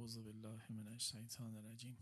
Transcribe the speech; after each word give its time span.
اعوذ 0.00 0.18
بالله 0.18 0.60
من 0.70 0.88
الشیطان 0.88 1.56
الرجیم. 1.56 1.96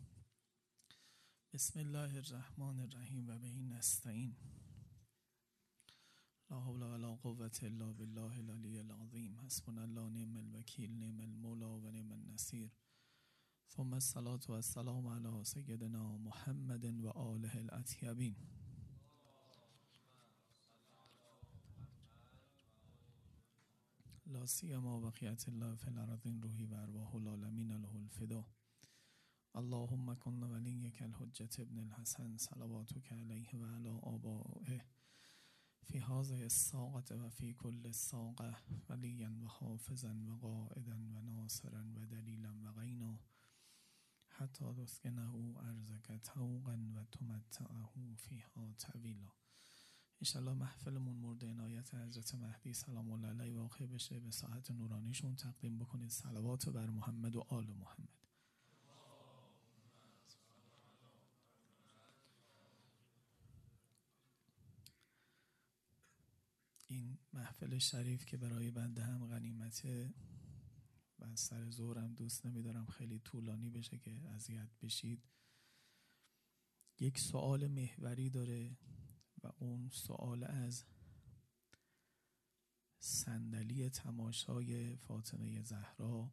بسم 1.53 1.79
الله 1.79 2.17
الرحمن 2.17 2.81
الرحیم 2.81 3.29
و 3.29 3.39
به 3.39 3.47
این 3.47 3.73
نستعین. 3.73 4.37
لا 6.51 6.61
حول 6.61 6.83
ولا 6.83 7.15
قوة 7.15 7.59
الا 7.63 7.93
بالله 7.93 8.39
العلی 8.39 8.79
العظیم. 8.79 9.39
حسبنا 9.39 9.83
الله 9.83 10.11
نعم 10.11 10.37
الوکیل 10.37 10.93
نعم 10.99 11.21
المولا 11.21 11.79
و 11.79 11.91
نعم 11.91 12.13
النصیر. 12.13 12.71
ثم 13.69 13.95
الصلاة 13.95 14.41
و 14.49 14.53
السلام 14.53 15.07
علی 15.07 15.45
سیدنا 15.45 16.19
محمد 16.19 16.85
و 17.05 17.09
آله 17.09 17.57
الاطیبین. 17.57 18.37
لا 24.31 24.47
سیما 24.47 25.01
بقیت 25.01 25.49
الله 25.49 25.75
فی 25.75 25.91
الارضین 25.91 26.43
روحی 26.43 26.65
و 26.67 26.75
ارواح 26.75 27.15
العالمین 27.15 27.71
له 27.73 27.95
الفدا. 27.95 28.45
اللهم 29.55 30.15
کن 30.15 30.43
ولیک 30.43 31.03
الحجت 31.03 31.61
ابن 31.61 31.79
الحسن 31.79 32.37
صلواتک 32.37 33.13
علیه 33.13 33.57
و 33.57 33.65
علی 33.67 33.89
آبائه. 33.89 34.85
فی 35.83 35.99
هذه 35.99 36.43
الساقه 36.43 37.15
و 37.15 37.31
فی 37.31 37.55
کل 37.55 37.91
ساقه 37.91 38.57
ولیا 38.89 39.31
و 39.43 39.47
حافظا 39.47 40.15
و 40.15 40.37
قائدا 40.37 40.97
و 40.97 41.23
ناصرا 41.23 41.85
و 41.97 42.07
دلیلا 42.07 42.55
و 42.63 42.73
غینا. 42.73 43.19
حتی 44.29 44.75
تسکنه 44.75 45.57
ارزک 45.57 46.13
توقا 46.13 46.79
و 46.95 47.05
تمتعه 47.05 48.15
فیها 48.17 48.73
طویلا. 48.73 49.33
انشالله 50.21 50.55
محفلمون 50.55 51.17
مورد 51.17 51.45
عنایت 51.45 51.95
حضرت 51.95 52.35
مهدی 52.35 52.73
سلام 52.73 53.11
الله 53.11 53.29
علیه 53.29 53.55
واقع 53.55 53.87
بشه. 53.87 54.21
به 54.21 54.31
ساعت 54.31 54.71
نورانیشون 54.71 55.37
تقدیم 55.37 55.79
بکنید. 55.79 56.11
صلوات 56.11 56.69
بر 56.69 56.91
محمد 56.91 57.37
و 57.37 57.45
آل 57.49 57.67
محمد. 57.73 58.09
این 66.87 67.19
محفل 67.33 67.79
شریف 67.79 68.25
که 68.25 68.37
برای 68.37 68.71
بنده 68.71 69.03
هم 69.03 69.27
غنیمته 69.27 70.15
و 71.19 71.37
سر 71.37 71.71
زورم 71.71 72.15
دوست 72.15 72.47
نمیدارم 72.47 72.87
خیلی 72.87 73.19
طولانی 73.19 73.71
بشه 73.71 73.99
که 73.99 74.29
اذیت 74.29 74.71
بشید. 74.83 75.23
یک 77.01 77.19
سوال 77.19 77.67
محوری 77.67 78.31
داره. 78.31 78.77
و 79.43 79.53
اون 79.59 79.89
سوال 79.89 80.45
از 80.45 80.85
صندلی 82.99 83.91
تماشای 83.91 84.97
فاطمه 84.97 85.63
زهرا 85.63 86.33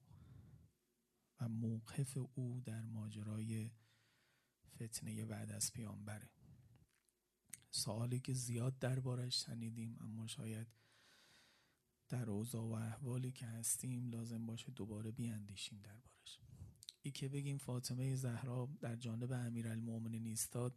و 1.40 1.50
موقف 1.50 2.18
او 2.34 2.62
در 2.66 2.86
ماجرای 2.86 3.72
فتنه 4.76 5.26
بعد 5.26 5.52
از 5.52 5.74
پیامبره. 5.74 6.30
سوالی 7.72 8.20
که 8.20 8.34
زیاد 8.34 8.80
دربارش 8.80 9.46
شنیدیم 9.46 9.98
اما 10.00 10.28
شاید 10.28 10.68
در 12.10 12.30
اوضاع 12.30 12.64
و 12.64 12.74
احوالی 12.74 13.32
که 13.32 13.46
هستیم 13.46 14.08
لازم 14.08 14.46
باشه 14.46 14.72
دوباره 14.72 15.12
بیاندیشیم 15.12 15.82
دربارش. 15.82 16.40
ای 17.02 17.12
که 17.12 17.30
بگیم 17.30 17.58
فاطمه 17.58 18.16
زهرا 18.16 18.70
در 18.82 18.96
جانب 18.96 19.32
امیرالمومنین 19.32 20.24
نیستاد 20.24 20.76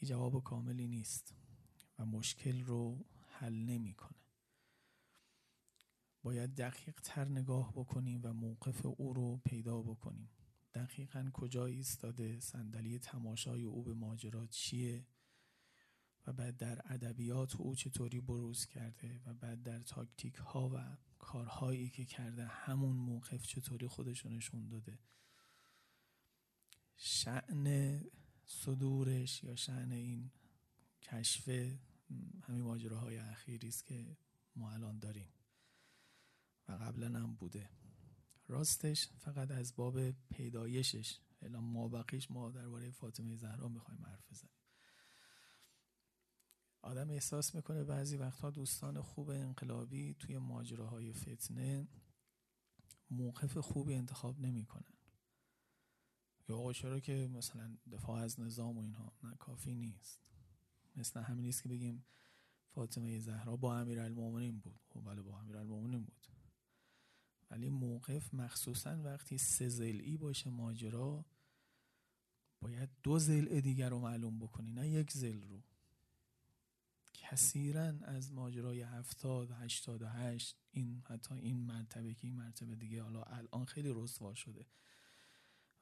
این 0.00 0.08
جواب 0.08 0.44
کاملی 0.44 0.88
نیست 0.88 1.34
و 1.98 2.06
مشکل 2.06 2.60
رو 2.60 3.04
حل 3.28 3.54
نمی‌کنه. 3.54 4.18
باید 6.22 6.54
دقیق 6.54 7.00
تر 7.00 7.28
نگاه 7.28 7.72
بکنیم 7.72 8.20
و 8.24 8.32
موقف 8.32 8.86
او 8.86 9.12
رو 9.12 9.36
پیدا 9.36 9.82
بکنیم 9.82 10.30
دقیقا 10.74 11.30
کجا 11.32 11.66
ایستاده 11.66 12.40
صندلی 12.40 12.98
تماشای 12.98 13.64
او 13.64 13.82
به 13.82 13.94
ماجرا 13.94 14.46
چیه 14.46 15.06
و 16.26 16.32
بعد 16.32 16.56
در 16.56 16.80
ادبیات 16.84 17.56
او 17.56 17.74
چطوری 17.74 18.20
بروز 18.20 18.66
کرده 18.66 19.20
و 19.26 19.34
بعد 19.34 19.62
در 19.62 19.82
تاکتیک 19.82 20.34
ها 20.34 20.70
و 20.74 20.96
کارهایی 21.18 21.88
که 21.88 22.04
کرده 22.04 22.46
همون 22.46 22.96
موقف 22.96 23.46
چطوری 23.46 23.86
خودشونشون 23.86 24.60
نشون 24.60 24.68
داده 24.68 24.98
شعن 26.96 28.00
صدورش 28.50 29.44
یا 29.44 29.56
شعن 29.56 29.92
این 29.92 30.30
کشف 31.02 31.48
همین 32.42 32.62
ماجراهای 32.62 33.18
اخیری 33.18 33.68
است 33.68 33.86
که 33.86 34.16
ما 34.56 34.70
الان 34.70 34.98
داریم 34.98 35.28
و 36.68 36.72
قبلا 36.72 37.18
هم 37.18 37.34
بوده. 37.34 37.70
راستش 38.48 39.08
فقط 39.08 39.50
از 39.50 39.76
باب 39.76 40.10
پیدایشش 40.10 41.18
الان 41.42 41.64
ما 41.64 41.88
بقیش 41.88 42.30
ما 42.30 42.50
درباره 42.50 42.90
فاطمه 42.90 43.36
زهرا 43.36 43.68
می‌خوایم 43.68 44.06
حرف 44.06 44.32
بزنیم. 44.32 44.54
آدم 46.82 47.10
احساس 47.10 47.54
می‌کنه 47.54 47.84
بعضی 47.84 48.16
وقتها 48.16 48.50
دوستان 48.50 49.02
خوب 49.02 49.30
انقلابی 49.30 50.14
توی 50.14 50.38
ماجراهای 50.38 51.12
فتنه 51.12 51.88
موقف 53.10 53.58
خوبی 53.58 53.94
انتخاب 53.94 54.40
نمی‌کنن. 54.40 54.99
یا 56.50 56.56
آقا 56.56 57.00
که 57.00 57.30
مثلا 57.32 57.76
دفاع 57.92 58.22
از 58.22 58.40
نظام 58.40 58.78
و 58.78 58.80
اینها 58.80 59.12
نه 59.22 59.36
کافی 59.36 59.74
نیست. 59.74 60.20
مثل 60.96 61.20
همین 61.20 61.44
نیست 61.44 61.62
که 61.62 61.68
بگیم 61.68 62.04
فاطمه 62.68 63.18
زهرا 63.18 63.56
با 63.56 63.78
امیرالمومنین 63.78 64.58
بود. 64.58 64.80
خب 64.88 65.04
بله 65.04 65.22
با 65.22 65.38
امیرالمومنین 65.38 66.04
بود. 66.04 66.26
ولی 67.50 67.68
موقف 67.68 68.34
مخصوصا 68.34 69.02
وقتی 69.02 69.38
سه 69.38 69.68
زلعی 69.68 70.16
باشه 70.16 70.50
ماجرا 70.50 71.24
باید 72.60 72.88
دو 73.02 73.18
زل 73.18 73.60
دیگر 73.60 73.88
رو 73.88 73.98
معلوم 73.98 74.38
بکنی 74.38 74.72
نه 74.72 74.88
یک 74.88 75.12
زل 75.12 75.42
رو. 75.42 75.62
کثیرا 77.14 77.94
از 78.02 78.32
ماجرای 78.32 78.82
هفتاد 78.82 79.50
هشتاد 79.50 80.02
و 80.02 80.06
هشت 80.06 80.56
این 80.70 81.02
حتی 81.06 81.34
این 81.34 81.66
مرتبه 81.66 82.14
که 82.14 82.26
این 82.26 82.36
مرتبه 82.36 82.74
دیگه 82.74 83.02
حالا 83.02 83.22
الان 83.22 83.64
خیلی 83.64 83.92
رسوا 83.94 84.34
شده. 84.34 84.66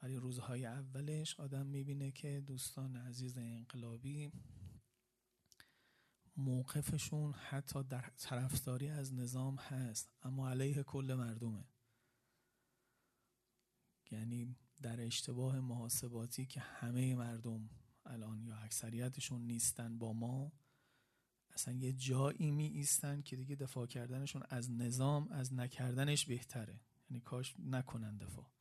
ولی 0.03 0.17
روزهای 0.17 0.67
اولش 0.67 1.41
آدم 1.41 1.67
می‌بینه 1.67 2.11
که 2.11 2.41
دوستان 2.41 2.97
عزیز 2.97 3.39
انقلابی 3.39 4.33
موقفشون 6.37 7.33
حتی 7.33 7.83
در 7.85 8.11
طرفداری 8.17 8.89
از 8.89 9.15
نظام 9.15 9.57
هست 9.57 10.13
اما 10.23 10.51
علیه 10.51 10.83
کل 10.83 11.15
مردمه. 11.15 11.65
یعنی 14.11 14.57
در 14.83 15.07
اشتباه 15.07 15.61
محاسباتی 15.61 16.47
که 16.47 16.61
همه 16.61 17.15
مردم 17.15 17.71
الان 18.07 18.43
یا 18.43 18.57
اکثریتشون 18.57 19.43
نیستن 19.43 19.99
با 19.99 20.13
ما 20.13 20.53
اصلا 21.51 21.75
یه 21.75 21.93
جایی 21.93 22.51
می 22.51 22.67
ایستن 22.67 23.23
که 23.23 23.37
دیگه 23.37 23.57
دفاع 23.57 23.87
کردنشون 23.87 24.43
از 24.49 24.71
نظام 24.71 25.29
از 25.29 25.55
نکردنش 25.55 26.27
بهتره. 26.27 26.81
یعنی 27.11 27.21
کاش 27.21 27.55
نکنن 27.59 28.17
دفاع. 28.17 28.58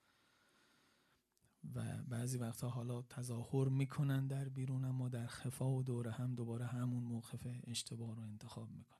و 1.75 2.03
بعضی 2.03 2.37
وقتا 2.37 2.69
حالا 2.69 3.01
تظاهر 3.01 3.67
می‌کنن 3.67 4.27
در 4.27 4.49
بیرون 4.49 4.85
اما 4.85 5.09
در 5.09 5.27
خفا 5.27 5.69
و 5.71 5.83
دوره 5.83 6.11
هم 6.11 6.35
دوباره 6.35 6.65
همون 6.65 7.03
موقف 7.03 7.47
اشتباه 7.63 8.15
رو 8.15 8.21
انتخاب 8.21 8.71
می‌کنن. 8.71 8.97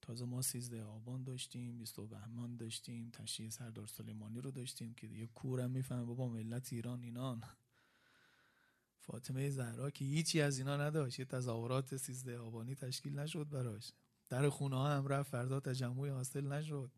تازه 0.00 0.24
ما 0.24 0.42
سیزده 0.42 0.82
آبان 0.82 1.24
داشتیم 1.24 1.78
بیستو 1.78 2.06
بهمان 2.06 2.56
داشتیم 2.56 3.10
تشریع 3.10 3.50
سردار 3.50 3.86
سلیمانی 3.86 4.40
رو 4.40 4.50
داشتیم 4.50 4.94
که 4.94 5.06
دیگه 5.06 5.26
کورم 5.26 5.70
می‌فهمه 5.70 6.04
بابا 6.04 6.28
ملت 6.28 6.72
ایران 6.72 7.02
اینان. 7.02 7.42
فاطمه 9.00 9.50
زهرا 9.50 9.90
که 9.90 10.04
هیچی 10.04 10.40
از 10.40 10.58
اینا 10.58 10.76
نداشت 10.76 11.18
یه 11.18 11.24
تظاهرات 11.24 11.96
سیزده 11.96 12.38
آبانی 12.38 12.74
تشکیل 12.74 13.18
نشد 13.18 13.48
براش. 13.48 13.92
در 14.28 14.48
خونه 14.48 14.76
ها 14.76 14.96
هم 14.96 15.06
رفت 15.06 15.30
فردا 15.30 15.60
تجمع 15.60 16.10
حاصل 16.10 16.46
نشد. 16.52 16.90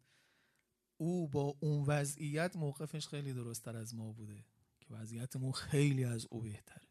او 1.00 1.28
با 1.28 1.56
اون 1.60 1.84
وضعیت 1.86 2.56
موقفش 2.56 3.08
خیلی 3.08 3.32
درستتر 3.32 3.76
از 3.76 3.94
ما 3.94 4.12
بوده 4.12 4.44
که 4.80 4.86
وضعیتمون 4.90 5.52
خیلی 5.52 6.04
از 6.04 6.26
او 6.30 6.40
بهتره. 6.40 6.88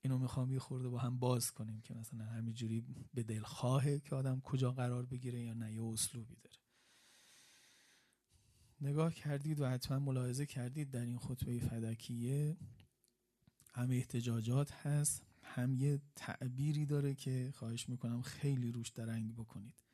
اینو 0.00 0.18
می‌خوام 0.18 0.52
یه 0.52 0.58
خورده 0.58 0.88
با 0.88 0.98
هم 0.98 1.18
باز 1.18 1.52
کنیم 1.52 1.80
که 1.80 1.94
مثلا 1.94 2.24
همینجوری 2.24 2.84
به 3.14 3.22
دل 3.22 3.42
خواهه 3.42 4.00
که 4.00 4.14
آدم 4.14 4.40
کجا 4.40 4.72
قرار 4.72 5.06
بگیره 5.06 5.40
یا 5.40 5.54
نه 5.54 5.72
یه 5.72 5.82
اسلوبی 5.82 6.36
داره. 6.36 6.56
نگاه 8.80 9.14
کردید 9.14 9.60
و 9.60 9.68
حتما 9.68 9.98
ملاحظه 9.98 10.46
کردید 10.46 10.90
در 10.90 11.06
این 11.06 11.18
خطبه 11.18 11.58
فدکیه 11.58 12.56
هم 13.74 13.90
احتجاجات 13.90 14.72
هست 14.72 15.22
هم 15.42 15.74
یه 15.74 16.00
تعبیری 16.16 16.86
داره 16.86 17.14
که 17.14 17.52
خواهش 17.54 17.88
می‌کنم 17.88 18.22
خیلی 18.22 18.72
روش 18.72 18.88
درنگ 18.88 19.34
بکنید. 19.34 19.87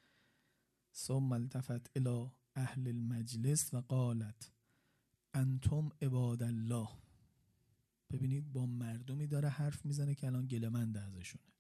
ثم 0.94 1.32
التفت 1.32 1.96
الى 1.96 2.31
اهل 2.56 2.88
المجلس 2.88 3.75
و 3.75 3.81
قالت 3.81 4.52
انتم 5.35 5.91
عباد 6.02 6.43
الله. 6.43 6.88
ببینید 8.11 8.52
با 8.52 8.67
مردمی 8.67 9.26
داره 9.26 9.49
حرف 9.49 9.87
می‌زنه 9.87 10.14
که 10.14 10.26
الان 10.26 10.46
گلمنده 10.46 11.00
ازشونه. 11.00 11.52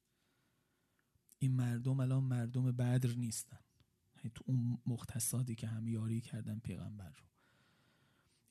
این 1.38 1.52
مردم 1.52 2.00
الان 2.00 2.24
مردم 2.24 2.72
بدر 2.72 3.14
نیستن. 3.14 3.58
تو 4.34 4.44
اون 4.46 4.78
مختصاتی 4.86 5.54
که 5.54 5.66
هم 5.66 5.88
یاری 5.88 6.20
کردن 6.20 6.58
پیغمبر 6.58 7.08
رو. 7.08 7.24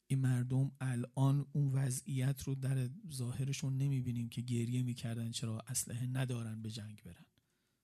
این 0.07 0.19
مردم 0.19 0.71
الان 0.81 1.45
اون 1.53 1.73
وضعیت 1.73 2.43
رو 2.43 2.55
در 2.55 2.89
ظاهرشون 3.13 3.77
نمی‌بینیم 3.77 4.29
که 4.29 4.41
گریه 4.41 4.83
می‌کردن 4.83 5.31
چرا 5.31 5.59
اسلحه 5.59 6.07
ندارن 6.07 6.61
به 6.61 6.71
جنگ 6.71 7.01
برن. 7.03 7.25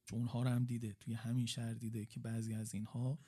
چون 0.09 0.19
اونها 0.19 0.43
رو 0.43 0.49
هم 0.49 0.65
دیده 0.65 0.93
توی 0.93 1.13
همین 1.13 1.45
شهر 1.45 1.73
دیده 1.73 2.05
که 2.05 2.19
بعضی 2.19 2.53
از 2.53 2.73
اینها 2.73 3.19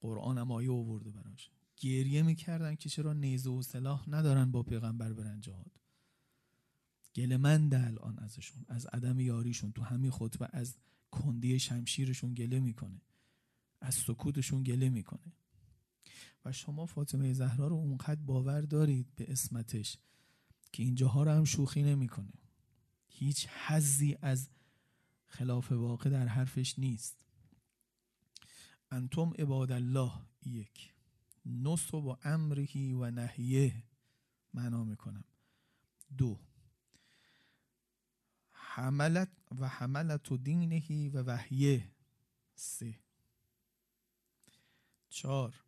قرآن 0.00 0.38
هم 0.38 0.52
آیه 0.52 0.70
آورده 0.70 1.10
براش. 1.10 1.50
گریه 1.76 2.22
می‌کردن 2.22 2.74
که 2.74 2.88
چرا 2.88 3.12
نیزه 3.12 3.50
و 3.50 3.62
سلاح 3.62 4.10
ندارن 4.10 4.50
با 4.50 4.62
پیغمبر 4.62 5.12
برن 5.12 5.40
جهاد. 5.40 5.72
گله 7.14 7.74
الان 7.86 8.18
ازشون 8.18 8.64
از 8.68 8.86
عدم 8.86 9.20
یاریشون. 9.20 9.72
تو 9.72 9.82
همین 9.82 10.10
خطبه 10.10 10.48
از 10.52 10.76
کندی 11.10 11.58
شمشیرشون 11.58 12.34
گله 12.34 12.60
می‌کنه. 12.60 13.00
از 13.80 13.94
سکوتشون 13.94 14.62
گله 14.62 14.88
می‌کنه. 14.88 15.32
و 16.44 16.52
شما 16.52 16.86
فاطمه 16.86 17.32
زهرا 17.32 17.66
رو 17.66 17.76
اونقدر 17.76 18.20
باور 18.20 18.60
دارید 18.60 19.06
به 19.16 19.32
اسمتش 19.32 19.98
که 20.72 20.82
اینجاها 20.82 21.22
رو 21.22 21.30
هم 21.30 21.44
شوخی 21.44 21.82
نمی‌کنه. 21.82 22.32
هیچ 23.08 23.48
حزی 23.66 24.16
از 24.22 24.48
خلاف 25.36 25.72
واقع 25.72 26.10
در 26.10 26.26
حرفش 26.26 26.78
نیست. 26.78 27.24
انتم 28.90 29.32
عباد 29.38 29.72
الله 29.72 30.12
یک. 30.46 30.94
نصب 31.46 31.94
و 31.94 32.16
امرهی 32.24 32.92
و 32.92 33.10
نهیه 33.10 33.82
معنا 34.54 34.84
می‌کنم. 34.84 35.24
دو. 36.18 36.40
حملت 38.50 39.28
و 39.58 39.68
حملت 39.68 40.32
و 40.32 40.36
دینهی 40.36 41.08
و 41.08 41.22
وحیه. 41.22 41.90
سه. 42.54 43.00
چهار. 45.08 45.64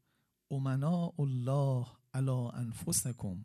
امنا 0.50 1.12
الله 1.18 1.86
علا 2.14 2.50
انفسکم. 2.50 3.44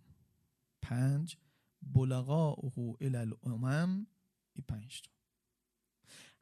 پنج. 0.81 1.37
بلغاؤه 1.81 2.97
الى 3.01 3.17
الامم. 3.17 4.07
ای 4.53 4.61
پنج 4.67 5.01
تا. 5.01 5.22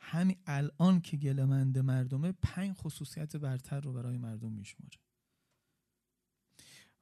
همین 0.01 0.37
الان 0.45 1.01
که 1.01 1.17
گلمند 1.17 1.77
مردمه 1.77 2.31
پنج 2.31 2.75
خصوصیت 2.75 3.35
برتر 3.35 3.79
رو 3.79 3.93
برای 3.93 4.17
مردم 4.17 4.51
میشماره. 4.51 4.97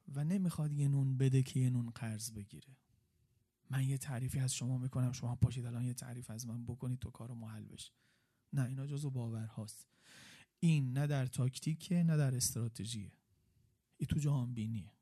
و 0.08 0.24
نمی‌خواد 0.24 0.72
یه 0.72 0.88
نون 0.88 1.18
بده 1.18 1.42
که 1.42 1.60
یه 1.60 1.70
نون 1.70 1.90
قرض 1.90 2.32
بگیره. 2.32 2.76
من 3.70 3.84
یه 3.84 3.98
تعریفی 3.98 4.38
از 4.38 4.54
شما 4.54 4.78
می‌کنم. 4.78 5.12
شما 5.12 5.36
پاشید 5.36 5.66
الان 5.66 5.84
یه 5.84 5.94
تعریف 5.94 6.30
از 6.30 6.46
من 6.46 6.64
بکنید 6.64 6.98
تو 6.98 7.10
کار 7.10 7.32
محل 7.32 7.64
بشه. 7.64 7.92
نه 8.52 8.64
اینا 8.64 8.86
جزو 8.86 9.10
باور 9.10 9.46
هاست 9.46 9.86
این 10.60 10.92
نه 10.92 11.06
در 11.06 11.26
تاکتیکه 11.26 12.02
نه 12.02 12.16
در 12.16 12.34
استراتژیه. 12.34 13.12
ای 13.96 14.06
تو 14.06 14.18
جهان 14.18 14.54
بینیه 14.54 14.92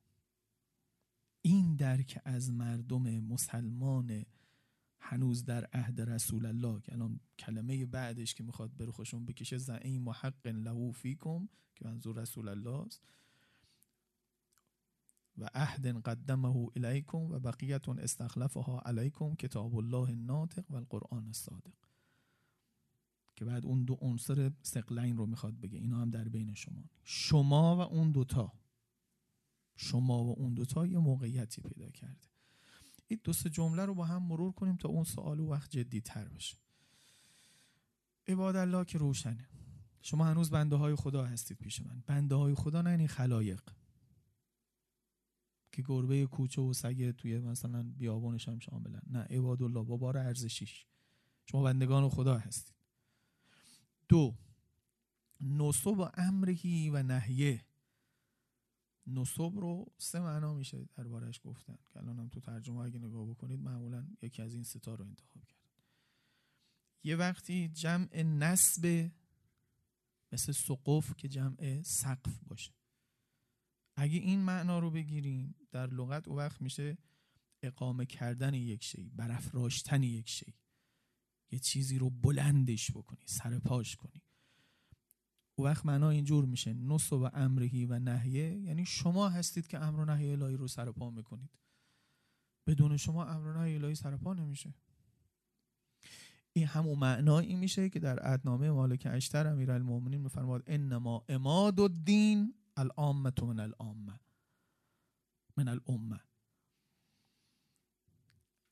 این 1.42 1.76
درک 1.76 2.20
از 2.24 2.50
مردم 2.52 3.20
مسلمان 3.20 4.24
هنوز 5.00 5.44
در 5.44 5.64
عهد 5.64 6.00
رسول 6.00 6.46
الله 6.46 6.80
که 6.80 6.92
الان 6.92 7.20
کلمه 7.38 7.86
بعدش 7.86 8.34
که 8.34 8.44
می‌خواد 8.44 8.76
بره 8.76 8.92
خوشون 8.92 9.26
بکشه 9.26 9.58
زعیم 9.58 10.02
محق 10.02 10.46
له 10.46 10.92
فیکم 10.92 11.48
که 11.74 11.84
منظور 11.84 12.20
رسول 12.20 12.48
الله 12.48 12.86
است. 12.86 13.02
و 15.38 15.48
عهد 15.54 15.86
قدمه 16.02 16.68
الیکم 16.76 17.18
و 17.18 17.38
بقیت 17.38 17.88
استخلفها 17.88 18.78
علیکم 18.78 19.34
کتاب 19.34 19.76
الله 19.76 20.08
الناطق 20.10 20.70
و 20.70 20.76
القرآن 20.76 21.26
الصادق. 21.26 21.74
که 23.36 23.44
بعد 23.44 23.66
اون 23.66 23.84
دو 23.84 23.94
عنصر 23.94 24.52
سقلین 24.62 25.16
رو 25.16 25.26
می‌خواد 25.26 25.60
بگه. 25.60 25.78
اینا 25.78 25.98
هم 26.00 26.10
در 26.10 26.28
بین 26.28 26.54
شما. 26.54 26.84
شما 27.04 27.76
و 27.76 27.80
اون 27.80 28.10
دوتا. 28.10 28.52
شما 29.76 30.24
و 30.24 30.38
اون 30.38 30.54
دوتا 30.54 30.86
یه 30.86 30.98
موقعیتی 30.98 31.62
پیدا 31.62 31.90
کرده. 31.90 32.28
این 33.08 33.20
دو 33.24 33.32
سه 33.32 33.50
جمله 33.50 33.84
رو 33.84 33.94
با 33.94 34.04
هم 34.04 34.22
مرور 34.22 34.52
کنیم 34.52 34.76
تا 34.76 34.88
اون 34.88 35.04
سوال 35.04 35.40
وقت 35.40 35.70
جدی 35.70 36.00
تر 36.00 36.28
بشه. 36.28 36.56
عباد 38.26 38.56
الله 38.56 38.84
که 38.84 38.98
روشنه. 38.98 39.48
شما 40.02 40.24
هنوز 40.24 40.50
بنده 40.50 40.76
های 40.76 40.94
خدا 40.94 41.24
هستید 41.24 41.58
پیش 41.58 41.82
من. 41.82 42.02
بنده 42.06 42.34
های 42.34 42.54
خدا 42.54 42.82
نه 42.82 42.90
یعنی 42.90 43.08
خلایق. 43.08 43.62
که 45.72 45.82
گربه 45.82 46.26
کوچه 46.26 46.62
و 46.62 46.72
سگه 46.72 47.12
توی 47.12 47.38
مثلا 47.38 47.82
بیابونش 47.82 48.48
هم 48.48 48.58
شاملن. 48.58 49.02
نه 49.06 49.18
عباد 49.18 49.62
الله 49.62 49.84
با 49.84 49.96
بار 49.96 50.18
ارزشیش. 50.18 50.86
شما 51.46 51.62
بندگان 51.62 52.08
خدا 52.08 52.38
هستید. 52.38 52.74
دو 54.08 54.36
نصب 55.40 55.86
و 55.86 56.08
امرهی 56.14 56.90
و 56.90 57.02
نهیه. 57.02 57.64
نصب 59.08 59.58
رو 59.58 59.86
سه 59.98 60.20
معنا 60.20 60.54
میشه 60.54 60.88
دربارش 60.94 61.40
گفتن 61.44 61.78
که 61.88 61.98
الان 61.98 62.18
هم 62.18 62.28
تو 62.28 62.40
ترجمه 62.40 62.80
اگه 62.80 62.98
نگاه 62.98 63.26
بکنید 63.26 63.60
معمولا 63.60 64.06
یکی 64.22 64.42
از 64.42 64.54
این 64.54 64.62
ستا 64.62 64.94
رو 64.94 65.04
انتخاب 65.04 65.44
کرد 65.44 65.58
یه 67.04 67.16
وقتی 67.16 67.68
جمع 67.68 68.22
نسب 68.22 69.10
مثل 70.32 70.52
سقف 70.52 71.16
که 71.16 71.28
جمع 71.28 71.82
سقف 71.82 72.42
باشه. 72.46 72.72
اگه 73.96 74.18
این 74.18 74.40
معنا 74.40 74.78
رو 74.78 74.90
بگیریم 74.90 75.54
در 75.70 75.86
لغت 75.86 76.28
او 76.28 76.36
وقت 76.36 76.62
میشه 76.62 76.98
اقامه 77.62 78.06
کردن 78.06 78.54
یک 78.54 78.84
شی 78.84 79.10
برافراشتن 79.10 80.02
یک 80.02 80.28
شی. 80.28 80.54
یه 81.50 81.58
چیزی 81.58 81.98
رو 81.98 82.10
بلندش 82.10 82.90
بکنی 82.90 83.24
سرپاش 83.26 83.96
کنی. 83.96 84.22
او 85.58 85.64
وقت 85.64 85.86
معنا 85.86 86.10
اینجور 86.10 86.44
میشه. 86.44 86.74
نصب 86.74 87.12
و 87.12 87.30
امرهی 87.34 87.86
و 87.86 87.98
نهیه. 87.98 88.58
یعنی 88.58 88.86
شما 88.86 89.28
هستید 89.28 89.66
که 89.66 89.78
امر 89.78 90.00
و 90.00 90.04
نهی 90.04 90.30
الهی 90.30 90.56
رو 90.56 90.68
سرپا 90.68 91.10
می‌کنید. 91.10 91.50
بدون 92.66 92.96
شما 92.96 93.24
امر 93.24 93.46
و 93.46 93.62
نهی 93.62 93.74
الهی 93.74 93.94
سرپا 93.94 94.34
نمیشه. 94.34 94.74
این 96.52 96.66
همون 96.66 96.98
معنایی 96.98 97.54
میشه 97.54 97.88
که 97.88 97.98
در 97.98 98.18
عدنامه 98.18 98.70
مالک 98.70 99.08
اشتر 99.10 99.46
امیرالمومنین 99.46 100.20
میفرماد 100.20 100.62
انما 100.66 101.24
اماد 101.28 101.80
الدین 101.80 102.54
العامه 102.76 103.32
من 103.42 103.60
العامه 103.60 104.20
من 105.56 105.68
الامه 105.68 106.20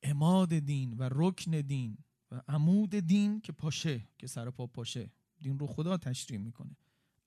اماد 0.03 0.53
دین 0.59 0.93
و 0.93 1.09
رکن 1.11 1.51
دین 1.51 1.97
و 2.31 2.41
عمود 2.47 2.89
دین 2.89 3.41
که 3.41 3.51
پاشه 3.51 4.07
که 4.17 4.27
سر 4.27 4.49
پا 4.49 4.67
پاشه. 4.67 5.11
دین 5.41 5.59
رو 5.59 5.67
خدا 5.67 5.97
تشریح 5.97 6.39
می‌کنه. 6.39 6.75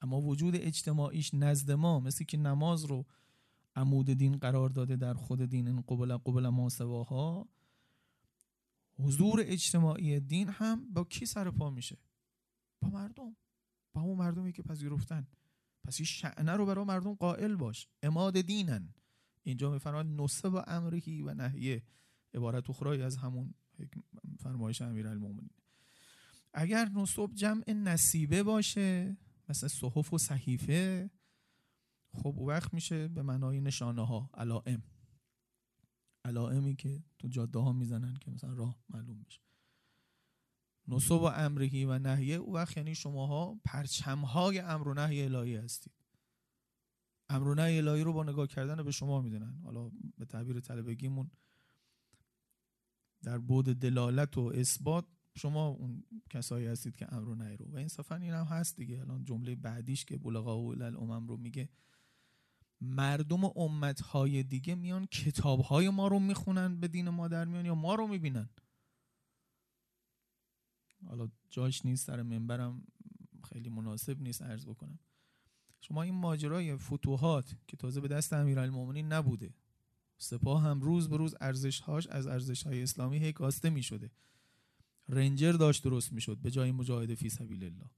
اما 0.01 0.21
وجود 0.21 0.57
اجتماعیش 0.57 1.35
نزد 1.35 1.71
ما 1.71 2.01
مثل 2.01 2.25
که 2.25 2.37
نماز 2.37 2.85
رو 2.85 3.07
عمود 3.77 4.11
دین 4.11 4.37
قرار 4.37 4.69
داده 4.69 4.97
در 4.97 5.15
خود 5.15 5.43
دین 5.43 5.69
این 5.69 5.81
قبل 5.81 6.17
قبل 6.17 6.49
ما 6.49 6.69
سواها 6.69 7.49
حضور 8.99 9.43
اجتماعی 9.45 10.21
دین 10.21 10.49
هم 10.49 10.93
با 10.93 11.05
کی 11.05 11.27
سر 11.27 11.51
پا 11.51 11.71
میشه؟ 11.71 11.99
با 12.81 12.89
مردم. 12.89 13.37
با 13.93 14.01
اون 14.01 14.19
مردمی 14.19 14.53
که 14.53 14.63
پذیرفتن. 14.63 15.27
پس 15.85 15.97
این 15.99 16.07
شعنه 16.07 16.53
رو 16.53 16.67
برای 16.67 16.85
مردم 16.85 17.15
قائل 17.15 17.57
باش. 17.57 17.89
اماد 18.03 18.41
دینن. 18.41 18.95
اینجا 19.43 19.71
میفرماد 19.71 20.07
نصب 20.07 20.55
و 20.55 20.63
امرهی 20.67 21.23
و 21.23 21.35
نهیه. 21.35 21.83
عبارت 22.35 22.71
اخرای 22.71 23.03
از 23.03 23.17
همون 23.17 23.55
فرمایش 24.39 24.83
امیرالمومنین. 24.83 25.51
اگر 26.55 26.89
نصب 26.89 27.35
جمع 27.35 27.71
نصیبه 27.71 28.43
باشه 28.43 29.17
مثل 29.49 29.69
صحف 29.69 30.13
و 30.13 30.19
صحیفه 30.19 31.11
خب 32.13 32.39
وقت 32.39 32.75
میشه 32.75 33.09
به 33.09 33.23
معنای 33.23 33.61
نشانه 33.61 34.07
ها 34.07 34.31
علائم. 34.35 34.83
علائمی 36.25 36.77
که 36.77 37.05
تو 37.19 37.29
جاده 37.29 37.59
ها 37.59 37.73
می‌زنن 37.73 38.15
که 38.15 38.31
مثلا 38.31 38.55
راه 38.55 38.85
معلوم 38.89 39.23
بشه 39.23 39.41
نصب 40.89 41.13
و 41.13 41.25
امرهی 41.25 41.85
و 41.85 41.99
نهیه 41.99 42.37
او 42.37 42.55
وقت 42.55 42.77
یعنی 42.77 42.95
شماها 42.95 43.61
پرچم 43.65 44.19
های 44.19 44.59
امر 44.59 44.89
و 44.89 44.95
نهی 44.95 45.23
الهی 45.23 45.57
هستید. 45.57 45.93
امر 47.29 47.49
و 47.49 47.55
نهی 47.55 47.79
الهی 47.79 48.03
رو 48.03 48.13
با 48.13 48.25
نگاه 48.25 48.47
کردن 48.47 48.83
به 48.83 48.91
شما 48.91 49.21
می‌دونن. 49.21 49.61
حالا 49.65 49.91
به 50.19 50.25
تعبیر 50.25 50.61
طلبگیمون 50.61 51.31
در 53.23 53.39
بود 53.39 53.65
دلالت 53.65 54.39
و 54.39 54.53
اثبات 54.55 55.05
شما 55.37 55.67
اون 55.67 56.05
کسایی 56.31 56.67
هستید 56.67 56.97
که 56.97 57.15
امر 57.15 57.29
و 57.29 57.35
نهی 57.35 57.57
رو. 57.57 57.67
و 57.67 57.77
انصافا 57.77 58.17
این 58.17 58.33
هم 58.33 58.45
هست 58.45 58.77
دیگه. 58.77 59.01
الان 59.01 59.25
جمله 59.25 59.55
بعدیش 59.55 60.05
که 60.05 60.19
بلغا 60.19 60.61
و 60.61 60.83
الامم 60.83 61.29
رو 61.29 61.37
میگه. 61.37 61.69
مردم 62.81 63.45
امت 63.45 64.01
های 64.01 64.43
دیگه 64.43 64.75
میان 64.75 65.07
کتاب 65.07 65.61
های 65.61 65.89
ما 65.89 66.09
رو 66.09 66.19
می‌خونن 66.19 66.81
به 66.81 66.89
دین 66.89 67.09
ما 67.09 67.29
در 67.29 67.45
میان 67.45 67.67
یا 67.67 67.75
ما 67.75 67.95
رو 67.95 68.07
می‌بینن؟ 68.07 68.49
حالا 71.07 71.29
جاش 71.51 71.85
نیست 71.85 72.07
سر 72.07 72.23
منبرم 72.23 72.83
خیلی 73.45 73.69
مناسب 73.69 74.21
نیست 74.21 74.43
عرض 74.43 74.67
بکنم. 74.67 74.99
شما 75.81 76.03
این 76.03 76.15
ماجرای 76.15 76.77
فتوحات 76.77 77.57
که 77.67 77.77
تازه 77.77 78.01
به 78.01 78.09
دست 78.09 78.33
امیرالمومنین 78.33 79.13
نبوده 79.13 79.55
سپاه 80.19 80.63
هم 80.63 80.81
روز 80.81 81.09
به 81.09 81.17
روز 81.17 81.35
ارزشهاش 81.41 82.07
از 82.07 82.27
ارزش 82.27 82.63
های 82.63 82.83
اسلامی 82.83 83.19
هی 83.19 83.33
کاسته 83.33 83.71
می 83.71 83.83
شده 83.83 84.11
رنجر 85.11 85.53
داشت 85.53 85.85
درست 85.85 86.13
می 86.13 86.21
شد 86.21 86.39
به 86.39 86.51
جای 86.51 86.73
مجاهده 86.73 87.15
فی 87.15 87.29
سبیل 87.29 87.65
الله. 87.65 87.91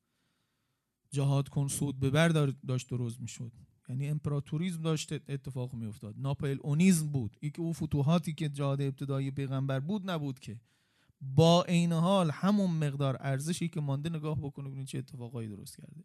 جهاد 1.11 1.49
کن 1.49 1.69
سود 1.69 2.01
ببر 2.01 2.29
داشت 2.69 2.89
درست 2.89 3.21
می 3.21 3.29
شد 3.29 3.53
یعنی 3.89 4.09
امپراتوریزم 4.09 4.83
داشت 4.83 5.13
اتفاق 5.13 5.75
می 5.75 5.87
افتاد 5.87 6.15
ناپل 6.19 6.59
اونیزم 6.63 7.13
بود. 7.13 7.37
ای 7.41 7.51
که 7.51 7.61
او 7.61 7.73
فتوحاتی 7.73 8.33
که 8.33 8.49
جاده 8.49 8.85
ابتدایی 8.85 9.31
پیغمبر 9.31 9.81
بود 9.81 10.11
نبود 10.11 10.39
که. 10.39 10.61
با 11.21 11.63
عین 11.63 11.93
حال 11.93 12.31
همون 12.31 12.71
مقدار 12.71 13.17
ارزشی 13.21 13.69
که 13.69 13.81
مانده 13.81 14.11
نگاه 14.11 14.39
بکنه 14.39 14.69
ببینید 14.69 14.87
چه 14.87 14.99
اتفاقایی 14.99 15.49
درست 15.49 15.77
کرده. 15.77 16.05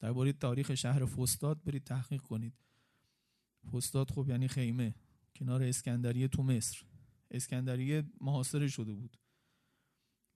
درباره 0.00 0.32
تاریخ 0.32 0.74
شهر 0.74 1.06
فستاد 1.06 1.64
برید 1.64 1.84
تحقیق 1.84 2.22
کنید. 2.22 2.54
فستاد 3.72 4.10
خب 4.10 4.28
یعنی 4.28 4.48
خیمه. 4.48 4.94
کنار 5.34 5.62
اسکندریه 5.62 6.28
تو 6.28 6.42
مصر. 6.42 6.84
اسکندریه 7.30 8.04
محاصره 8.20 8.68
شده 8.68 8.94
بود. 8.94 9.16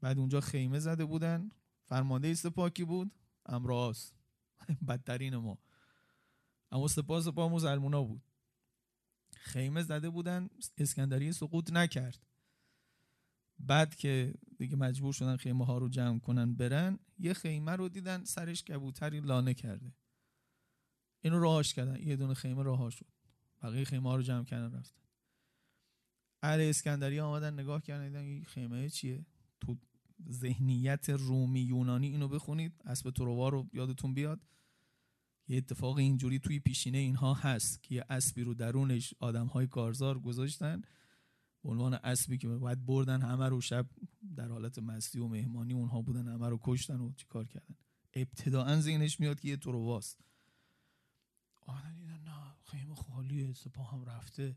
بعد 0.06 0.18
اونجا 0.18 0.40
خیمه 0.40 0.78
زده 0.78 1.04
بودن. 1.04 1.50
فرمانده 1.84 2.34
سپاکی 2.34 2.84
بود. 2.84 3.12
امراس 3.46 4.12
بدترین 4.88 5.36
ما. 5.36 5.58
اما 6.70 6.88
سپاه 6.88 7.20
سپاه 7.20 7.52
مسلمونا 7.52 8.02
بود. 8.02 8.22
خیمه 9.36 9.82
زده 9.82 10.10
بودن. 10.10 10.48
اسکندریه 10.78 11.32
سقوط 11.32 11.72
نکرد. 11.72 12.26
بعد 13.58 13.94
که 13.94 14.34
دیگه 14.58 14.76
مجبور 14.76 15.12
شدن 15.12 15.36
خیمه 15.36 15.66
ها 15.66 15.78
رو 15.78 15.88
جمع 15.88 16.18
کنن 16.18 16.54
برن 16.54 16.98
یه 17.18 17.34
خیمه 17.34 17.72
رو 17.72 17.88
دیدن 17.88 18.24
سرش 18.24 18.64
کبوتری 18.64 19.20
لانه 19.20 19.54
کرده. 19.54 19.94
اینو 21.20 21.38
راهاش 21.38 21.74
کردن. 21.74 22.02
یه 22.02 22.16
دونه 22.16 22.34
خیمه 22.34 22.62
راه 22.62 22.90
شد. 22.90 23.06
بقیه 23.62 23.84
خیمه 23.84 24.08
ها 24.08 24.16
رو 24.16 24.22
جمع 24.22 24.44
کردن 24.44 24.78
رفتن. 24.78 25.00
اهل 26.42 26.60
اسکندریه 26.60 27.22
آمدن 27.22 27.54
نگاه 27.54 27.82
کردن 27.82 28.06
دیدن 28.06 28.44
خیمه 28.44 28.88
چیه؟ 28.90 29.26
تو 29.60 29.76
ذهنیت 30.30 31.10
رومی 31.10 31.60
یونانی 31.60 32.06
اینو 32.06 32.28
بخونید. 32.28 32.72
اسب 32.84 33.10
تروار 33.10 33.52
رو 33.52 33.66
یادتون 33.72 34.14
بیاد. 34.14 34.40
یه 35.48 35.56
اتفاق 35.56 35.96
اینجوری 35.96 36.38
توی 36.38 36.60
پیشینه 36.60 36.98
اینها 36.98 37.34
هست 37.34 37.82
که 37.82 37.94
یه 37.94 38.04
اسبی 38.08 38.42
رو 38.42 38.54
درونش 38.54 39.14
آدم 39.20 39.46
های 39.46 39.66
کارزار 39.66 40.18
گذاشتن. 40.18 40.82
به 41.62 41.70
عنوان 41.70 41.94
اسبی 41.94 42.38
که 42.38 42.48
باید 42.48 42.86
بردن 42.86 43.22
همه 43.22 43.48
رو 43.48 43.60
شب 43.60 43.86
در 44.36 44.48
حالت 44.48 44.78
مستی 44.78 45.18
و 45.18 45.28
مهمانی 45.28 45.72
اونها 45.72 46.02
بودن 46.02 46.28
همه 46.28 46.48
رو 46.48 46.58
کشتن 46.62 47.00
و 47.00 47.12
چیکار 47.12 47.46
کردن. 47.46 47.74
ابتداعا 48.14 48.80
ذهنش 48.80 49.20
میاد 49.20 49.40
که 49.40 49.48
یه 49.48 49.56
ترواست 49.56 50.20
آدم 51.66 51.96
نه 52.24 52.56
خیمه 52.64 52.94
خالیه 52.94 53.52
سپاه 53.52 53.90
هم 53.90 54.04
رفته. 54.04 54.56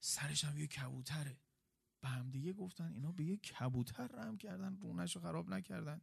سرش 0.00 0.44
هم 0.44 0.58
یه 0.58 0.66
کبوتره. 0.66 1.38
به 2.06 2.12
هم 2.12 2.30
دیگه 2.30 2.52
گفتن 2.52 2.92
اینا 2.92 3.12
به 3.12 3.24
یه 3.24 3.36
کبوتر 3.36 4.06
رم 4.06 4.36
کردن 4.36 4.76
رونش 4.76 5.16
رو 5.16 5.22
خراب 5.22 5.48
نکردن. 5.48 6.00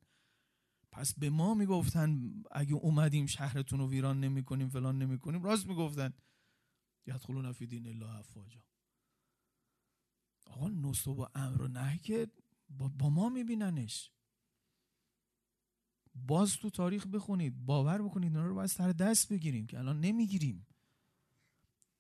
پس 0.91 1.19
به 1.19 1.29
ما 1.29 1.53
می‌گفتن 1.53 2.33
اگه 2.51 2.74
اومدیم 2.74 3.25
شهرتون 3.25 3.79
رو 3.79 3.89
ویران 3.89 4.19
نمی‌کنیم 4.19 4.69
فلان 4.69 4.98
نمی‌کنیم 4.98 5.43
راست 5.43 5.67
می‌گفتن. 5.67 6.13
یدخلون 7.05 7.51
فی 7.51 7.67
دین 7.67 7.88
الله 7.88 8.19
افواجا. 8.19 8.63
آقا 10.45 10.69
نصب 10.69 11.07
و 11.07 11.27
امر 11.36 11.62
و 11.62 11.67
نهی 11.67 12.00
که 12.00 12.27
با, 12.69 12.88
با 12.88 13.10
ما 13.10 13.29
میبیننش. 13.29 14.12
باز 16.15 16.57
تو 16.57 16.69
تاریخ 16.69 17.07
بخونید 17.07 17.65
باور 17.65 18.01
بکنید 18.01 18.29
اینا 18.29 18.45
رو 18.45 18.55
باید 18.55 18.69
سر 18.69 18.91
دست 18.91 19.33
بگیریم 19.33 19.67
که 19.67 19.79
الان 19.79 20.00
نمی‌گیریم. 20.00 20.67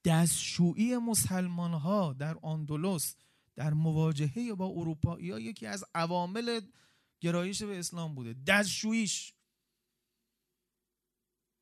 دستشویی 0.05 0.97
مسلمان 0.97 1.73
ها 1.73 2.13
در 2.13 2.37
آندلس 2.41 3.15
در 3.55 3.73
مواجهه 3.73 4.53
با 4.53 4.67
اروپایی 4.67 5.31
ها 5.31 5.39
یکی 5.39 5.65
از 5.65 5.83
عوامل 5.95 6.59
گرایش 7.19 7.63
به 7.63 7.79
اسلام 7.79 8.15
بوده. 8.15 8.35
دستشویش 8.47 9.33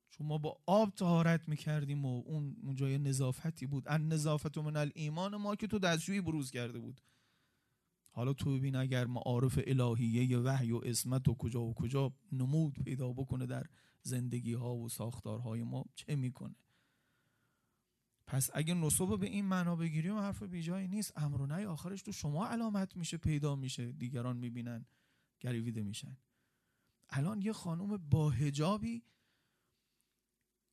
چون 0.09 0.27
ما 0.27 0.37
با 0.37 0.61
آب 0.65 0.95
تهارت 0.95 1.49
می‌کردیم 1.49 2.05
و 2.05 2.23
اون 2.25 2.55
اونجای 2.63 2.97
نظافتی 2.97 3.65
بود. 3.65 3.83
ان 3.87 4.07
نظافت 4.07 4.57
من 4.57 4.77
الایمان 4.77 5.35
ما 5.35 5.55
که 5.55 5.67
تو 5.67 5.79
دستشویی 5.79 6.21
بروز 6.21 6.51
کرده 6.51 6.79
بود. 6.79 7.01
حالا 8.13 8.33
تو 8.33 8.57
ببین 8.57 8.75
اگر 8.75 9.05
معارف 9.05 9.59
الهیه 9.67 10.37
وحی 10.37 10.71
و 10.71 10.81
اسمت 10.83 11.27
و 11.27 11.35
کجا 11.35 11.61
و 11.61 11.73
کجا 11.73 12.13
نمود 12.31 12.73
پیدا 12.73 13.13
بکنه 13.13 13.45
در 13.45 13.65
زندگی 14.01 14.53
ها 14.53 14.75
و 14.75 14.89
ساختارهای 14.89 15.63
ما 15.63 15.85
چه 15.95 16.15
می‌کنه؟ 16.15 16.55
پس 18.31 18.49
اگه 18.53 18.73
نصب 18.73 19.19
به 19.19 19.25
این 19.27 19.45
معنا 19.45 19.75
بگیریم 19.75 20.17
حرف 20.17 20.43
بیجایی 20.43 20.87
نیست. 20.87 21.17
امر 21.17 21.41
و 21.41 21.69
آخرش 21.69 22.01
تو 22.01 22.11
شما 22.11 22.47
علامت 22.47 22.97
میشه 22.97 23.17
پیدا 23.17 23.55
میشه 23.55 23.91
دیگران 23.91 24.37
می‌بینن 24.37 24.85
گریویده 25.39 25.83
میشن. 25.83 26.17
الان 27.09 27.41
یه 27.41 27.53
خانم 27.53 27.97
با 27.97 28.29
هجابی 28.29 29.03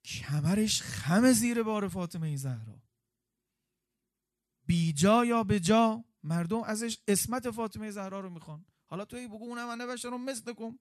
کمرش 0.04 0.82
خم 0.82 1.32
زیر 1.32 1.62
بار 1.62 1.88
فاطمه 1.88 2.36
زهرا. 2.36 2.82
بیجا 4.66 5.24
یا 5.24 5.44
به 5.44 5.60
جا 5.60 6.04
مردم 6.22 6.62
ازش 6.62 6.98
اسمت 7.08 7.50
فاطمه 7.50 7.90
زهرا 7.90 8.20
رو 8.20 8.30
می‌خوان. 8.30 8.64
حالا 8.86 9.04
توی 9.04 9.28
بگو 9.28 9.44
اونم 9.44 9.68
انه 9.68 9.94
رو 9.94 10.18
مثل 10.18 10.52
کن. 10.54 10.78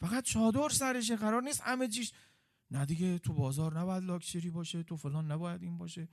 فقط 0.00 0.24
چادر 0.24 0.68
سرشه 0.68 1.16
قرار 1.16 1.42
نیست 1.42 1.60
همه 1.60 1.88
چیش 1.88 2.12
نه 2.74 2.84
دیگه 2.84 3.18
تو 3.18 3.34
بازار 3.34 3.78
نباید 3.78 4.04
لاکچری 4.04 4.50
باشه 4.50 4.82
تو 4.82 4.96
فلان 4.96 5.32
نباید 5.32 5.62
این 5.62 5.78
باشه. 5.78 6.08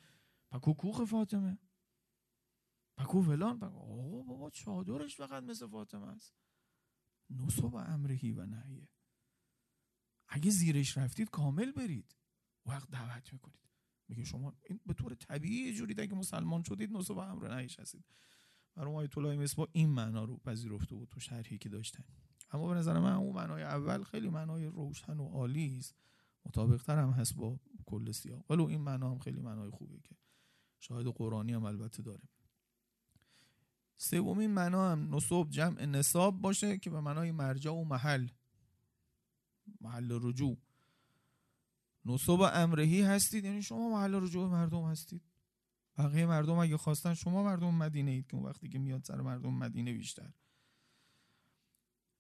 پکو 0.52 0.74
کوخ 0.74 1.04
فاطمه. 1.04 1.60
پکو 2.98 3.22
فلان. 3.22 3.64
آقا 3.64 4.24
بابا 4.24 4.50
چادرش 4.50 5.16
فقط 5.16 5.44
مثل 5.44 5.68
فاطمه 5.68 6.08
است. 6.08 6.36
نصب 7.30 7.76
امرهی 7.76 8.32
و 8.32 8.46
نهیه. 8.46 8.90
اگه 10.28 10.52
زیرش 10.52 10.98
رفتید 10.98 11.30
کامل 11.30 11.72
برید. 11.72 12.16
وقت 12.66 12.90
دعوت 12.90 13.34
می‌کنید. 13.34 13.70
میگه 14.08 14.24
شما 14.24 14.54
این 14.70 14.80
به 14.86 14.94
طور 14.94 15.16
طبیعی 15.16 15.74
جوری 15.74 16.02
اگه 16.02 16.16
مسلمان 16.16 16.64
شدید 16.64 16.92
نصب 16.92 17.18
امر 17.18 17.56
نهیش 17.56 17.80
هستید. 17.80 18.06
مرحوم 18.76 18.96
آیت 18.96 19.18
الله 19.18 19.48
با 19.58 19.68
این 19.72 19.90
معنا 19.90 20.24
رو 20.24 20.38
پذیرفته 20.38 20.96
بود 20.96 21.10
تو 21.10 21.20
شرحی 21.20 21.58
که 21.58 21.70
داشتن. 21.70 22.04
اما 22.52 22.68
به 22.68 22.74
نظر 22.74 23.00
من 23.00 23.14
اون 23.14 23.36
معنای 23.36 23.64
اول 23.64 24.04
خیلی 24.04 24.30
معنای 24.30 24.66
روشن 24.66 25.18
و 25.18 25.28
عالی 25.28 25.78
است. 25.78 25.96
مطابق 26.46 26.84
تر 26.84 27.00
هم 27.00 27.10
هست 27.10 27.36
با 27.36 27.60
کل 27.86 28.12
سیاق. 28.12 28.52
ولو 28.52 28.66
این 28.66 28.82
معنا 28.82 29.12
هم 29.12 29.20
خیلی 29.20 29.42
معنای 29.42 29.70
خوبه 29.70 30.00
که 30.00 30.16
شاهد 30.80 31.08
قرآنی 31.08 31.54
هم 31.54 31.64
البته 31.64 32.04
داره 32.04 32.24
سومین 33.98 34.52
معنا 34.52 34.92
هم 34.92 35.16
نصب 35.16 35.50
جمع 35.50 35.86
نصاب 35.86 36.42
باشه 36.42 36.78
که 36.78 36.90
به 36.90 37.02
معنای 37.02 37.32
مرجع 37.32 37.72
و 37.72 37.84
محل. 37.84 38.28
محل 39.82 40.20
رجوع. 40.22 40.58
نصب 42.06 42.52
امرهی 42.54 43.02
هستید 43.02 43.46
یعنی 43.46 43.62
شما 43.62 43.90
محل 43.90 44.16
رجوع 44.16 44.50
مردم 44.50 44.84
هستید. 44.84 45.22
بقیه 45.98 46.26
مردم 46.26 46.54
اگه 46.54 46.78
خواستن 46.78 47.14
شما 47.14 47.44
مردم 47.44 47.76
مدینه 47.76 48.12
اید 48.12 48.28
که 48.28 48.36
اون 48.36 48.46
وقتی 48.46 48.70
که 48.70 48.80
میاد 48.80 49.04
سر 49.04 49.22
مردم 49.22 49.54
مدینه 49.54 49.94
بیشتر. 49.94 50.34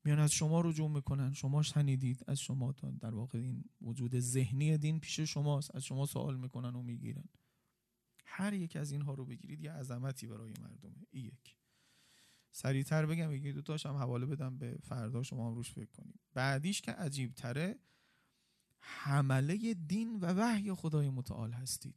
میان 0.04 0.20
از 0.20 0.32
شما 0.32 0.62
رجوع 0.62 0.90
می‌کنن. 0.90 1.34
شما 1.34 1.62
شنیدید 1.62 2.24
از 2.28 2.40
شما 2.40 2.72
در 2.72 3.16
واقع 3.16 3.40
این 3.40 3.64
وجود 3.82 4.20
ذهنی 4.20 4.78
دین 4.78 5.00
پیش 5.00 5.20
شماست. 5.20 5.76
از 5.76 5.84
شما 5.84 6.06
سوال 6.06 6.38
می‌کنن 6.38 6.76
و 6.76 6.82
می‌گیرن. 6.82 7.30
هر 8.26 8.54
یک 8.54 8.76
از 8.76 8.92
اینها 8.92 9.14
رو 9.14 9.26
بگیرید. 9.26 9.62
یه 9.62 9.72
عظمتی 9.72 10.28
برای 10.28 10.54
مردمه 10.62 11.06
ای 11.12 11.22
یک. 11.22 11.56
سریعتر 12.52 13.06
بگم 13.06 13.32
یکی 13.32 13.52
دو 13.52 13.62
تاش 13.62 13.86
هم 13.86 13.96
حواله 13.96 14.26
بدم 14.26 14.58
به 14.58 14.78
فردا. 14.84 15.24
شما 15.24 15.48
هم 15.48 15.56
روش 15.56 15.72
فکر 15.72 15.92
کنید. 15.92 16.20
بعدیش 16.34 16.82
که 16.82 16.92
عجیب 16.92 17.34
تره 17.34 17.80
حمله 18.80 19.74
دین 19.74 20.16
و 20.16 20.26
وحی 20.26 20.74
خدای 20.74 21.10
متعال 21.10 21.52
هستید. 21.52 21.96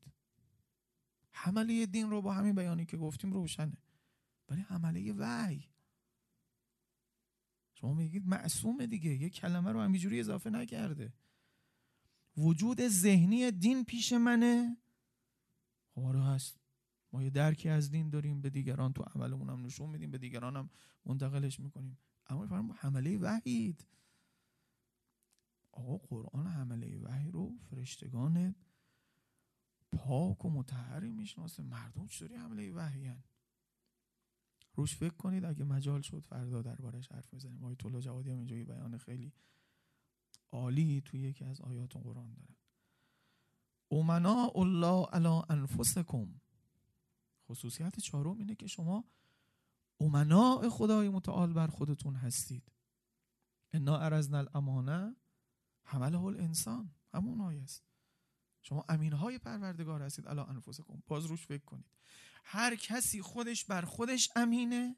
حمله 1.31 1.87
دین 1.87 2.11
رو 2.11 2.23
با 2.23 2.33
همین 2.33 2.55
بیانی 2.55 2.87
که 2.87 2.97
گفتیم 2.97 3.33
روشنه. 3.33 3.77
ولی 4.49 4.61
حمله 4.61 5.13
وحی. 5.13 5.69
شما 7.85 7.95
میگید 7.95 8.27
معصومه 8.29 8.87
دیگه. 8.87 9.11
یه 9.11 9.31
کلمه 9.31 9.73
رو 9.73 9.81
همینجوری 9.81 10.21
اضافه 10.21 10.51
نکرده. 10.51 11.13
وجود 12.37 12.89
ذهنی 12.89 13.51
دین 13.51 13.85
پیش 13.85 14.13
منه. 14.13 14.77
خب 15.95 16.01
آره 16.01 16.23
هست. 16.23 16.61
ما 17.13 17.23
یه 17.23 17.31
درکی 17.31 17.69
از 17.69 17.91
دین 17.91 18.11
داریم 18.11 18.41
به 18.41 18.51
دیگران. 18.51 18.93
تو 18.93 19.03
عملمون 19.03 19.51
هم 19.51 19.67
نشون 19.67 19.91
میدیم 19.91 20.11
به 20.11 20.19
دیگران 20.19 20.57
هم 20.57 20.71
منتقلش 21.07 21.61
می‌کنیم. 21.61 21.99
اما 22.27 22.47
فرم 22.47 22.73
حمله 22.73 23.19
وحید. 23.19 23.87
آقا 25.73 25.97
قرآن 25.97 26.47
حمله 26.47 26.99
وحی 26.99 27.31
رو 27.31 27.59
فرشتگان 27.71 28.55
پاک 29.93 30.45
و 30.45 30.51
متحری 30.51 31.13
می‌شناسه. 31.13 31.63
مردم 31.63 32.07
چطوری 32.07 32.35
حمله 32.35 32.73
وحی 32.73 33.05
هن؟ 33.05 33.23
روش 34.75 34.97
فکر 34.97 35.15
کنید 35.15 35.45
اگه 35.45 35.65
مجال 35.65 36.01
شد 36.01 36.25
فردا 36.25 36.63
دربارش 36.63 37.13
حرف 37.13 37.35
بزنیم. 37.35 37.65
آیت 37.65 37.87
الله 37.87 38.01
جوادی 38.01 38.31
هم 38.31 38.39
اینجا 38.39 38.57
بیان 38.57 38.99
خیلی 38.99 39.33
عالی 40.53 41.01
توی 41.01 41.21
یکی 41.21 41.45
از 41.45 41.61
آیات 41.61 41.97
قرآن 41.97 42.35
دارن. 42.35 42.57
امنا 43.91 44.53
الله 44.55 45.07
علی 45.07 45.43
انفسکم. 45.49 46.41
خصوصیت 47.49 48.01
چهارم 48.01 48.39
اینه 48.39 48.55
که 48.55 48.67
شما 48.67 49.05
امنا 50.01 50.71
خدای 50.71 51.09
متعال 51.09 51.53
بر 51.53 51.67
خودتون 51.67 52.15
هستید. 52.15 52.73
انا 53.73 53.99
ارزنا 53.99 54.39
الامانه 54.39 55.17
حمله 55.83 56.21
الانسان. 56.21 56.91
همون 57.15 57.41
آیه 57.41 57.63
است. 57.63 57.85
شما 58.63 58.85
امین 58.89 59.13
های 59.13 59.39
پروردگار 59.39 60.03
هستید. 60.03 60.29
الا 60.29 60.45
انفسکم. 60.45 61.03
باز 61.07 61.27
روش 61.27 61.47
فکر 61.47 61.65
کنید. 61.65 61.87
هر 62.45 62.77
کسی 62.77 63.23
خودش 63.23 63.65
بر 63.65 63.83
خودش 63.83 64.31
امینه؟ 64.37 64.97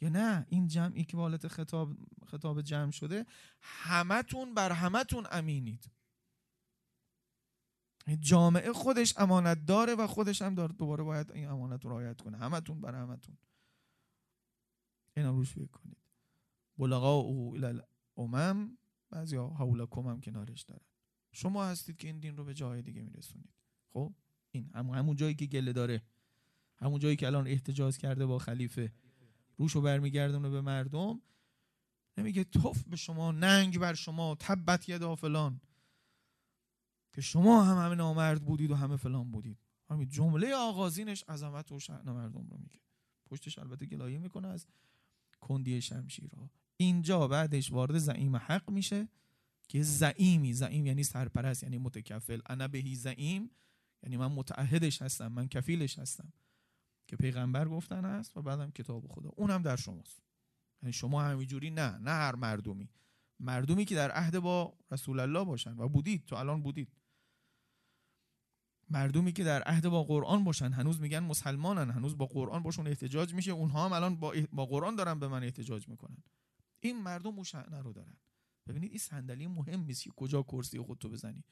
یا 0.00 0.08
نه؟ 0.08 0.46
این 0.48 0.66
جمعی 0.66 1.04
که 1.04 1.16
بالت 1.16 1.48
خطاب 1.48 1.96
خطاب 2.26 2.62
جمع 2.62 2.90
شده 2.90 3.26
همتون 3.60 4.54
بر 4.54 4.72
همتون 4.72 5.26
امینید. 5.30 5.90
جامعه 8.20 8.72
خودش 8.72 9.18
امانت 9.18 9.64
داره 9.64 9.94
و 9.94 10.06
خودش 10.06 10.42
هم 10.42 10.54
داره 10.54 10.72
دوباره 10.72 11.04
باید 11.04 11.32
این 11.32 11.48
امانت 11.48 11.84
رو 11.84 11.90
رعایت 11.90 12.20
کنه. 12.20 12.38
همتون 12.38 12.80
بر 12.80 12.94
همتون. 12.94 13.38
اینا 15.16 15.30
روش 15.30 15.50
فکر 15.50 15.66
کنید. 15.66 15.96
بلغا 16.78 17.14
او 17.14 17.56
الامم. 18.16 18.78
بعضی 19.10 19.36
ها 19.36 19.48
حولکم 19.48 20.06
هم 20.06 20.20
کنارش 20.20 20.62
دارن. 20.62 20.86
شما 21.32 21.64
هستید 21.64 21.96
که 21.96 22.06
این 22.06 22.18
دین 22.18 22.36
رو 22.36 22.44
به 22.44 22.54
جای 22.54 22.82
دیگه 22.82 23.02
میرسونید. 23.02 23.54
خب؟ 23.88 24.14
این 24.50 24.70
هم 24.74 24.90
همون 24.90 25.16
جایی 25.16 25.34
که 25.34 25.46
گله 25.46 25.72
داره. 25.72 26.02
همون 26.80 26.98
جایی 26.98 27.16
که 27.16 27.26
الان 27.26 27.46
احتجاج 27.46 27.96
کرده 27.96 28.26
با 28.26 28.38
خلیفه 28.38 28.92
روش 29.56 29.72
رو 29.72 29.80
برمیگردونه 29.80 30.48
به 30.48 30.60
مردم. 30.60 31.22
نمیگه 32.16 32.44
توف 32.44 32.82
به 32.82 32.96
شما 32.96 33.32
ننگ 33.32 33.78
بر 33.78 33.94
شما 33.94 34.36
تبت 34.40 34.88
یدا 34.88 35.16
فلان. 35.16 35.60
که 37.12 37.20
شما 37.20 37.62
هم 37.62 37.84
همه 37.84 37.94
نامرد 37.94 38.44
بودید 38.44 38.70
و 38.70 38.74
همه 38.74 38.96
فلان 38.96 39.30
بودید. 39.30 39.58
همین 39.90 40.08
جمله 40.08 40.54
آغازینش 40.54 41.24
عظمت 41.28 41.72
و 41.72 41.80
شأن 41.80 42.12
مردم 42.12 42.46
رو 42.50 42.58
میگه. 42.58 42.78
پشتش 43.26 43.58
البته 43.58 43.86
گلایه 43.86 44.18
می‌کنه 44.18 44.48
از 44.48 44.66
کندی 45.40 45.80
شمشیرها 45.80 46.50
اینجا 46.76 47.28
بعدش 47.28 47.72
وارد 47.72 47.98
زعیم 47.98 48.36
حق 48.36 48.70
میشه 48.70 49.08
که 49.68 49.82
زعیمی 49.82 50.52
زعیم 50.52 50.86
یعنی 50.86 51.02
سرپرست 51.02 51.62
یعنی 51.62 51.78
متکفل. 51.78 52.40
انا 52.46 52.68
بهی 52.68 52.94
زعیم 52.94 53.50
یعنی 54.02 54.16
من 54.16 54.26
متعهدش 54.26 55.02
هستم 55.02 55.28
من 55.28 55.48
کفیلش 55.48 55.98
هستم. 55.98 56.32
که 57.08 57.16
پیغمبر 57.16 57.68
گفتن 57.68 58.04
است 58.04 58.36
و 58.36 58.42
بعدم 58.42 58.70
کتاب 58.70 59.06
خدا. 59.08 59.28
اونم 59.28 59.62
در 59.62 59.76
شماست. 59.76 60.22
یعنی 60.82 60.92
شما 60.92 61.22
همینجوری 61.22 61.70
نه 61.70 61.98
نه 61.98 62.10
هر 62.10 62.34
مردمی. 62.34 62.90
مردمی 63.40 63.84
که 63.84 63.94
در 63.94 64.10
عهد 64.10 64.38
با 64.38 64.78
رسول 64.90 65.20
الله 65.20 65.44
باشن 65.44 65.78
و 65.78 65.88
بودید 65.88 66.26
تو 66.26 66.36
الان 66.36 66.62
بودید. 66.62 66.92
مردمی 68.90 69.32
که 69.32 69.44
در 69.44 69.62
عهد 69.62 69.88
با 69.88 70.04
قرآن 70.04 70.44
باشن 70.44 70.72
هنوز 70.72 71.00
میگن 71.00 71.18
مسلمانن 71.18 71.90
هنوز 71.90 72.16
با 72.16 72.26
قرآن 72.26 72.62
باشون 72.62 72.86
احتجاج 72.86 73.34
میشه. 73.34 73.50
اونها 73.50 73.84
هم 73.84 73.92
الان 73.92 74.16
با, 74.16 74.34
با 74.52 74.66
قرآن 74.66 74.96
دارن 74.96 75.18
به 75.18 75.28
من 75.28 75.42
احتجاج 75.42 75.88
می‌کنن. 75.88 76.22
این 76.80 77.02
مردم 77.02 77.36
اون 77.36 77.44
رو 77.82 77.92
دارن. 77.92 78.16
ببینید 78.66 78.90
این 78.90 78.98
صندلی 78.98 79.46
مهم 79.46 79.80
نیست 79.80 80.02
که 80.02 80.10
کجا 80.10 80.42
کرسی 80.42 80.80
خودتو 80.80 81.08
بزنی. 81.08 81.44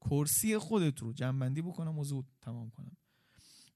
کرسی 0.00 0.58
خودت 0.58 0.98
رو 1.00 1.12
جنبندی 1.12 1.62
بکنم 1.62 1.98
و 1.98 2.04
زود 2.04 2.26
تمام 2.40 2.70
کنم. 2.70 2.96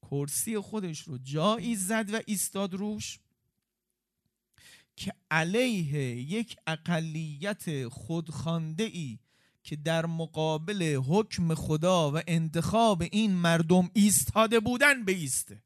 کرسی 0.02 0.58
خودش 0.58 1.00
رو 1.00 1.18
جایی 1.18 1.76
زد 1.76 2.14
و 2.14 2.20
ایستاد 2.26 2.74
روش 2.74 3.18
که 4.96 5.12
علیه 5.30 6.16
یک 6.16 6.56
اقلیت 6.66 7.88
خودخانده 7.88 8.84
ای 8.84 9.18
که 9.62 9.76
در 9.76 10.06
مقابل 10.06 11.00
حکم 11.08 11.54
خدا 11.54 12.12
و 12.12 12.20
انتخاب 12.26 13.02
این 13.02 13.32
مردم 13.32 13.90
ایستاده 13.94 14.60
بودن 14.60 15.04
بیسته. 15.04 15.62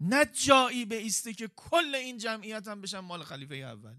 نه 0.00 0.24
جایی 0.24 0.84
بیسته 0.84 1.32
که 1.32 1.50
کل 1.56 1.94
این 1.94 2.18
جمعیت 2.18 2.68
هم 2.68 2.80
بشن 2.80 2.98
مال 2.98 3.22
خلیفه 3.22 3.54
اول. 3.54 3.94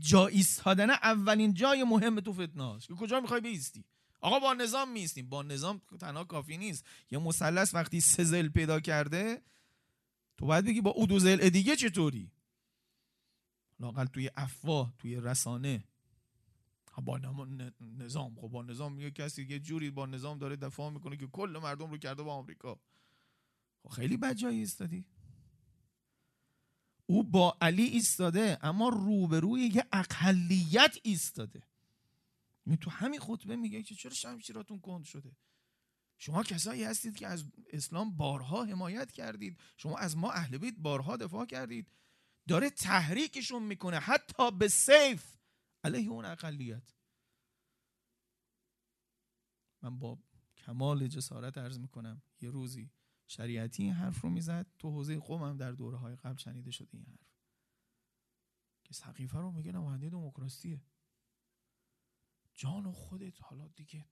جا 0.00 0.26
ایستادن 0.26 0.90
اولین 0.90 1.54
جای 1.54 1.84
مهم 1.84 2.20
تو 2.20 2.32
فتناست 2.32 2.88
که 2.88 2.94
کجا 2.94 3.20
می‌خوای 3.20 3.40
بیستی؟ 3.40 3.84
آقا 4.24 4.38
با 4.38 4.54
نظام 4.54 4.92
میستیم 4.92 5.28
با 5.28 5.42
نظام 5.42 5.80
تنها 6.00 6.24
کافی 6.24 6.56
نیست. 6.56 6.84
یه 7.10 7.18
مثلث 7.18 7.74
وقتی 7.74 8.00
سزل 8.00 8.48
پیدا 8.48 8.80
کرده 8.80 9.42
تو 10.36 10.46
باید 10.46 10.64
بگی 10.64 10.80
با 10.80 10.90
او 10.90 11.06
دو 11.06 11.18
زل 11.18 11.48
دیگه 11.48 11.76
چطوری؟ 11.76 12.30
لاقل 13.80 14.04
توی 14.04 14.30
افواه 14.36 14.94
توی 14.98 15.16
رسانه. 15.16 15.84
با 17.02 17.18
نظام. 17.80 18.34
خب 18.34 18.48
با 18.48 18.62
نظام 18.62 19.00
یه 19.00 19.10
کسی 19.10 19.42
یه 19.42 19.58
جوری 19.58 19.90
با 19.90 20.06
نظام 20.06 20.38
داره 20.38 20.56
دفاع 20.56 20.90
می‌کنه 20.90 21.16
که 21.16 21.26
کل 21.26 21.58
مردم 21.62 21.90
رو 21.90 21.98
کرده 21.98 22.22
با 22.22 22.34
آمریکا. 22.34 22.80
خب 23.82 23.88
خیلی 23.88 24.16
بد 24.16 24.34
جایی 24.34 24.58
ایستادی. 24.58 25.04
او 27.06 27.22
با 27.22 27.56
علی 27.60 27.84
ایستاده 27.84 28.58
اما 28.62 28.88
روبروی 28.88 29.60
یه 29.60 29.84
اقلیت 29.92 30.98
ایستاده. 31.02 31.62
تو 32.80 32.90
همین 32.90 33.20
خطبه 33.20 33.56
میگه 33.56 33.82
که 33.82 33.94
چرا 33.94 34.14
شمشیراتون 34.14 34.80
کند 34.80 35.04
شده؟ 35.04 35.36
شما 36.18 36.42
کسایی 36.42 36.84
هستید 36.84 37.16
که 37.16 37.26
از 37.26 37.44
اسلام 37.70 38.16
بارها 38.16 38.64
حمایت 38.64 39.12
کردید. 39.12 39.60
شما 39.76 39.98
از 39.98 40.16
ما 40.16 40.32
اهل 40.32 40.58
بیت 40.58 40.74
بارها 40.78 41.16
دفاع 41.16 41.46
کردید. 41.46 41.92
داره 42.48 42.70
تحریکشون 42.70 43.62
می‌کنه 43.62 43.98
حتی 43.98 44.50
به 44.50 44.68
سیف. 44.68 45.36
علیه 45.84 46.08
اون 46.08 46.24
اقلیت. 46.24 46.94
من 49.82 49.98
با 49.98 50.18
کمال 50.56 51.06
جسارت 51.06 51.58
عرض 51.58 51.78
می‌کنم 51.78 52.22
یه 52.40 52.50
روزی 52.50 52.90
شریعتی 53.26 53.82
این 53.82 53.92
حرف 53.92 54.20
رو 54.20 54.30
می‌زد 54.30 54.66
تو 54.78 54.90
حوزه 54.90 55.18
قومم 55.18 55.56
در 55.56 55.72
دوره 55.72 55.96
های 55.96 56.16
قبل 56.16 56.36
شنیده 56.36 56.70
شده 56.70 56.96
این 56.96 57.06
حرف. 57.06 57.34
که 58.84 58.94
سقیفه 58.94 59.38
رو 59.38 59.52
میگه 59.52 59.72
نماینده 59.72 60.10
دموکراسیه. 60.10 60.80
جان 62.54 62.92
خودت. 62.92 63.42
حالا 63.42 63.68
دیگه 63.68 64.06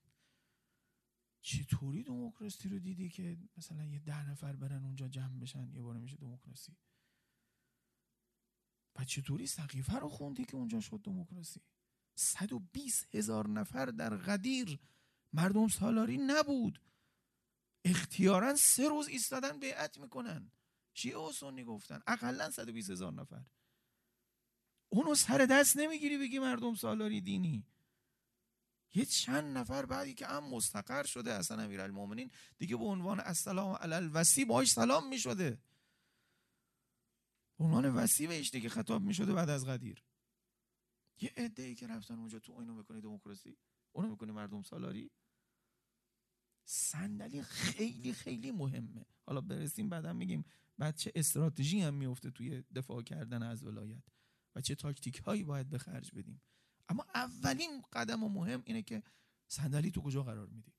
چطوری 1.41 2.03
دموکراسی 2.03 2.69
رو 2.69 2.79
دیدی 2.79 3.09
که 3.09 3.37
مثلا 3.57 3.85
یه 3.85 3.99
ده 3.99 4.29
نفر 4.29 4.55
برن 4.55 4.83
اونجا 4.83 5.07
جمع 5.07 5.39
بشن 5.39 5.73
یه 5.73 5.81
بار 5.81 5.97
میشه 5.97 6.17
دموکراسی؟ 6.17 6.77
و 8.95 9.03
چطوری 9.03 9.47
سقیفه 9.47 9.93
رو 9.93 10.09
خوندی 10.09 10.45
که 10.45 10.55
اونجا 10.55 10.79
شد 10.79 11.01
دموکراسی؟ 11.03 11.61
120 12.15 13.15
هزار 13.15 13.49
نفر 13.49 13.85
در 13.85 14.17
غدیر 14.17 14.79
مردم 15.33 15.67
سالاری 15.67 16.17
نبود. 16.17 16.81
اختیارا 17.85 18.55
سه 18.55 18.89
روز 18.89 19.07
ایستادن 19.07 19.59
بیعت 19.59 19.97
می‌کنن. 19.97 20.51
شیعه 20.93 21.17
و 21.17 21.31
سنی 21.31 21.63
گفتن 21.63 22.01
اقلا 22.07 22.51
120 22.51 22.89
هزار 22.89 23.13
نفر. 23.13 23.45
اونو 24.89 25.15
سر 25.15 25.47
دست 25.51 25.77
نمی‌گیری 25.77 26.17
بگی 26.17 26.39
مردم 26.39 26.75
سالاری 26.75 27.21
دینی. 27.21 27.65
یه 28.95 29.05
چند 29.05 29.57
نفر 29.57 29.85
بعدی 29.85 30.13
که 30.13 30.27
هم 30.27 30.43
مستقر 30.43 31.03
شده 31.03 31.33
اصلا 31.33 31.63
امیرالمومنین 31.63 32.31
دیگه 32.57 32.77
به 32.77 32.83
عنوان 32.83 33.19
السلام 33.19 33.75
علی 33.75 33.93
الوسی 33.93 34.45
باش 34.45 34.71
سلام 34.71 35.09
می‌شده. 35.09 35.61
عنوان 37.59 37.85
وسیع 37.85 38.27
بهش 38.27 38.49
دیگه 38.49 38.69
خطاب 38.69 39.01
می‌شده 39.01 39.33
بعد 39.33 39.49
از 39.49 39.65
قدیر 39.65 40.03
یه 41.21 41.33
عده 41.37 41.63
ای 41.63 41.75
که 41.75 41.87
رفتن 41.87 42.19
اونجا 42.19 42.39
تو 42.39 42.53
اینو 42.53 42.73
می‌کنی 42.73 43.01
دموکراسی 43.01 43.57
اونو 43.91 44.09
می‌کنی 44.09 44.31
مردم 44.31 44.61
سالاری. 44.61 45.11
صندلی 46.65 47.43
خیلی 47.43 48.13
خیلی 48.13 48.51
مهمه. 48.51 49.05
حالا 49.25 49.41
برسیم 49.41 49.89
بعدا 49.89 50.13
میگیم 50.13 50.45
بعد 50.77 50.95
چه 50.95 51.11
استراتژی 51.15 51.81
هم 51.81 51.93
میفته 51.93 52.31
توی 52.31 52.63
دفاع 52.75 53.01
کردن 53.01 53.43
از 53.43 53.63
ولایت 53.63 54.03
و 54.55 54.61
چه 54.61 54.75
تاکتیک 54.75 55.17
هایی 55.17 55.43
باید 55.43 55.69
به 55.69 55.77
خرج 55.77 56.11
بدیم. 56.15 56.41
اما 56.89 57.05
اولین 57.15 57.81
قدم 57.93 58.23
و 58.23 58.29
مهم 58.29 58.63
اینه 58.65 58.81
که 58.81 59.03
صندلی 59.47 59.91
تو 59.91 60.01
کجا 60.01 60.23
قرار 60.23 60.47
میدی؟ 60.47 60.73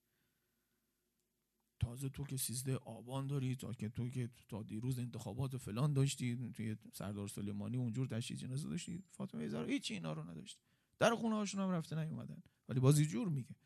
تازه 1.80 2.08
تو 2.08 2.24
که 2.24 2.36
سیزده 2.36 2.76
آبان 2.76 3.26
داری 3.26 3.56
تا 3.56 3.72
که 3.72 3.88
تو 3.88 4.10
که 4.10 4.30
تا 4.48 4.62
دیروز 4.62 4.98
انتخابات 4.98 5.56
فلان 5.56 5.92
داشتی 5.92 6.52
توی 6.52 6.76
سردار 6.92 7.28
سلیمانی 7.28 7.76
اونجور 7.76 8.06
تشییع 8.06 8.40
جنازه 8.40 8.68
داشتی 8.68 9.02
فاطمه 9.10 9.48
زهرا 9.48 9.66
هیچ 9.66 9.90
اینا 9.90 10.12
رو 10.12 10.30
نداشت. 10.30 10.58
در 10.98 11.14
خونه 11.14 11.34
هاشون 11.34 11.60
هم 11.60 11.70
رفته 11.70 11.96
نیومدن. 11.96 12.42
ولی 12.68 12.80
بازی 12.80 13.06
جور 13.06 13.28
میگه. 13.28 13.56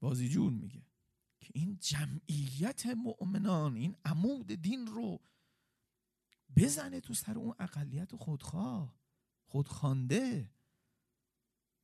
بازی 0.00 0.28
جور 0.28 0.52
میگه 0.52 0.82
که 1.40 1.50
این 1.54 1.78
جمعیت 1.80 2.86
مؤمنان 2.86 3.76
این 3.76 3.96
عمود 4.04 4.46
دین 4.46 4.86
رو 4.86 5.20
بزنه 6.56 7.00
تو 7.00 7.14
سر 7.14 7.38
اون 7.38 7.54
اقلیت 7.58 8.16
خودخواه 8.16 8.96
خودخوانده. 9.46 10.53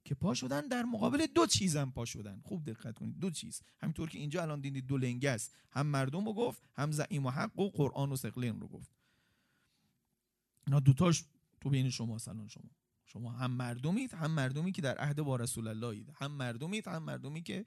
که 0.04 0.14
پا 0.14 0.34
شدن 0.34 0.60
در 0.68 0.82
مقابل 0.82 1.26
دو 1.26 1.46
چیزم 1.46 1.90
پا 1.90 2.04
شدن. 2.04 2.40
خوب 2.44 2.64
دقت 2.64 2.98
کنید. 2.98 3.18
دو 3.18 3.30
چیز. 3.30 3.62
همینطور 3.78 4.10
که 4.10 4.18
اینجا 4.18 4.42
الان 4.42 4.60
دیدید 4.60 4.86
دو 4.86 4.96
لنگه 4.96 5.30
است. 5.30 5.56
هم 5.70 5.86
مردم 5.86 6.26
رو 6.26 6.32
گفت 6.32 6.62
هم 6.74 6.92
زعیم 6.92 7.26
و 7.26 7.30
حق 7.30 7.58
و 7.58 7.70
قرآن 7.70 8.12
و 8.12 8.16
سقلین 8.16 8.60
رو 8.60 8.68
گفت. 8.68 8.90
اینا 10.66 10.80
دوتاش 10.80 11.24
تو 11.60 11.70
بین 11.70 11.90
شما 11.90 12.18
سلام 12.18 12.48
شما. 12.48 12.70
شما 13.04 13.32
هم 13.32 13.50
مردمید 13.50 14.14
هم 14.14 14.30
مردمی 14.30 14.72
که 14.72 14.82
در 14.82 14.98
عهد 14.98 15.22
با 15.22 15.36
رسول 15.36 15.68
الله 15.68 16.04
هم 16.14 16.32
مردمید 16.32 16.88
هم 16.88 17.02
مردمی 17.02 17.42
که 17.42 17.66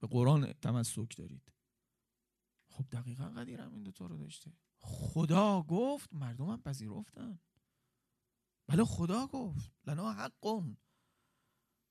به 0.00 0.06
قرآن 0.06 0.52
تمسک 0.52 1.16
دارید. 1.16 1.52
خب 2.68 2.84
دقیقا 2.92 3.24
قدیر 3.24 3.60
هم 3.60 3.72
این 3.72 3.82
دوتا 3.82 4.06
رو 4.06 4.16
داشته. 4.16 4.52
خدا 4.78 5.62
گفت 5.62 6.14
مردم 6.14 6.48
هم 6.48 6.62
پذیرفتن. 6.62 7.38
بله 8.66 8.84
خدا 8.84 9.26
گفت 9.26 9.72
لنا 9.86 10.12
حقون. 10.12 10.76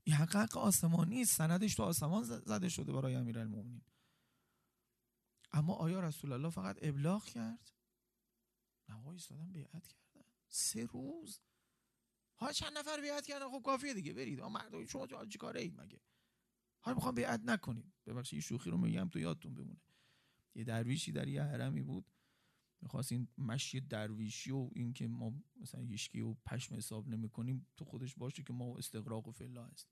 این 0.03 0.15
حق 0.15 0.57
آسمانی 0.57 1.25
سندش 1.25 1.75
تو 1.75 1.83
آسمان 1.83 2.23
زده 2.23 2.69
شده 2.69 2.93
برای 2.93 3.15
امیرالمومنین. 3.15 3.85
اما 5.51 5.73
آیا 5.73 5.99
رسول 5.99 6.31
الله 6.31 6.49
فقط 6.49 6.77
ابلاغ 6.81 7.25
کرد؟ 7.25 7.71
نه 8.89 9.07
ایستادن 9.07 9.51
بیعت 9.51 9.87
کردن. 9.87 10.25
سه 10.47 10.85
روز؟ 10.85 11.41
ها 12.39 12.51
چند 12.51 12.77
نفر 12.77 13.01
بیعت 13.01 13.25
کردن؟ 13.25 13.49
خب 13.49 13.61
کافیه 13.65 13.93
دیگه 13.93 14.13
برید. 14.13 14.41
مردم 14.41 14.85
شما 14.85 15.07
چه 15.07 15.37
کاره 15.37 15.61
اید 15.61 15.81
مگه؟ 15.81 16.01
حالا 16.79 16.95
می‌خوام 16.95 17.15
بیعت 17.15 17.41
نکنید. 17.43 17.93
ببخشید 18.05 18.39
شوخی 18.39 18.69
رو 18.69 18.77
میگم 18.77 19.09
تو 19.09 19.19
یادتون 19.19 19.55
بمونه. 19.55 19.81
یه 20.55 20.63
درویشی 20.63 21.11
در 21.11 21.27
یه 21.27 21.43
حرمی 21.43 21.81
بود. 21.81 22.11
می‌خواست 22.83 23.11
این 23.11 23.27
مشی 23.37 23.79
درویشی 23.81 24.51
و 24.51 24.69
این 24.75 24.93
که 24.93 25.07
ما 25.07 25.33
مثلا 25.55 25.81
هیچکی 25.81 26.21
و 26.21 26.33
پشم 26.33 26.75
حساب 26.75 27.07
نمی‌کنیم 27.07 27.67
تو 27.77 27.85
خودش 27.85 28.15
باشه 28.15 28.43
که 28.43 28.53
ما 28.53 28.77
استقراق 28.77 29.27
و 29.27 29.31
فلا 29.31 29.65
هست. 29.65 29.87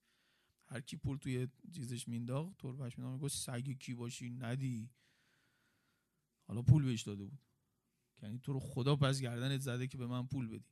هر 0.68 0.82
کی 0.82 0.98
پول 0.98 1.18
توی 1.18 1.48
چیزش 1.76 2.08
مینداخت 2.08 2.58
طور 2.58 2.78
پشم 2.78 3.12
می‌گفت 3.12 3.36
سگ 3.36 3.72
کی 3.72 3.94
باشی؟ 3.94 4.30
ندی. 4.30 4.90
حالا 6.48 6.62
پول 6.62 6.84
بهش 6.84 7.02
داده 7.02 7.26
بود. 7.26 7.40
یعنی 8.22 8.40
تو 8.40 8.54
رو 8.54 8.60
خدا 8.60 8.96
پس 8.96 9.22
گردنت 9.22 9.62
زده 9.62 9.88
که 9.88 9.98
به 9.98 10.08
من 10.08 10.28
پول 10.28 10.48
بدی. 10.48 10.66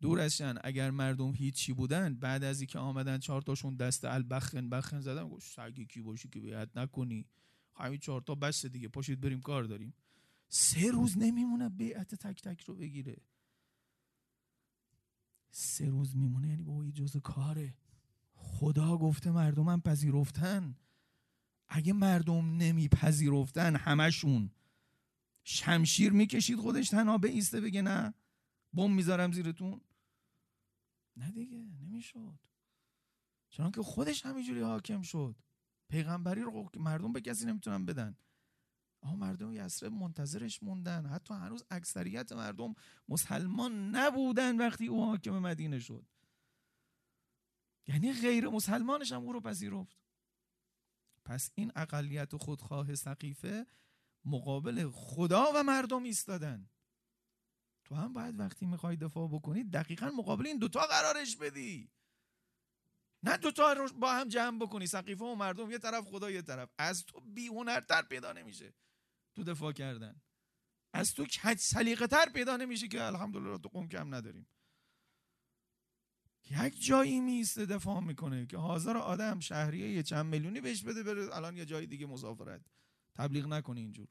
دور 0.00 0.20
ازشن 0.20 0.54
اگر 0.64 0.90
مردم 0.90 1.34
هیچی 1.34 1.72
بودن 1.72 2.14
بعد 2.14 2.44
از 2.44 2.60
اینکه 2.60 2.78
آمدن 2.78 3.18
چهار 3.18 3.42
تاشون 3.42 3.76
دست 3.76 4.04
البخن 4.04 4.68
بخن 4.68 5.00
زدن 5.00 5.28
گفت 5.28 5.52
سگ 5.52 5.82
کی 5.82 6.02
باشی 6.02 6.28
که 6.28 6.40
بیعت 6.40 6.76
نکنی. 6.76 7.26
همین 7.74 7.98
چهار 7.98 8.20
تا 8.20 8.34
بس 8.34 8.66
دیگه 8.66 8.88
پاشید 8.88 9.20
بریم 9.20 9.40
کار 9.40 9.64
داریم. 9.64 9.94
سه 10.48 10.90
روز 10.90 11.18
نمیمونه 11.18 11.68
بیعت 11.68 12.14
تک 12.14 12.42
تک 12.42 12.64
رو 12.64 12.74
بگیره. 12.74 13.16
سه 15.50 15.88
روز 15.88 16.16
میمونه 16.16 16.48
یعنی 16.48 16.62
بابا 16.62 16.90
جز 16.90 17.16
کاره. 17.16 17.74
خدا 18.32 18.98
گفته 18.98 19.30
مردمم 19.30 19.80
پذیرفتن. 19.80 20.76
اگه 21.68 21.92
مردم 21.92 22.56
نمیپذیرفتن 22.56 23.76
همشون. 23.76 24.50
شمشیر 25.44 26.12
می‌کشید 26.12 26.58
خودش 26.58 26.88
تنها 26.88 27.20
ایسته 27.24 27.60
بگه 27.60 27.82
نه 27.82 28.14
بم 28.72 28.92
می‌ذارم 28.92 29.32
زیرتون. 29.32 29.80
نه 31.16 31.30
دیگه 31.30 31.56
نمی‌شد. 31.56 32.38
چون 33.50 33.70
که 33.70 33.82
خودش 33.82 34.26
همینجوری 34.26 34.60
حاکم 34.60 35.02
شد. 35.02 35.36
پیغمبری 35.88 36.42
رو 36.42 36.70
مردم 36.76 37.12
به 37.12 37.20
کسی 37.20 37.46
نمی‌تونن 37.46 37.86
بدن. 37.86 38.16
اما 39.02 39.16
مردم 39.16 39.52
یسرب 39.52 39.92
منتظرش 39.92 40.62
موندن. 40.62 41.06
حتی 41.06 41.34
هنوز 41.34 41.64
اکثریت 41.70 42.32
مردم 42.32 42.74
مسلمان 43.08 43.96
نبودن 43.96 44.56
وقتی 44.56 44.86
او 44.86 45.04
حاکم 45.04 45.38
مدینه 45.38 45.78
شد. 45.78 46.06
یعنی 47.86 48.12
غیر 48.12 48.48
مسلمانش 48.48 49.12
هم 49.12 49.22
او 49.22 49.32
رو 49.32 49.40
پذیرفت. 49.40 49.98
پس 51.24 51.50
این 51.54 51.72
اقلیت 51.76 52.36
خودخواه 52.36 52.94
سقیفه 52.94 53.66
مقابل 54.24 54.90
خدا 54.90 55.52
و 55.54 55.62
مردم 55.62 56.02
ایستادن. 56.02 56.70
تو 57.84 57.94
هم 57.94 58.12
باید 58.12 58.38
وقتی 58.38 58.66
می‌خوای 58.66 58.96
دفاع 58.96 59.28
بکنی 59.28 59.64
دقیقا 59.64 60.10
مقابل 60.10 60.46
این 60.46 60.58
دوتا 60.58 60.80
قرارش 60.80 61.36
بدی. 61.36 61.90
نه 63.22 63.36
دوتا 63.36 63.72
رو 63.72 63.88
با 63.88 64.12
هم 64.12 64.28
جمع 64.28 64.58
بکنی 64.58 64.86
سقیفه 64.86 65.24
و 65.24 65.34
مردم 65.34 65.70
یه 65.70 65.78
طرف 65.78 66.04
خدا 66.04 66.30
یه 66.30 66.42
طرف. 66.42 66.70
از 66.78 67.06
تو 67.06 67.20
بیهنرتر 67.20 68.02
پیدا 68.02 68.32
نمیشه. 68.32 68.74
تو 69.38 69.44
دفاع 69.44 69.72
کردن. 69.72 70.20
از 70.92 71.14
تو 71.14 71.24
کج 71.24 71.58
سلیقه 71.58 72.06
تر 72.06 72.26
پیدا 72.34 72.56
نمیشه 72.56 72.88
که 72.88 73.02
الحمدلله 73.02 73.58
تو 73.58 73.68
قوم 73.68 73.88
کم 73.88 74.14
نداریم. 74.14 74.46
یک 76.50 76.84
جایی 76.84 77.20
میسته 77.20 77.66
دفاع 77.66 78.00
می‌کنه 78.00 78.46
که 78.46 78.56
حاضر 78.56 78.96
آدم 78.96 79.40
شهریه 79.40 79.90
یه 79.90 80.02
چند 80.02 80.26
میلیونی 80.26 80.60
بهش 80.60 80.82
بده 80.82 81.02
بره 81.02 81.36
الان 81.36 81.56
یه 81.56 81.64
جای 81.64 81.86
دیگه 81.86 82.06
مسافرت. 82.06 82.60
تبلیغ 83.14 83.46
نکنه 83.46 83.80
اینجور. 83.80 84.08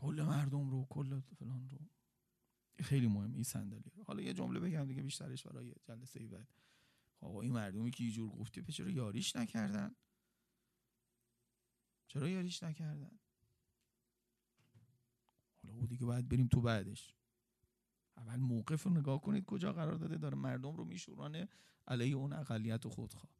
کل 0.00 0.24
مردم 0.28 0.70
رو 0.70 0.86
کل 0.90 1.20
فلان 1.20 1.68
رو. 1.70 1.78
خیلی 2.84 3.06
مهم 3.06 3.34
این 3.34 3.42
صندلی 3.42 4.02
حالا 4.06 4.22
یه 4.22 4.32
جمله 4.32 4.60
بگم 4.60 4.86
دیگه 4.86 5.02
بیشترش 5.02 5.46
برای 5.46 5.74
جلسه 5.84 6.26
بعد. 6.26 6.48
خب 7.20 7.36
این 7.36 7.52
مردمی 7.52 7.90
که 7.90 8.04
اینجور 8.04 8.30
گفتی 8.30 8.60
به 8.60 8.72
چرا 8.72 8.90
یاریش 8.90 9.36
نکردن؟ 9.36 9.94
چرا 12.06 12.28
یاریش 12.28 12.62
نکردن؟ 12.62 13.18
حالا 15.62 15.74
او 15.74 15.86
دیگه 15.86 16.06
باید 16.06 16.28
بریم 16.28 16.46
تو 16.46 16.60
بعدش. 16.60 17.14
اول 18.16 18.36
موقف 18.36 18.82
رو 18.82 18.90
نگاه 18.90 19.20
کنید 19.20 19.44
کجا 19.44 19.72
قرار 19.72 19.94
داده. 19.94 20.16
داره 20.16 20.36
مردم 20.36 20.76
رو 20.76 20.84
میشورانه 20.84 21.48
علیه 21.88 22.16
اون 22.16 22.32
اقلیت 22.32 22.86
و 22.86 22.90
خودخواه. 22.90 23.36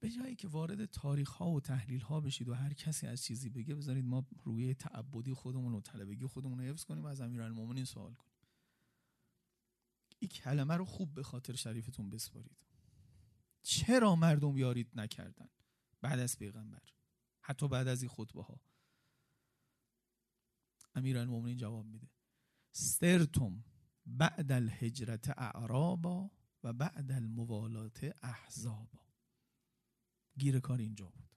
به 0.00 0.10
جایی 0.10 0.36
که 0.36 0.48
وارد 0.48 0.84
تاریخ 0.84 1.30
ها 1.30 1.50
و 1.50 1.60
تحلیل 1.60 2.00
ها 2.00 2.20
بشید 2.20 2.48
و 2.48 2.54
هر 2.54 2.72
کسی 2.72 3.06
از 3.06 3.22
چیزی 3.22 3.50
بگه 3.50 3.74
بذارید 3.74 4.04
ما 4.04 4.26
روی 4.44 4.74
تعبدی 4.74 5.32
خودمون 5.32 5.74
و 5.74 5.80
طلبگی 5.80 6.26
خودمون 6.26 6.58
رو 6.58 6.64
حفظ 6.64 6.84
کنیم 6.84 7.04
و 7.04 7.06
از 7.06 7.20
امیرالمومنین 7.20 7.84
سوال 7.84 8.14
کنیم. 8.14 8.34
این 10.18 10.28
کلمه 10.28 10.74
رو 10.76 10.84
خوب 10.84 11.14
به 11.14 11.22
خاطر 11.22 11.54
شریفتون 11.54 12.10
بسپارید. 12.10 12.64
چرا 13.62 14.16
مردم 14.16 14.56
یارید 14.56 14.90
نکردن؟ 14.94 15.48
بعد 16.04 16.18
از 16.18 16.38
پیغمبر. 16.38 16.82
حتی 17.40 17.68
بعد 17.68 17.88
از 17.88 18.02
این 18.02 18.10
خطبه 18.10 18.42
ها 18.42 18.60
امیرالمومنین 20.94 21.56
جواب 21.56 21.86
میده. 21.86 22.08
سترتم 22.72 23.64
بعد 24.06 24.52
الهجرت 24.52 25.38
اعرابا 25.38 26.30
و 26.64 26.72
بعد 26.72 27.12
الموالات 27.12 28.16
احزابا. 28.22 29.00
گیر 30.38 30.60
کار 30.60 30.78
اینجا 30.78 31.08
بود. 31.08 31.28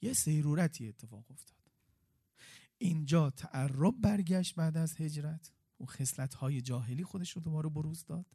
یه 0.00 0.12
سیرورتی 0.12 0.88
اتفاق 0.88 1.30
افتاد. 1.30 1.58
اینجا 2.78 3.30
تعرب 3.30 3.94
برگشت 4.00 4.54
بعد 4.54 4.76
از 4.76 5.00
هجرت. 5.00 5.52
اون 5.78 5.88
خصلت 5.88 6.34
های 6.34 6.60
جاهلی 6.60 7.04
خودش 7.04 7.30
رو 7.30 7.42
دوباره 7.42 7.68
بروز 7.68 8.04
داد. 8.04 8.26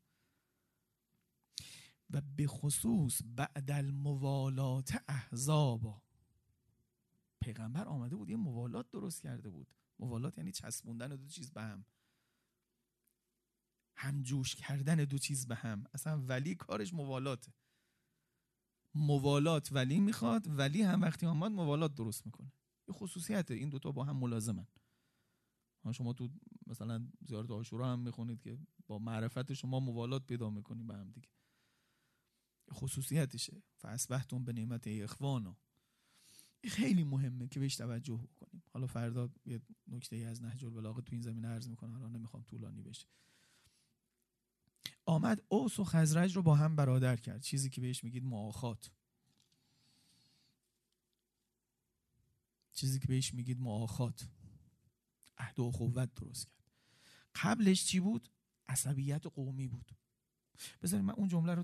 و 2.13 2.21
به 2.35 2.47
خصوص 2.47 3.21
بعد 3.25 3.71
الموالات 3.71 5.03
احزابا. 5.07 6.01
پیغمبر 7.41 7.87
آمده 7.87 8.15
بود 8.15 8.29
یه 8.29 8.35
موالات 8.35 8.91
درست 8.91 9.21
کرده 9.21 9.49
بود. 9.49 9.67
موالات 9.99 10.37
یعنی 10.37 10.51
چسبوندن 10.51 11.07
دو 11.07 11.27
چیز 11.27 11.51
به 11.51 11.61
هم. 11.61 11.85
همجوش 13.95 14.55
کردن 14.55 14.95
دو 14.95 15.17
چیز 15.17 15.47
به 15.47 15.55
هم. 15.55 15.83
اصلا 15.93 16.21
ولی 16.21 16.55
کارش 16.55 16.93
موالاته. 16.93 17.53
موالات 18.95 19.71
ولی 19.71 19.99
می‌خواد 19.99 20.47
ولی 20.47 20.81
هم 20.81 21.01
وقتی 21.01 21.25
آمد 21.25 21.51
موالات 21.51 21.95
درست 21.95 22.25
می‌کنه. 22.25 22.51
یه 22.87 22.93
خصوصیته 22.93 23.53
این 23.53 23.69
دوتا 23.69 23.91
با 23.91 24.03
هم 24.03 24.17
ملازمن. 24.17 24.67
شما 25.91 26.13
تو 26.13 26.29
مثلا 26.67 27.07
زیارت 27.21 27.51
آشورا 27.51 27.93
هم 27.93 27.99
می‌خونید 27.99 28.41
که 28.41 28.57
با 28.87 28.99
معرفت 28.99 29.53
شما 29.53 29.79
موالات 29.79 30.27
پیدا 30.27 30.49
می‌کنیم 30.49 30.87
به 30.87 30.93
هم 30.93 31.11
دیگه. 31.11 31.29
خصوصیتشه. 32.71 33.63
فاسبحتم 33.77 34.43
به 34.43 34.53
نعمت 34.53 34.83
اخوانا 34.87 35.57
خیلی 36.63 37.03
مهمه 37.03 37.47
که 37.47 37.59
بهش 37.59 37.75
توجه 37.75 38.13
بکنیم. 38.13 38.63
حالا 38.73 38.87
فردا 38.87 39.29
یه 39.45 39.61
نکته 39.87 40.15
از 40.15 40.41
نهج 40.41 40.65
البلاغه 40.65 41.01
تو 41.01 41.09
این 41.11 41.21
زمینه 41.21 41.47
عرض 41.47 41.69
می‌کنم 41.69 41.93
حالا 41.93 42.07
نمی‌خوام 42.07 42.43
طولانی 42.43 42.81
بشه. 42.81 43.07
آمد 45.05 45.43
اوس 45.47 45.79
و 45.79 45.83
خزرج 45.83 46.35
رو 46.35 46.41
با 46.41 46.55
هم 46.55 46.75
برادر 46.75 47.15
کرد. 47.15 47.41
چیزی 47.41 47.69
که 47.69 47.81
بهش 47.81 48.03
میگید 48.03 48.23
معاخات. 48.23 48.91
چیزی 52.73 52.99
که 52.99 53.07
بهش 53.07 53.33
میگید 53.33 53.59
معاخات. 53.59 54.27
عهد 55.37 55.59
و 55.59 55.71
قوت 55.71 56.15
درست 56.15 56.47
کرد. 56.47 56.63
قبلش 57.35 57.85
چی 57.85 57.99
بود؟ 57.99 58.29
عصبیت 58.67 59.25
قومی 59.25 59.67
بود. 59.67 59.91
بذارید 60.81 61.05
من 61.05 61.13
اون 61.13 61.27
جمله 61.27 61.55
رو 61.55 61.63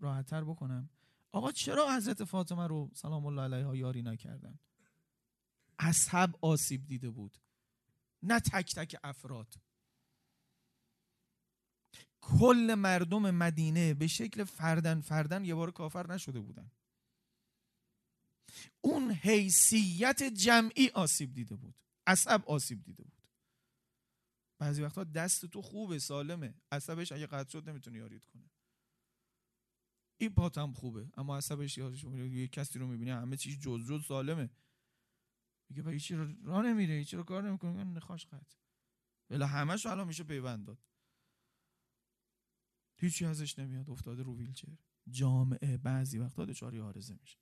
راحتتر 0.00 0.44
بکنم. 0.44 0.90
آقا 1.32 1.52
چرا 1.52 1.96
حضرت 1.96 2.24
فاطمه 2.24 2.66
رو 2.66 2.90
سلام 2.94 3.26
الله 3.26 3.42
علیها 3.42 3.76
یاری 3.76 4.02
نکردن؟ 4.02 4.58
عصب 5.78 6.34
آسیب 6.40 6.86
دیده 6.86 7.10
بود. 7.10 7.38
نه 8.22 8.40
تک 8.40 8.74
تک 8.74 8.96
افراد. 9.04 9.54
کل 12.20 12.74
مردم 12.78 13.30
مدینه 13.30 13.94
به 13.94 14.06
شکل 14.06 14.44
فردن 14.44 15.00
فردن 15.00 15.44
یه 15.44 15.54
بار 15.54 15.70
کافر 15.70 16.12
نشده 16.14 16.40
بودن. 16.40 16.70
اون 18.80 19.10
حیثیت 19.10 20.22
جمعی 20.22 20.90
آسیب 20.90 21.34
دیده 21.34 21.56
بود. 21.56 21.74
عصب 22.06 22.44
آسیب 22.46 22.82
دیده 22.82 23.02
بود. 23.02 23.17
بعضی 24.58 24.82
وقتا 24.82 25.04
دست 25.04 25.46
تو 25.46 25.62
خوبه 25.62 25.98
سالمه. 25.98 26.54
عصبش 26.72 27.12
اگه 27.12 27.26
قطع 27.26 27.50
شد 27.50 27.68
نمی‌تونه 27.68 27.98
یارید 27.98 28.24
کنه 28.24 28.50
این 30.20 30.34
پات 30.34 30.58
هم 30.58 30.72
خوبه 30.72 31.10
اما 31.16 31.36
عصبش 31.36 31.78
یه 31.78 32.48
کسی 32.48 32.78
رو 32.78 32.86
می‌بینه 32.86 33.14
همه 33.14 33.36
چیز 33.36 33.60
جز 33.60 33.88
جز 33.88 34.06
سالمه. 34.06 34.50
میگه 35.70 35.82
با 35.82 35.90
هیچی 35.90 36.14
رو 36.14 36.34
راه 36.44 36.66
نمیره 36.66 36.94
هیچی 36.94 37.16
رو 37.16 37.22
کار 37.22 37.48
نمی‌کنه. 37.48 37.84
نخواش 37.84 38.26
قطع. 38.26 38.56
ولی 39.30 39.44
همش 39.44 39.86
الان 39.86 40.06
میشه 40.06 40.24
پیوند 40.24 40.66
داد. 40.66 40.78
هیچی 43.00 43.24
ازش 43.24 43.58
نمیاد 43.58 43.90
افتاده 43.90 44.22
رو 44.22 44.36
ویلچر. 44.36 44.78
جامعه 45.10 45.76
بعضی 45.76 46.18
وقتا 46.18 46.44
دچار 46.44 46.80
آرزه 46.80 47.14
میشه. 47.20 47.38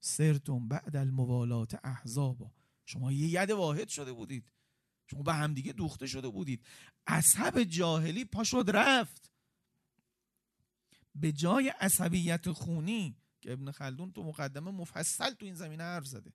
سرتون 0.00 0.68
بعد 0.68 0.96
الموالات 0.96 1.80
احزابا. 1.84 2.52
شما 2.84 3.12
یه 3.12 3.42
ید 3.42 3.50
واحد 3.50 3.88
شده 3.88 4.12
بودید. 4.12 4.52
شما 5.10 5.22
به 5.22 5.34
همدیگه 5.34 5.72
دوخته 5.72 6.06
شده 6.06 6.28
بودید. 6.28 6.66
عصب 7.06 7.62
جاهلی 7.62 8.24
پا 8.24 8.44
شد 8.44 8.64
رفت. 8.74 9.32
به 11.14 11.32
جای 11.32 11.68
عصبیت 11.68 12.50
خونی 12.50 13.16
که 13.40 13.52
ابن 13.52 13.70
خلدون 13.70 14.12
تو 14.12 14.22
مقدمه 14.22 14.70
مفصل 14.70 15.30
تو 15.30 15.46
این 15.46 15.54
زمینه 15.54 15.82
حرف 15.82 16.06
زده. 16.06 16.32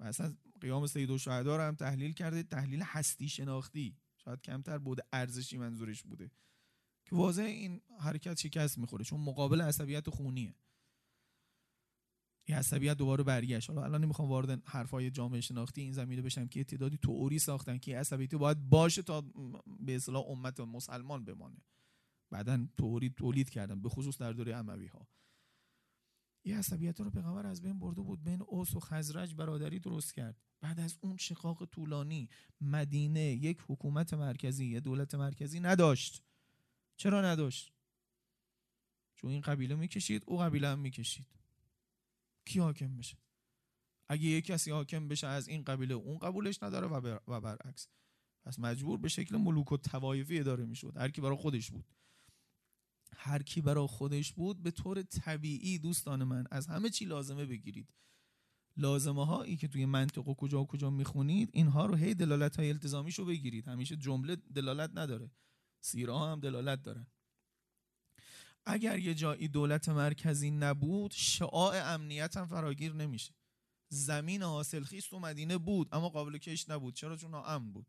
و 0.00 0.04
اصلا 0.04 0.36
قیام 0.60 0.86
سید 0.86 1.10
و 1.10 1.18
رو 1.26 1.62
هم 1.62 1.74
تحلیل 1.74 2.12
کرده 2.12 2.42
تحلیل 2.42 2.82
هستی 2.82 3.28
شناختی. 3.28 3.96
شاید 4.16 4.40
کمتر 4.40 4.78
بوده 4.78 5.02
ارزشی 5.12 5.58
منظورش 5.58 6.02
بوده. 6.02 6.30
که 7.04 7.16
واضح 7.16 7.42
این 7.42 7.80
حرکت 8.00 8.38
شکست 8.38 8.78
می‌خوره 8.78 9.04
چون 9.04 9.20
مقابل 9.20 9.60
عصبیت 9.60 10.10
خونیه. 10.10 10.54
این 12.48 12.58
عصبیت 12.58 12.96
دوباره 12.96 13.24
برگشت. 13.24 13.70
حالا 13.70 13.84
الان 13.84 14.04
نمی‌خوام 14.04 14.28
وارد 14.28 14.62
حرفای 14.68 15.10
جامعه 15.10 15.40
شناختی 15.40 15.80
این 15.80 15.92
زمینه 15.92 16.22
بشم 16.22 16.48
که 16.48 16.64
تعدادی 16.64 16.98
توئوری 16.98 17.38
ساختن 17.38 17.78
که 17.78 17.98
عصبیت 17.98 18.34
باید 18.34 18.68
باشه 18.68 19.02
تا 19.02 19.20
به 19.80 19.96
اصطلاح 19.96 20.24
امت 20.28 20.60
مسلمان 20.60 21.24
بمانه. 21.24 21.62
بعدا 22.30 22.68
توئوری 22.76 23.10
تولید 23.10 23.50
کردن 23.50 23.82
به 23.82 23.88
خصوص 23.88 24.18
در 24.18 24.32
دوره 24.32 24.56
اموی 24.56 24.86
ها 24.86 25.08
این 26.42 26.56
عصبیت 26.56 27.00
رو 27.00 27.10
پیغمبر 27.10 27.46
از 27.46 27.62
بین 27.62 27.78
برده 27.78 28.00
بود 28.00 28.24
بین 28.24 28.42
اوس 28.42 28.76
و 28.76 28.80
خزرج 28.80 29.34
برادری 29.34 29.78
درست 29.78 30.14
کرد. 30.14 30.36
بعد 30.60 30.80
از 30.80 30.98
اون 31.00 31.16
شقاق 31.16 31.64
طولانی 31.64 32.28
مدینه 32.60 33.20
یک 33.20 33.58
حکومت 33.68 34.14
مرکزی 34.14 34.66
یه 34.66 34.80
دولت 34.80 35.14
مرکزی 35.14 35.60
نداشت. 35.60 36.22
چرا 36.96 37.22
نداشت؟ 37.22 37.72
چون 39.14 39.30
این 39.30 39.40
قبیله 39.40 39.74
می‌کشید 39.74 40.22
او 40.26 40.38
قبیله 40.38 40.68
هم 40.68 40.78
می‌کشید. 40.78 41.37
کی 42.48 42.60
حاکم 42.60 42.96
بشه؟ 42.96 43.18
اگه 44.08 44.24
یک 44.24 44.44
کسی 44.44 44.70
حاکم 44.70 45.08
بشه 45.08 45.26
از 45.26 45.48
این 45.48 45.64
قبیله 45.64 45.94
اون 45.94 46.18
قبولش 46.18 46.62
نداره 46.62 46.86
و, 47.26 47.40
برعکس. 47.40 47.88
پس 48.44 48.58
مجبور 48.58 48.98
به 48.98 49.08
شکل 49.08 49.36
ملوک 49.36 49.72
و 49.72 49.76
توایفی 49.76 50.40
اداره 50.40 50.64
می‌شد. 50.64 50.96
هر 50.96 51.10
کی 51.10 51.20
برای 51.20 51.36
خودش 51.36 51.70
بود. 51.70 51.84
هر 53.16 53.42
کی 53.42 53.60
برای 53.60 53.86
خودش 53.86 54.32
بود 54.32 54.62
به 54.62 54.70
طور 54.70 55.02
طبیعی 55.02 55.78
دوستان 55.78 56.24
من 56.24 56.44
از 56.50 56.66
همه 56.66 56.90
چی 56.90 57.04
لازمه 57.04 57.46
بگیرید. 57.46 57.94
لازمه 58.76 59.26
هایی 59.26 59.56
که 59.56 59.68
توی 59.68 59.86
منطق 59.86 60.28
و 60.28 60.34
کجا 60.34 60.62
و 60.62 60.66
کجا 60.66 60.90
می‌خونید 60.90 61.50
اینها 61.52 61.86
رو 61.86 61.94
هی 61.94 62.14
دلالت 62.14 62.56
های 62.56 62.68
التزامیشو 62.68 63.24
بگیرید. 63.24 63.68
همیشه 63.68 63.96
جمله 63.96 64.36
دلالت 64.36 64.90
نداره. 64.94 65.30
سیره 65.80 66.12
ها 66.12 66.32
هم 66.32 66.40
دلالت 66.40 66.82
دارن. 66.82 67.06
اگر 68.70 68.98
یه 68.98 69.14
جایی 69.14 69.48
دولت 69.48 69.88
مرکزی 69.88 70.50
نبود 70.50 71.12
شعاع 71.12 71.94
امنیت 71.94 72.36
هم 72.36 72.46
فراگیر 72.46 72.92
نمیشه. 72.92 73.34
زمین 73.88 74.42
حاصل 74.42 74.84
خیست 74.84 75.12
و 75.12 75.18
مدینه 75.18 75.58
بود 75.58 75.88
اما 75.92 76.08
قابل 76.08 76.38
کش 76.38 76.68
نبود. 76.68 76.94
چرا؟ 76.94 77.16
چون 77.16 77.34
امن 77.34 77.72
بود. 77.72 77.86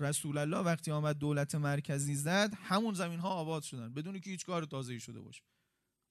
رسول 0.00 0.38
الله 0.38 0.58
وقتی 0.58 0.90
آمد 0.90 1.18
دولت 1.18 1.54
مرکزی 1.54 2.14
زد 2.14 2.54
همون 2.54 2.94
زمین 2.94 3.18
ها 3.20 3.28
آباد 3.28 3.62
شدن. 3.62 3.94
بدون 3.94 4.20
که 4.20 4.30
هیچ 4.30 4.46
کار 4.46 4.64
تازه‌ای 4.64 5.00
شده 5.00 5.20
باشه. 5.20 5.42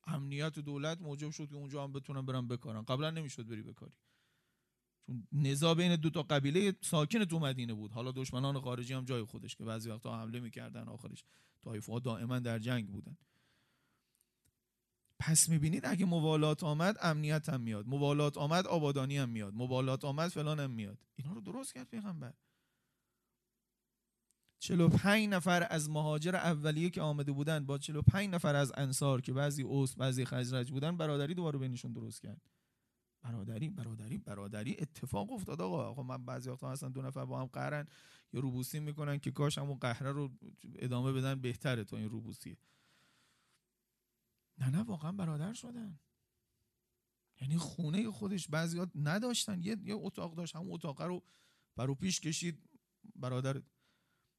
امنیت 0.07 0.59
دولت 0.59 1.01
موجب 1.01 1.31
شد 1.31 1.49
که 1.49 1.55
اونجا 1.55 1.83
هم 1.83 1.93
بتونن 1.93 2.25
برن 2.25 2.47
بکارن. 2.47 2.81
قبلا 2.81 3.09
نمی‌شد 3.09 3.47
بری 3.47 3.61
بکاری. 3.61 3.93
چون 5.11 5.27
نزاع 5.31 5.75
بین 5.75 5.95
دو 5.95 6.09
تا 6.09 6.23
قبیله 6.23 6.73
ساکن 6.81 7.25
تو 7.25 7.39
مدینه 7.39 7.73
بود. 7.73 7.91
حالا 7.91 8.11
دشمنان 8.11 8.59
خارجی 8.59 8.93
هم 8.93 9.05
جای 9.05 9.23
خودش 9.23 9.55
که 9.55 9.63
بعضی 9.63 9.89
وقتا 9.89 10.21
حمله 10.21 10.39
می‌کردن 10.39 10.87
آخرش 10.87 11.23
طایفه 11.63 11.91
ها 11.91 11.99
دائما 11.99 12.39
در 12.39 12.59
جنگ 12.59 12.87
بودن. 12.87 13.17
پس 15.19 15.49
می‌بینید 15.49 15.85
اگه 15.85 16.05
موالات 16.05 16.63
آمد 16.63 16.97
امنیت 17.01 17.49
هم 17.49 17.61
میاد. 17.61 17.87
موالات 17.87 18.37
آمد 18.37 18.67
آبادانی 18.67 19.17
هم 19.17 19.29
میاد. 19.29 19.53
موالات 19.53 20.05
آمد 20.05 20.29
فلان 20.29 20.59
هم 20.59 20.71
میاد. 20.71 20.97
اینا 21.15 21.33
رو 21.33 21.41
درست 21.41 21.73
کرد 21.73 21.89
پیغمبر. 21.89 22.33
45 24.59 25.29
نفر 25.29 25.67
از 25.69 25.89
مهاجر 25.89 26.35
اولیه 26.35 26.89
که 26.89 27.01
آمده 27.01 27.31
بودن 27.31 27.65
با 27.65 27.77
45 27.77 28.29
نفر 28.29 28.55
از 28.55 28.71
انصار 28.75 29.21
که 29.21 29.33
بعضی 29.33 29.63
اوس 29.63 29.95
بعضی 29.95 30.25
خزرج 30.25 30.71
بودن 30.71 30.97
برادری 30.97 31.33
دوباره 31.33 31.59
بینشون 31.59 31.93
درست 31.93 32.21
کرد. 32.21 32.41
برادری 33.21 33.69
برادری 33.69 34.17
برادری 34.17 34.75
اتفاق 34.79 35.31
افتاد 35.31 35.61
آقا. 35.61 35.85
آقا 35.85 36.03
من 36.03 36.25
بعضی 36.25 36.49
وقتا 36.49 36.71
هستن 36.71 36.91
دو 36.91 37.01
نفر 37.01 37.25
با 37.25 37.41
هم 37.41 37.45
قهرن 37.45 37.87
یا 38.33 38.39
روبوسی 38.39 38.79
می‌کنن 38.79 39.19
که 39.19 39.31
کاش 39.31 39.57
همون 39.57 39.77
قهره 39.77 40.11
رو 40.11 40.31
ادامه 40.75 41.11
بدن 41.11 41.41
بهتره 41.41 41.83
تا 41.83 41.97
این 41.97 42.09
روبوسیه. 42.09 42.57
نه 44.57 44.69
نه 44.69 44.83
واقعا 44.83 45.11
برادر 45.11 45.53
شدن. 45.53 45.99
یعنی 47.41 47.57
خونه 47.57 48.11
خودش 48.11 48.47
بعضی 48.47 48.81
نداشتن. 48.95 49.61
یه 49.63 49.77
یه 49.83 49.95
اتاق 49.95 50.35
داشت 50.35 50.55
همون 50.55 50.73
اتاق 50.73 51.01
رو 51.01 51.23
برو 51.75 51.95
پیش 51.95 52.19
کشید. 52.19 52.69
برادر 53.15 53.61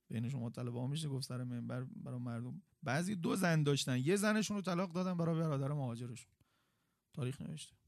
بین 0.08 0.28
شما 0.28 0.50
طلبه 0.50 0.86
میشه 0.86 1.08
گفت 1.08 1.28
سر 1.28 1.44
منبر 1.44 1.84
برای 1.84 2.18
مردم. 2.18 2.62
بعضی 2.82 3.14
دو 3.14 3.36
زن 3.36 3.62
داشتن. 3.62 3.98
یه 3.98 4.16
زنشون 4.16 4.56
رو 4.56 4.62
طلاق 4.62 4.92
دادن 4.92 5.16
برای 5.16 5.40
برادر 5.40 5.72
مهاجرشون. 5.72 6.32
تاریخ 7.12 7.42
نوشته. 7.42 7.81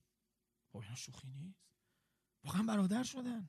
اینا 0.82 0.94
شوخی 0.94 1.28
نیست؟ 1.28 1.64
واقعا 2.44 2.62
برادر 2.62 3.02
شدن. 3.02 3.48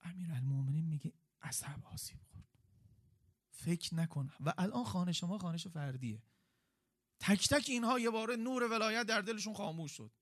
امیر 0.00 0.40
میگه 0.82 1.12
عصب 1.42 1.84
آسیب 1.84 2.20
خورد. 2.22 2.48
فکر 3.50 3.94
نکن. 3.94 4.30
و 4.40 4.54
الان 4.58 4.84
خانه 4.84 5.12
شما 5.12 5.38
خانش 5.38 5.66
فردیه. 5.66 6.22
تک 7.20 7.48
تک 7.48 7.66
اینها 7.68 7.98
یه 7.98 8.10
باره 8.10 8.36
نور 8.36 8.70
ولایت 8.70 9.06
در 9.06 9.20
دلشون 9.20 9.54
خاموش 9.54 9.92
شد. 9.92 10.12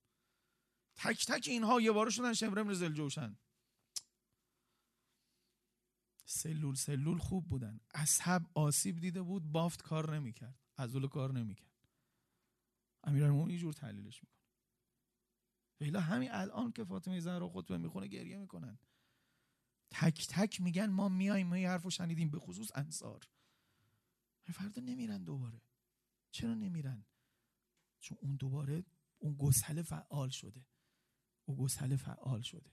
تک 0.97 1.27
تک 1.27 1.45
اینها 1.49 1.81
یه 1.81 1.93
باره 1.93 2.11
شدن 2.11 2.33
شمرم 2.33 2.69
رزل 2.69 2.93
جوشن 2.93 3.37
سلول 6.25 6.75
سلول 6.75 7.19
خوب 7.19 7.49
بودن. 7.49 7.81
اصحب 7.95 8.47
آسیب 8.55 9.01
دیده 9.01 9.23
بود 9.23 9.53
بافت 9.53 9.83
کار 9.83 10.15
نمی‌کرد. 10.15 10.59
عزول 10.79 11.09
کار 11.09 11.33
نمی‌کرد. 11.33 11.74
امیرالمومنین 13.05 13.59
جور 13.59 13.73
تحلیلش 13.73 14.23
می‌کنه. 14.23 14.41
ولی 15.81 15.99
همین 15.99 16.29
الان 16.33 16.73
که 16.73 16.85
فاطمه 16.85 17.21
زهرا 17.21 17.49
خطبه 17.49 17.79
می‌خونه 17.79 18.07
گریه 18.07 18.39
می‌کنن. 18.39 18.79
تک 19.91 20.27
تک 20.31 20.61
میگن 20.61 20.87
ما 20.87 21.09
میایم 21.09 21.47
ما 21.47 21.55
حرفو 21.55 21.91
شنیدیم 21.91 22.31
به 22.31 22.39
خصوص 22.39 22.71
انصار. 22.75 23.29
فردا 24.43 24.83
نمیرن 24.83 25.25
دوباره. 25.25 25.63
چرا 26.31 26.55
نمیرن؟ 26.55 27.05
چون 28.01 28.19
اون 28.21 28.37
دوباره 28.37 28.85
اون 29.19 29.35
گسله 29.35 29.83
فعال 29.83 30.29
شده. 30.29 30.67
اون 31.45 31.57
گسله 31.57 31.97
فعال 31.97 32.43
شده. 32.43 32.71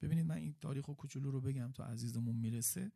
ببینید 0.00 0.26
من 0.26 0.36
این 0.36 0.54
تاریخ 0.60 0.88
و 0.88 0.94
کوچولو 0.94 1.30
رو 1.30 1.40
بگم 1.40 1.72
تا 1.72 1.84
عزیزمون 1.84 2.36
می‌رسه. 2.36 2.92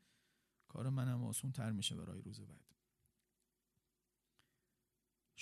کار 0.69 0.89
منم 0.89 1.25
آسون 1.25 1.53
تر 1.53 1.73
میشه 1.73 1.97
برای 1.97 2.23
روز 2.23 2.41
بعد. 2.41 2.75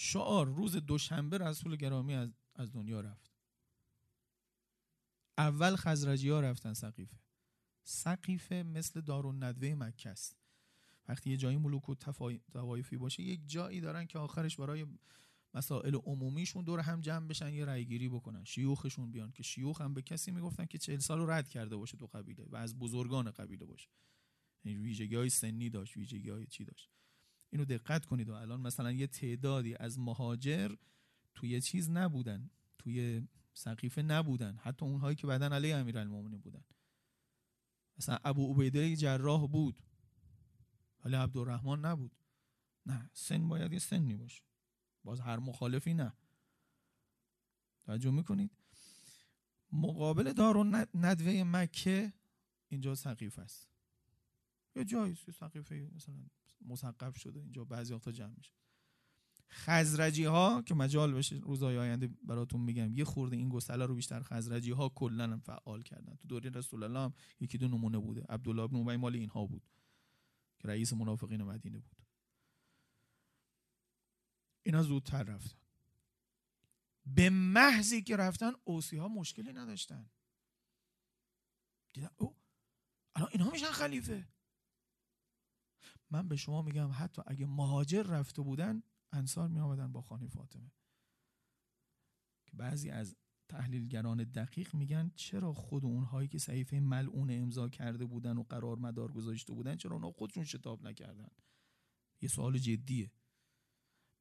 شعار 0.00 0.46
روز 0.46 0.76
دوشنبه 0.76 1.38
رسول 1.38 1.76
گرامی 1.76 2.14
از, 2.14 2.30
از 2.54 2.72
دنیا 2.72 3.00
رفت. 3.00 3.32
اول 5.38 5.76
خزرجی 5.76 6.28
ها 6.28 6.40
رفتن 6.40 6.72
سقیفه. 6.72 7.18
سقیفه 7.82 8.54
مثل 8.54 9.00
دارون 9.00 9.42
ندوه 9.42 9.74
مکه 9.74 10.11
است. 10.11 10.37
وقتی 11.08 11.30
یه 11.30 11.37
جایی 11.37 11.56
ملوک 11.56 11.88
و 11.88 11.94
توایفی 12.52 12.96
باشه 12.96 13.22
یک 13.22 13.40
جایی 13.46 13.80
دارن 13.80 14.06
که 14.06 14.18
آخرش 14.18 14.56
برای 14.56 14.87
مسائل 15.54 15.94
عمومیشون 15.94 16.64
دور 16.64 16.80
هم 16.80 17.00
جمع 17.00 17.26
بشن 17.26 17.52
یه 17.52 17.64
رأیگیری 17.64 18.08
بکنن. 18.08 18.44
شیوخشون 18.44 19.11
بیان 19.11 19.32
که 19.32 19.42
شیوخ 19.42 19.80
هم 19.80 19.94
به 19.94 20.02
کسی 20.02 20.30
می‌گفتن 20.30 20.66
که 20.66 20.78
چهل 20.78 20.98
سال 20.98 21.30
رد 21.30 21.48
کرده 21.48 21.76
باشه 21.76 21.96
تو 21.96 22.06
قبیله 22.06 22.44
و 22.44 22.56
از 22.56 22.78
بزرگان 22.78 23.30
قبیله 23.30 23.64
باشه. 23.64 23.88
یعنی 24.64 24.78
ویژگی 24.78 25.14
های 25.14 25.28
سنی 25.28 25.70
داشت 25.70 25.96
ویژگی 25.96 26.30
های 26.30 26.46
چی 26.46 26.64
داشت؟ 26.64 26.90
اینو 27.50 27.64
دقت 27.64 28.04
کنید 28.04 28.28
و 28.28 28.32
الان 28.32 28.61
مثلا 28.61 28.92
یه 28.92 29.06
تعدادی 29.06 29.74
از 29.74 29.98
مهاجر 29.98 30.74
توی 31.34 31.61
چیز 31.61 31.90
نبودن 31.90 32.50
توی 32.78 33.28
سقیفه 33.52 34.02
نبودن 34.02 34.56
حتی 34.56 34.87
اونهایی 34.87 35.16
که 35.16 35.26
بعدا 35.26 35.46
علیه 35.46 35.76
امیرالمومنین 35.76 36.40
بودن. 36.40 36.64
مثلا 37.98 38.18
ابو 38.24 38.54
عبیده 38.54 38.96
جراح 38.96 39.46
بود 39.46 39.82
ولی 41.04 41.16
عبدالرحمن 41.16 41.80
نبود. 41.80 42.12
نه 42.87 43.11
سن 43.12 43.48
باید 43.48 43.72
یه 43.72 43.78
سنی 43.78 44.16
باشه. 44.16 44.42
باز 45.04 45.20
هر 45.20 45.38
مخالفی 45.38 45.94
نه. 45.94 46.12
توجه 47.80 48.11
می‌کنید؟ 48.11 48.50
مقابل 49.72 50.32
دارون 50.32 50.87
ندوه 50.94 51.42
مکه 51.46 52.12
اینجا 52.68 52.94
سقیف 52.94 53.38
است. 53.38 53.68
یه 54.76 54.84
جایی 54.84 55.14
سقیفه 55.14 55.90
مثلا 55.94 56.26
مسقف 56.61 57.16
شده. 57.18 57.40
اینجا 57.40 57.64
بعضی 57.64 57.94
وقتا 57.94 58.12
جمع 58.12 58.35
میشه. 58.37 58.53
خزرجی 59.51 60.25
ها 60.25 60.62
که 60.62 60.75
مجال 60.75 61.14
بشه 61.14 61.37
روزهای 61.37 61.79
آینده 61.79 62.07
براتون 62.07 62.61
میگم 62.61 62.92
یه 62.92 63.05
خورده 63.05 63.37
این 63.37 63.49
گسله 63.49 63.87
رو 63.87 63.94
بیشتر 63.94 64.23
خزرجی 64.23 64.71
ها 64.71 64.88
کلا 64.88 65.40
فعال 65.44 65.83
کردن. 65.83 66.14
تو 66.14 66.29
دوره 66.29 66.51
رسول 66.51 66.83
الله 66.83 66.99
هم 66.99 67.14
یکی 67.40 67.59
دو 67.59 67.68
نمونه 67.68 67.99
بوده. 67.99 68.25
عبدالله 68.29 68.66
بن 68.66 68.77
ابی 68.77 68.97
مال 68.97 69.14
اینها 69.16 69.47
بود 69.47 69.62
که 70.59 70.68
رئیس 70.68 70.92
منافقین 70.92 71.42
مدینه 71.42 71.79
بود. 71.79 71.97
اینا 74.62 74.83
زودتر 74.83 75.23
رفتن. 75.23 75.59
به 77.07 77.31
محضی 77.31 78.03
که 78.03 78.16
رفتن 78.16 78.53
اوسی 78.64 78.97
ها 78.97 79.09
مشکلی 79.09 79.53
نداشتن. 79.53 80.11
دیدن 81.92 82.11
او 82.16 82.37
الان 83.14 83.29
اینها 83.33 83.51
میشن 83.51 83.71
خلیفه. 83.71 84.29
من 86.11 86.29
به 86.29 86.37
شما 86.37 86.62
میگم 86.62 86.90
حتی 86.92 87.23
اگه 87.27 87.47
مهاجر 87.47 88.03
رفته 88.03 88.42
بودن 88.42 88.83
انصار 89.12 89.49
می 89.49 89.61
آمدن 89.61 89.92
با 89.92 90.03
خانه 90.03 90.29
فاطمه. 90.29 90.73
که 92.47 92.57
بعضی 92.57 92.90
از 92.90 93.16
تحلیلگران 93.49 94.25
دقیق 94.25 94.75
میگن 94.75 95.11
چرا 95.16 95.53
خود 95.53 95.85
اونهایی 95.85 96.29
که 96.29 96.38
صحیفه 96.38 96.81
ملعون 96.81 97.31
امضا 97.31 97.68
کرده 97.68 98.05
بودن 98.05 98.37
و 98.37 98.42
قرار 98.42 98.79
مدار 98.79 99.12
گذاشته 99.12 99.53
بودن 99.53 99.77
چرا 99.77 99.92
اونها 99.92 100.11
خودشون 100.11 100.44
شتاب 100.44 100.83
نکردن؟ 100.83 101.29
یه 102.21 102.29
سوال 102.29 102.59
جدیه. 102.59 103.12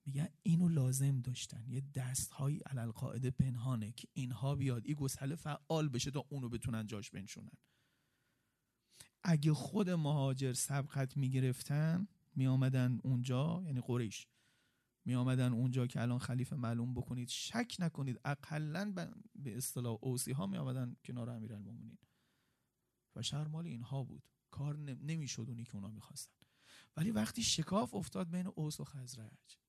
میگن 0.06 0.28
اینو 0.44 0.68
لازم 0.68 1.22
داشتن. 1.22 1.66
یه 1.68 1.84
دست 1.96 2.32
هایی 2.32 2.60
علل 2.60 2.92
پنهانه 3.30 3.92
که 3.92 4.08
اینها 4.14 4.56
بیاد 4.56 4.86
این 4.86 4.96
گسله 4.96 5.36
فعال 5.36 5.90
بشه 5.90 6.12
تا 6.12 6.26
اونو 6.30 6.50
بتونن 6.50 6.88
جاش 6.88 7.12
بنشونن. 7.12 7.58
اگه 9.30 9.54
خود 9.54 9.90
مهاجر 9.90 10.54
سبقت 10.54 11.18
می‌گرفتن 11.18 12.08
میآمدن 12.36 13.00
اونجا 13.04 13.62
یعنی 13.66 13.82
قریش. 13.82 14.28
می 15.06 15.16
آمدن 15.16 15.54
اونجا 15.54 15.88
که 15.88 16.02
الان 16.02 16.20
خلیفه 16.20 16.56
معلوم 16.56 16.94
بکنید. 16.94 17.30
شک 17.30 17.76
نکنید 17.80 18.20
اقلا 18.26 18.94
به 19.36 19.58
اصطلاح 19.58 19.98
اوسی 20.02 20.32
ها 20.32 20.48
می 20.48 20.58
آمدن 20.58 20.96
کنار 21.04 21.30
امیرالمومنین. 21.30 21.98
و 23.16 23.22
شهر 23.22 23.48
مال 23.48 23.66
اینها 23.66 24.04
بود. 24.04 24.24
کار 24.52 24.78
نمی‌شد 24.78 25.46
اونی 25.48 25.64
که 25.64 25.76
اونا 25.76 25.90
می‌خواستن. 25.90 26.38
ولی 26.98 27.12
وقتی 27.12 27.44
شکاف 27.44 27.96
افتاد 27.96 28.30
بین 28.30 28.48
اوس 28.48 28.80
و 28.80 28.84
خزرج 28.84 29.60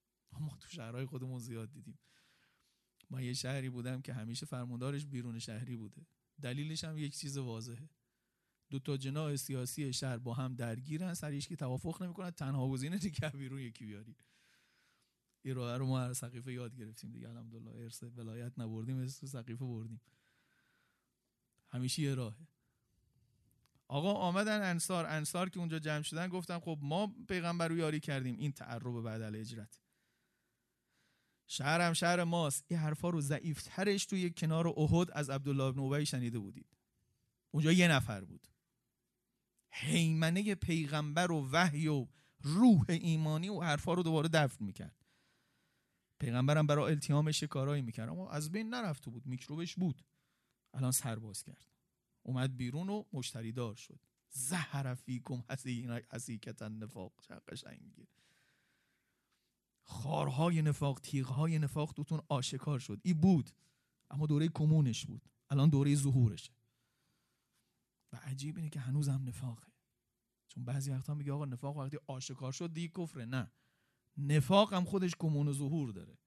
ما 0.41 0.57
تو 0.61 0.69
شهرهای 0.69 1.07
خودمون 1.07 1.39
زیاد 1.39 1.73
دیدیم. 1.73 1.99
ما 3.11 3.21
یه 3.21 3.33
شهری 3.33 3.71
بودم 3.71 4.01
که 4.03 4.15
همیشه 4.15 4.47
فرماندارش 4.47 5.07
بیرون 5.07 5.39
شهری 5.39 5.77
بوده. 5.77 6.07
دلیلش 6.43 6.85
هم 6.85 6.99
یک 6.99 7.17
چیز 7.17 7.37
واضحه. 7.37 7.91
دو 8.71 8.79
تا 8.79 8.97
جناح 8.97 9.37
سیاسی 9.37 9.93
شهر 9.93 10.19
با 10.19 10.35
هم 10.35 10.55
درگیرن 10.55 11.15
سریش 11.15 11.49
که 11.49 11.57
توافق 11.57 12.03
نمی‌کنن 12.03 12.31
تنها 12.31 12.69
گزینه 12.69 12.99
دیگه 12.99 13.29
بیرون 13.29 13.61
یکی 13.61 13.87
بیاری. 13.87 14.17
این 15.43 15.55
رو 15.55 15.87
ما 15.87 16.01
هر 16.01 16.13
سقیفه 16.13 16.53
یاد 16.53 16.77
گرفتیم 16.77 17.13
دیگه 17.13 17.29
الحمدلله 17.29 17.71
ارث 17.71 18.03
ولایت 18.03 18.59
نبردیم 18.59 19.07
تو 19.07 19.27
سقیفه 19.27 19.65
بردیم. 19.65 20.01
همیشه 21.69 22.03
یه 22.03 22.15
راهه. 22.15 22.49
آقا 23.89 24.13
آمدن 24.13 24.71
انصار 24.71 25.07
انصار 25.07 25.49
که 25.49 25.59
اونجا 25.59 25.79
جمع 25.79 26.03
شدن 26.03 26.29
گفتن 26.29 26.59
خب 26.59 26.79
ما 26.83 27.15
پیغمبر 27.29 27.69
رو 27.69 27.77
یاری 27.77 28.01
کردیم. 28.01 28.37
این 28.39 28.53
تعرب 28.53 29.03
بعد 29.03 29.23
الاجرت 29.23 29.81
شهرم 31.47 31.93
شهر 31.93 32.25
ماست. 32.25 32.65
این 32.69 32.81
حرفا 32.81 33.11
رو 33.11 33.21
ضعیفترش 33.21 34.07
توی 34.07 34.31
کنار 34.31 34.69
احد 34.69 35.11
از 35.13 35.31
عبدالله 35.31 35.73
بن 35.73 35.81
ابی 35.81 36.07
شنیده 36.07 36.39
بودید. 36.39 36.77
اونجا 37.51 37.73
یه 37.73 37.89
نفر 37.89 38.25
بود. 38.25 38.49
حیمنه 39.81 40.55
پیغمبر 40.55 41.33
و 41.33 41.49
وحی 41.53 41.89
و 41.89 42.07
روح 42.41 42.85
ایمانی 42.89 43.49
و 43.49 43.61
حرفا 43.61 43.95
رو 43.95 44.03
دوباره 44.03 44.29
دفن 44.29 44.65
می‌کرد. 44.65 45.05
پیغمبرم 46.21 46.67
برای 46.67 46.93
التیامش 46.93 47.43
کارایی 47.43 47.83
می‌کرد. 47.83 48.09
اما 48.09 48.31
از 48.31 48.53
بین 48.53 48.69
نرفته 48.69 49.11
بود. 49.11 49.27
میکروبش 49.27 49.75
بود. 49.75 50.03
الان 50.75 50.93
سرباز 50.93 51.43
کرد. 51.43 51.73
اومد 52.23 52.57
بیرون 52.57 52.89
و 52.89 53.05
مشتری 53.13 53.53
دار 53.53 53.75
شد. 53.75 54.01
زهر 54.31 54.95
فیکم 54.95 55.43
حسیکت 56.13 56.63
نفاق. 56.63 57.13
قشنگه. 57.49 58.09
خارهای 59.83 60.63
نفاق 60.63 61.01
تیغهای 61.01 61.59
نفاق 61.59 61.95
دوتون 61.95 62.21
آشکار 62.29 62.79
شد. 62.79 63.01
ای 63.03 63.15
بود. 63.15 63.51
اما 64.11 64.27
دوره 64.27 64.49
کمونش 64.49 65.07
بود. 65.07 65.25
الان 65.51 65.69
دوره 65.69 65.95
ظهورشه. 65.95 66.58
و 68.13 68.17
عجیب 68.17 68.57
اینه 68.57 68.71
که 68.71 68.81
هنوز 68.81 69.09
هم 69.09 69.29
نفاقه. 69.29 69.67
چون 70.49 70.65
بعضی 70.65 70.91
وقتا 70.91 71.15
میگه 71.15 71.33
آقا 71.33 71.45
نفاق 71.45 71.77
وقتی 71.77 71.99
آشکار 72.07 72.53
شد 72.53 72.73
دیگه 72.73 72.89
کفره. 72.89 73.25
نه. 73.25 73.53
نفاق 74.17 74.75
هم 74.75 74.85
خودش 74.85 75.15
کمون 75.19 75.49
و 75.49 75.53
ظهور 75.53 75.91
داره. 75.91 76.19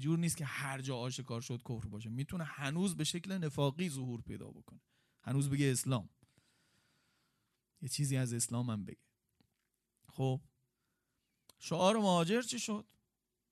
جور 0.00 0.18
نیست 0.18 0.36
که 0.36 0.44
هر 0.44 0.80
جا 0.80 0.96
آشکار 0.96 1.40
شد 1.40 1.62
کفر 1.62 1.88
باشه. 1.88 2.08
می‌تونه 2.08 2.44
هنوز 2.44 2.96
به 2.96 3.04
شکل 3.04 3.32
نفاقی 3.32 3.90
ظهور 3.90 4.20
پیدا 4.20 4.50
بکنه. 4.50 4.80
هنوز 5.22 5.50
بگه 5.50 5.72
اسلام. 5.72 6.08
یه 7.80 7.88
چیزی 7.88 8.16
از 8.16 8.32
اسلام 8.32 8.70
هم 8.70 8.84
بگه. 8.84 9.04
خب. 10.08 10.40
شعار 11.58 11.96
مهاجر 11.96 12.42
چی 12.42 12.58
شد؟ 12.58 12.86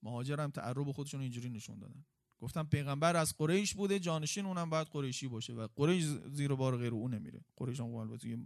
مهاجر 0.03 0.41
هم 0.41 0.51
تعرب 0.51 0.93
خودشون 0.93 1.21
اینجوری 1.21 1.51
نشون 1.51 1.79
دادن. 1.79 2.05
گفتم 2.41 2.67
پیغمبر 2.67 3.17
از 3.17 3.37
قریش 3.37 3.75
بوده 3.75 3.99
جانشین 3.99 4.47
اونم 4.47 4.71
باید 4.71 4.87
قریشی 4.87 5.29
باشه 5.29 5.53
و 5.53 5.69
قریش 5.77 6.05
زیر 6.05 6.55
بار 6.55 6.77
غیر 6.77 6.95
اون 6.95 7.15
نمیره. 7.15 7.45
قریش 7.57 7.81
هم 7.81 7.95
البته 7.95 8.29
یه 8.29 8.39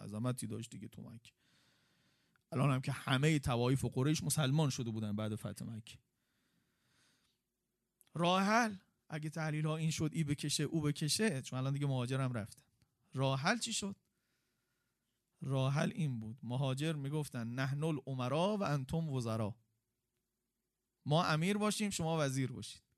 عظمتی 0.00 0.46
داشت 0.46 0.70
دیگه 0.70 0.88
تو 0.88 1.02
مکه. 1.02 1.32
الان 2.52 2.70
هم 2.70 2.80
که 2.80 2.92
همه 2.92 3.38
توایف 3.38 3.84
قریش 3.84 4.22
مسلمان 4.22 4.70
شده 4.70 4.90
بودن 4.90 5.16
بعد 5.16 5.34
فتح 5.34 5.64
مکه. 5.64 5.98
راه 8.14 8.70
اگه 9.08 9.30
تحلیل 9.30 9.66
ها 9.66 9.76
این 9.76 9.90
شد 9.90 10.10
ای 10.12 10.24
بکشه 10.24 10.64
او 10.64 10.80
بکشه 10.80 11.42
چون 11.42 11.58
الان 11.58 11.72
دیگه 11.72 11.86
مهاجرم 11.86 12.32
رفتن. 12.32 12.62
راه 13.14 13.40
حل 13.40 13.58
چی 13.58 13.72
شد؟ 13.72 13.96
راه 15.40 15.78
این 15.78 16.20
بود. 16.20 16.38
مهاجر 16.42 16.92
می‌گفتن 16.92 17.48
نحن 17.48 17.84
الامرا 17.84 18.56
و 18.56 18.62
انتم 18.62 19.08
وزرا 19.08 19.56
ما 21.06 21.24
امیر 21.24 21.58
باشیم 21.58 21.90
شما 21.90 22.16
وزیر 22.20 22.52
باشید. 22.52 22.89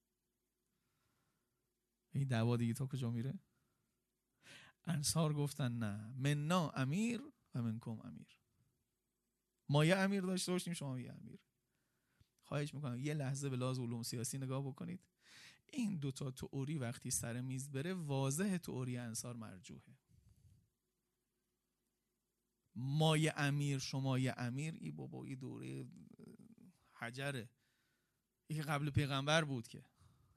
این 2.12 2.28
دعوا 2.28 2.56
دیگه 2.56 2.74
تا 2.74 2.86
کجا 2.86 3.10
میره؟ 3.10 3.38
انصار 4.84 5.32
گفتن 5.32 5.72
نه. 5.72 6.14
مننا 6.16 6.70
امیر 6.70 7.22
و 7.54 7.62
منکم 7.62 8.00
امیر. 8.00 8.38
ما 9.68 9.84
یه 9.84 9.96
امیر 9.96 10.20
داشته 10.20 10.52
باشیم 10.52 10.72
شما 10.72 11.00
یه 11.00 11.12
امیر. 11.12 11.38
خواهش 12.42 12.74
می‌کنم 12.74 13.00
یه 13.00 13.14
لحظه 13.14 13.48
به 13.48 13.56
لحاظ 13.56 13.78
علوم 13.78 14.02
سیاسی 14.02 14.38
نگاه 14.38 14.66
بکنید. 14.66 15.00
این 15.72 15.98
دوتا 15.98 16.30
تئوری 16.30 16.78
وقتی 16.78 17.10
سر 17.10 17.40
میز 17.40 17.70
بره 17.70 17.94
واضح 17.94 18.56
تئوری 18.56 18.96
انصار 18.96 19.36
مرجوحه. 19.36 19.98
ما 22.74 23.16
یه 23.16 23.32
امیر 23.36 23.78
شما 23.78 24.18
یه 24.18 24.34
امیر 24.36 24.74
ای 24.74 24.90
بابا 24.90 25.24
ای 25.24 25.36
دوره 25.36 25.86
حجره. 26.92 27.50
ای 28.46 28.62
قبل 28.62 28.90
پیغمبر 28.90 29.44
بود 29.44 29.68
که. 29.68 29.84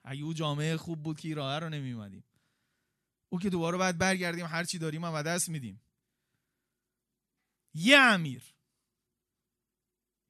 اگه 0.07 0.23
او 0.23 0.33
جامعه 0.33 0.77
خوب 0.77 1.03
بود 1.03 1.19
که 1.19 1.35
راه 1.35 1.59
رو 1.59 1.69
نمیومدیم 1.69 2.23
او 3.29 3.39
که 3.39 3.49
دوباره 3.49 3.77
بعد 3.77 3.97
برگردیم 3.97 4.45
هر 4.45 4.63
چی 4.63 4.77
داریم 4.77 5.05
هم 5.05 5.21
دست 5.21 5.49
میدیم. 5.49 5.81
یه 7.73 7.97
امیر. 7.97 8.55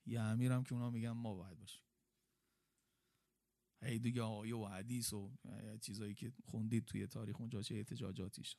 یه 0.06 0.22
امیرم 0.22 0.64
که 0.64 0.74
اونا 0.74 0.90
میگن 0.90 1.10
ما 1.12 1.36
باید 1.36 1.58
باشیم. 1.58 1.82
هی 3.82 4.00
دیگه 4.00 4.22
آیه 4.22 4.56
و 4.56 4.68
حدیث 4.68 5.14
و 5.14 5.32
چیزایی 5.82 6.14
که 6.14 6.34
خوندید 6.46 6.86
توی 6.86 7.08
تاریخ 7.08 7.42
اونجا 7.42 7.62
چه 7.62 7.76
احتجاجاتی 7.76 8.44
شد. 8.44 8.58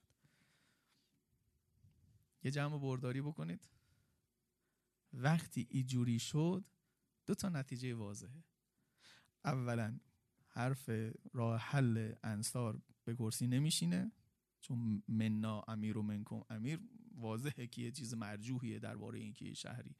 یه 2.42 2.50
جمع 2.50 2.78
برداری 2.78 3.22
بکنید. 3.22 3.60
وقتی 5.12 5.66
ایجوری 5.70 6.18
شد 6.18 6.64
دو 7.26 7.34
تا 7.34 7.48
نتیجه 7.48 7.94
واضحه. 7.94 8.44
اولا 9.44 9.98
حرف 10.56 10.90
راه 11.32 11.60
حل 11.60 12.12
انصار 12.22 12.82
به 13.04 13.14
کرسی 13.14 13.46
نمیشینه 13.46 14.12
چون 14.60 15.02
منا 15.08 15.60
امیر 15.68 15.98
و 15.98 16.02
منکم 16.02 16.40
امیر 16.50 16.80
واضحه 17.14 17.66
که 17.66 17.82
یه 17.82 17.90
چیز 17.90 18.14
مرجوحیه 18.14 18.78
درباره 18.78 19.18
اینکه 19.18 19.54
شهری. 19.54 19.96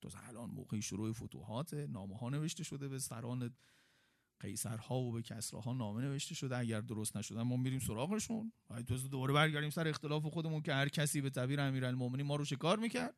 تو 0.00 0.10
الان 0.14 0.50
موقع 0.50 0.80
شروع 0.80 1.12
فتوحات 1.12 1.74
نامه 1.74 2.16
ها 2.16 2.28
نوشته 2.28 2.64
شده 2.64 2.88
به 2.88 2.98
سران 2.98 3.54
قیصرها 4.40 4.98
و 5.00 5.12
به 5.12 5.22
کسراها 5.22 5.72
نامه 5.72 6.02
نوشته 6.02 6.34
شده. 6.34 6.56
اگر 6.56 6.80
درست 6.80 7.16
نشدن 7.16 7.42
ما 7.42 7.56
میریم 7.56 7.78
سراغشون. 7.78 8.52
باید 8.68 8.86
تو 8.86 9.08
دوباره 9.08 9.34
برگردیم 9.34 9.70
سر 9.70 9.88
اختلاف 9.88 10.26
خودمون 10.26 10.62
که 10.62 10.74
هر 10.74 10.88
کسی 10.88 11.20
به 11.20 11.30
تعبیر 11.30 11.60
امیرالمومنین 11.60 12.26
ما 12.26 12.36
رو 12.36 12.44
شکار 12.44 12.78
می‌کرد؟ 12.78 13.14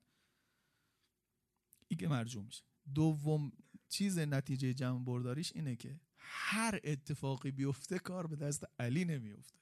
این 1.89 1.99
که 1.99 2.09
مرجوع 2.09 2.45
میشه. 2.45 2.65
دوم 2.95 3.53
چیز 3.89 4.19
نتیجه 4.19 4.75
جمع 4.75 5.05
برداریش 5.05 5.53
اینه 5.55 5.77
که 5.77 6.01
هر 6.25 6.81
اتفاقی 6.85 7.51
بیفته 7.51 7.99
کار 7.99 8.27
به 8.27 8.37
دست 8.37 8.65
علی 8.79 9.05
نمیفته. 9.05 9.59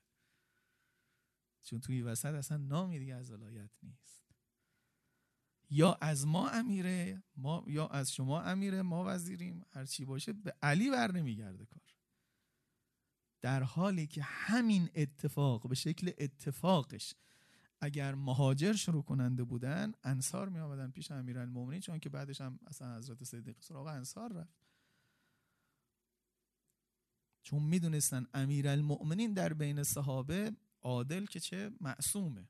چون 1.63 1.81
توی 1.81 2.03
وسط 2.03 2.35
اصلا 2.35 2.57
نامی 2.57 2.99
دیگه 2.99 3.15
از 3.15 3.31
ولایت 3.31 3.71
نیست. 3.83 4.21
یا 5.71 5.99
از 6.01 6.27
ما 6.27 6.49
امیره 6.49 7.23
ما 7.37 7.65
یا 7.67 7.87
از 7.87 8.13
شما 8.13 8.43
امیره 8.43 8.83
ما 8.83 9.05
وزیریم 9.07 9.65
هر 9.71 9.85
چی 9.85 10.05
باشه 10.05 10.33
به 10.33 10.55
علی 10.63 10.91
بر 10.91 11.13
نمیگرده 11.13 11.65
کار. 11.65 11.83
در 13.41 13.63
حالی 13.63 14.07
که 14.07 14.23
همین 14.23 14.91
اتفاق 14.95 15.69
به 15.69 15.75
شکل 15.75 16.11
اتفاقش 16.19 17.15
اگر 17.81 18.15
مهاجر 18.15 18.73
شروع 18.73 19.03
کننده 19.03 19.45
بودن 19.45 19.93
انصار 20.05 20.49
می 20.49 20.59
آمدن 20.59 20.91
پیش 20.91 21.11
امیرالمومنین 21.11 21.81
چون 21.81 21.99
که 21.99 22.09
بعدش 22.09 22.41
هم 22.41 22.59
اصلا 22.67 22.97
حضرت 22.97 23.25
صدیق 23.25 23.57
سراغ 23.61 23.87
انصار 23.87 24.33
رفت. 24.33 24.60
چون 27.43 27.63
می‌دونستن 27.63 28.27
امیرالمؤمنین 28.35 29.33
در 29.35 29.53
بین 29.53 29.83
صحابه 29.83 30.53
عادل 30.83 31.27
که 31.27 31.41
چه 31.41 31.71
معصومه 31.81 32.49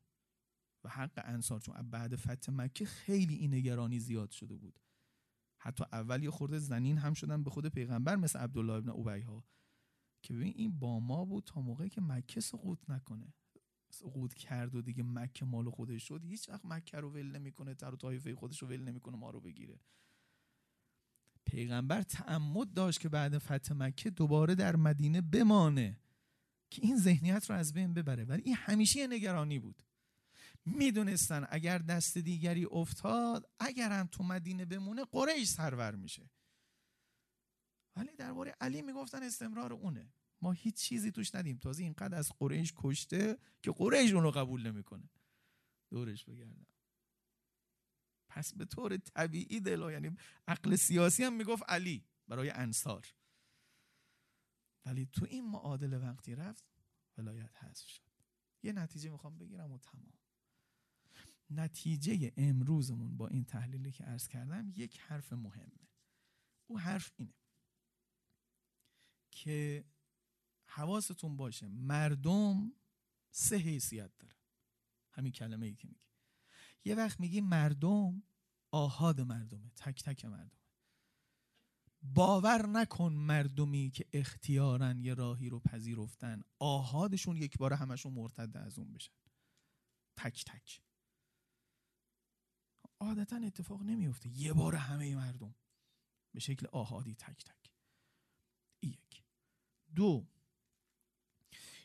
و 0.84 0.88
حق 0.88 1.22
انصار 1.24 1.61
چون 1.61 1.91
بعد 1.91 2.16
فتح 2.16 2.53
مکه 2.53 2.84
خیلی 2.84 3.34
این 3.34 3.55
نگرانی 3.55 3.99
زیاد 3.99 4.30
شده 4.30 4.57
بود. 4.57 4.80
حتی 5.62 5.84
اول 5.93 6.22
یه 6.22 6.30
خورده 6.30 6.59
زنین 6.59 6.99
هم 6.99 7.14
شدن 7.14 7.43
به 7.43 7.51
خود 7.51 7.66
پیغمبر 7.66 8.16
مثل 8.16 8.38
عبدالله 8.38 8.72
ابن 8.72 8.88
ابی 8.88 9.20
ها 9.20 9.45
که 10.22 10.34
ببین 10.34 10.53
این 10.57 10.78
با 10.78 11.01
ما 11.01 11.24
بود 11.24 11.45
تا 11.45 11.61
موقعی 11.61 11.88
که 11.88 12.01
مکه 12.01 12.41
سقوط 12.41 12.91
نکنه. 12.91 13.34
سقوط 13.93 14.34
کرد 14.34 14.74
و 14.74 14.82
دیگه 14.82 15.03
مکه 15.03 15.45
مال 15.45 15.70
خودش 15.70 16.09
شد. 16.09 16.24
هیچ 16.24 16.49
وقت 16.49 16.64
مکه 16.64 16.97
رو 16.97 17.11
ول 17.11 17.26
نمی‌کنه 17.26 17.74
تر 17.74 17.95
و 17.95 17.97
طایفه 17.97 18.34
خودش 18.34 18.62
رو 18.62 18.68
ول 18.68 18.80
نمی‌کنه 18.80 19.16
ما 19.16 19.30
رو 19.30 19.41
بگیره. 19.41 19.80
پیغمبر 21.51 22.03
تعمد 22.03 22.74
داشت 22.74 23.01
که 23.01 23.09
بعد 23.09 23.38
فتح 23.38 23.74
مکه 23.74 24.11
دوباره 24.11 24.55
در 24.55 24.76
مدینه 24.76 25.20
بمانه 25.20 25.98
که 26.70 26.82
این 26.82 26.98
ذهنیت 26.98 27.51
رو 27.51 27.57
از 27.57 27.72
بین 27.72 27.94
ببره. 27.94 28.24
ولی 28.24 28.42
این 28.42 28.55
همیشه 28.55 29.07
نگرانی 29.07 29.59
بود. 29.59 29.82
می‌دونستن 30.64 31.46
اگر 31.51 31.78
دست 31.78 32.18
دیگری 32.18 32.64
افتاد 32.64 33.51
اگرم 33.61 34.07
تو 34.07 34.24
مدینه 34.24 34.64
بمونه 34.64 35.05
قریش 35.05 35.48
سرور 35.48 35.94
میشه. 35.94 36.30
ولی 37.96 38.16
درباره 38.18 38.55
علی 38.61 38.82
می‌گفتن 38.82 39.22
استمرار 39.22 39.72
اونه. 39.72 40.12
ما 40.42 40.53
هیچ 40.53 40.74
چیزی 40.74 41.11
توش 41.11 41.34
ندیم 41.34 41.59
تازه 41.59 41.82
اینقدر 41.82 42.18
از 42.18 42.32
قریش 42.38 42.72
کشته 42.76 43.38
که 43.62 43.70
قریش 43.70 44.12
اون 44.12 44.22
رو 44.22 44.30
قبول 44.30 44.66
نمی‌کنه. 44.66 45.11
دورش 45.90 46.24
بگردم. 46.24 46.66
پس 48.31 48.55
به 48.55 48.64
طور 48.64 48.97
طبیعی 48.97 49.61
دلا 49.61 49.93
یعنی 49.93 50.16
عقل 50.49 50.76
سیاسی 50.76 51.24
هم 51.24 51.33
می‌گفت 51.33 51.62
علی 51.68 52.05
برای 52.28 52.51
انصار. 52.51 53.14
ولی 54.87 55.07
تو 55.07 55.24
این 55.24 55.51
معادل 55.51 56.03
وقتی 56.03 56.35
رفت 56.35 56.64
ولایت 57.18 57.57
حذف 57.57 57.89
شد. 57.89 58.11
یه 58.62 58.72
نتیجه 58.72 59.11
می‌خوام 59.11 59.39
بگیرم 59.39 59.72
و 59.72 59.78
تمام. 59.78 60.18
نتیجه 61.51 62.33
امروزمون 62.37 63.16
با 63.16 63.28
این 63.28 63.45
تحلیلی 63.45 63.93
که 63.93 64.05
عرض 64.05 64.28
کردم 64.28 64.72
یک 64.76 65.01
حرف 65.01 65.33
مهمه. 65.33 65.89
او 66.66 66.78
حرف 66.78 67.12
اینه 67.16 67.35
که 69.31 69.85
حواستون 70.64 71.37
باشه 71.37 71.68
مردم 71.68 72.72
سه 73.31 73.57
حیثیت 73.57 74.18
داره. 74.18 74.37
همین 75.11 75.33
کلمه 75.33 75.66
ای 75.66 75.74
که 75.74 75.89
میگی 75.89 76.09
یه 76.85 76.95
وقت 76.95 77.20
میگی 77.20 77.41
مردم 77.41 78.22
آهاد 78.70 79.20
مردمه 79.20 79.70
تک 79.76 80.03
تک 80.03 80.24
مردمه. 80.24 80.61
باور 82.03 82.66
نکن 82.66 83.12
مردمی 83.12 83.91
که 83.91 84.07
اختیارن 84.12 84.99
یه 84.99 85.14
راهی 85.14 85.49
رو 85.49 85.61
پذیرفتن. 85.61 86.43
آهادشون 86.59 87.37
یک 87.37 87.59
بار 87.59 87.72
همشون 87.72 88.12
مرتد 88.12 88.57
از 88.57 88.78
اون 88.78 88.93
بشن. 88.93 89.12
تک 90.16 90.45
تک. 90.45 90.83
عادتا 93.01 93.37
اتفاق 93.37 93.83
نمیفته 93.83 94.28
یه 94.28 94.53
بار 94.53 94.74
همه 94.74 95.16
مردم 95.16 95.55
به 96.35 96.41
شکل 96.41 96.66
آهادی 96.72 97.14
تک 97.14 97.45
تک. 97.45 97.70
یک. 98.83 99.24
دو. 99.95 100.26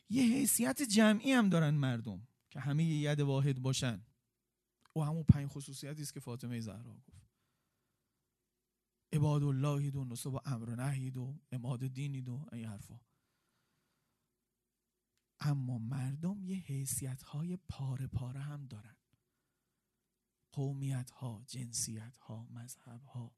یه 0.08 0.22
حیثیت 0.22 0.82
جمعی 0.82 1.32
هم 1.32 1.48
دارن 1.48 1.74
مردم 1.74 2.28
که 2.50 2.60
همه 2.60 2.84
یه 2.84 3.12
ید 3.12 3.20
واحد 3.20 3.62
باشن. 3.62 4.06
و 4.96 5.00
همون 5.00 5.22
پنج 5.22 5.48
خصوصیتی 5.48 6.02
است 6.02 6.14
که 6.14 6.20
فاطمه 6.20 6.60
زهرا 6.60 6.94
گفت. 6.94 7.26
عباد 9.12 9.42
الله 9.42 9.90
و 9.90 10.04
نصب 10.04 10.34
و 10.34 10.40
امر 10.44 10.74
نهید 10.74 11.16
و 11.16 11.40
اماد 11.52 11.86
دینید 11.86 12.28
و 12.28 12.46
این 12.52 12.64
حرفا. 12.64 13.00
اما 15.40 15.78
مردم 15.78 16.44
یه 16.44 16.56
حیثیت 16.56 17.22
های 17.22 17.56
پاره 17.56 18.06
پاره 18.06 18.40
هم 18.40 18.66
دارن. 18.66 18.96
قومیت 20.52 21.10
ها 21.10 21.42
جنسیت 21.46 22.18
ها 22.18 22.46
مذهب 22.50 23.02
ها 23.04 23.36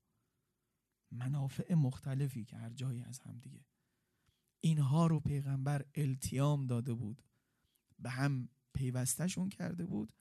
منافع 1.11 1.75
مختلفی 1.75 2.45
که 2.45 2.57
هر 2.57 2.71
جایی 2.71 3.03
از 3.03 3.21
هم 3.21 3.39
دیگه. 3.39 3.65
اینها 4.61 5.07
رو 5.07 5.21
پیغمبر 5.21 5.85
التیام 5.95 6.67
داده 6.67 6.95
بود. 6.95 7.23
به 7.99 8.11
هم 8.11 8.49
پیوستشون 8.75 9.49
کرده 9.49 9.87
بود. 9.87 10.13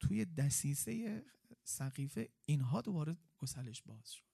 توی 0.00 0.24
دسیسه 0.24 1.24
سقیفه 1.64 2.28
اینها 2.44 2.80
دوباره 2.80 3.16
گسلش 3.38 3.82
باز 3.82 4.12
شد. 4.12 4.26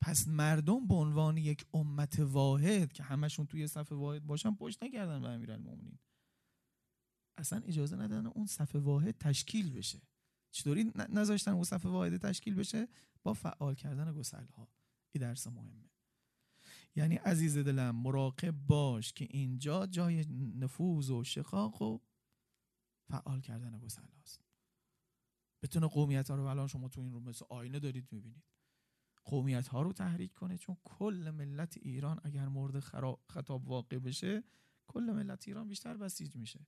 پس 0.00 0.28
مردم 0.28 0.86
به 0.86 0.94
عنوان 0.94 1.36
یک 1.36 1.66
امت 1.74 2.18
واحد 2.18 2.92
که 2.92 3.02
همشون 3.02 3.46
توی 3.46 3.66
صف 3.66 3.92
واحد 3.92 4.26
باشن 4.26 4.54
پشت 4.54 4.82
نکردن 4.82 5.20
به 5.20 5.28
امیرالمومنین. 5.28 5.98
اصلا 7.38 7.62
اجازه 7.66 7.96
ندادن 7.96 8.26
اون 8.26 8.46
صف 8.46 8.74
واحد 8.74 9.18
تشکیل 9.18 9.72
بشه. 9.72 10.02
چطوری 10.50 10.92
نذاشتن 11.08 11.50
اون 11.50 11.64
صف 11.64 11.86
واحد 11.86 12.16
تشکیل 12.16 12.54
بشه؟ 12.54 12.88
با 13.22 13.34
فعال 13.34 13.74
کردن 13.74 14.12
گسل 14.12 14.46
ها 14.46 14.68
این 15.12 15.22
درس 15.22 15.46
مهمه. 15.46 15.90
یعنی 16.96 17.16
عزیز 17.16 17.58
دلم 17.58 17.96
مراقب 17.96 18.50
باش 18.50 19.12
که 19.12 19.28
اینجا 19.30 19.86
جای 19.86 20.24
نفوذ 20.54 21.10
و 21.10 21.24
شقاق 21.24 21.82
و 21.82 21.98
فعال 23.12 23.40
کردن 23.40 23.78
گسل 23.78 24.08
هاست 24.08 24.44
بتونه 25.62 25.86
قومیت 25.86 26.30
ها 26.30 26.36
رو 26.36 26.44
الان 26.44 26.66
شما 26.66 26.88
تو 26.88 27.00
این 27.00 27.12
رو 27.12 27.20
مثل 27.20 27.44
آینه 27.48 27.78
دارید 27.78 28.08
می‌بینید. 28.12 28.44
قومیت 29.24 29.68
ها 29.68 29.82
رو 29.82 29.92
تحریک 29.92 30.34
کنه 30.34 30.58
چون 30.58 30.76
کل 30.84 31.30
ملت 31.34 31.76
ایران 31.76 32.20
اگر 32.24 32.48
مورد 32.48 32.80
خطاب 33.28 33.68
واقع 33.68 33.98
بشه 33.98 34.44
کل 34.86 35.02
ملت 35.02 35.48
ایران 35.48 35.68
بیشتر 35.68 35.96
بسیج 35.96 36.36
میشه. 36.36 36.66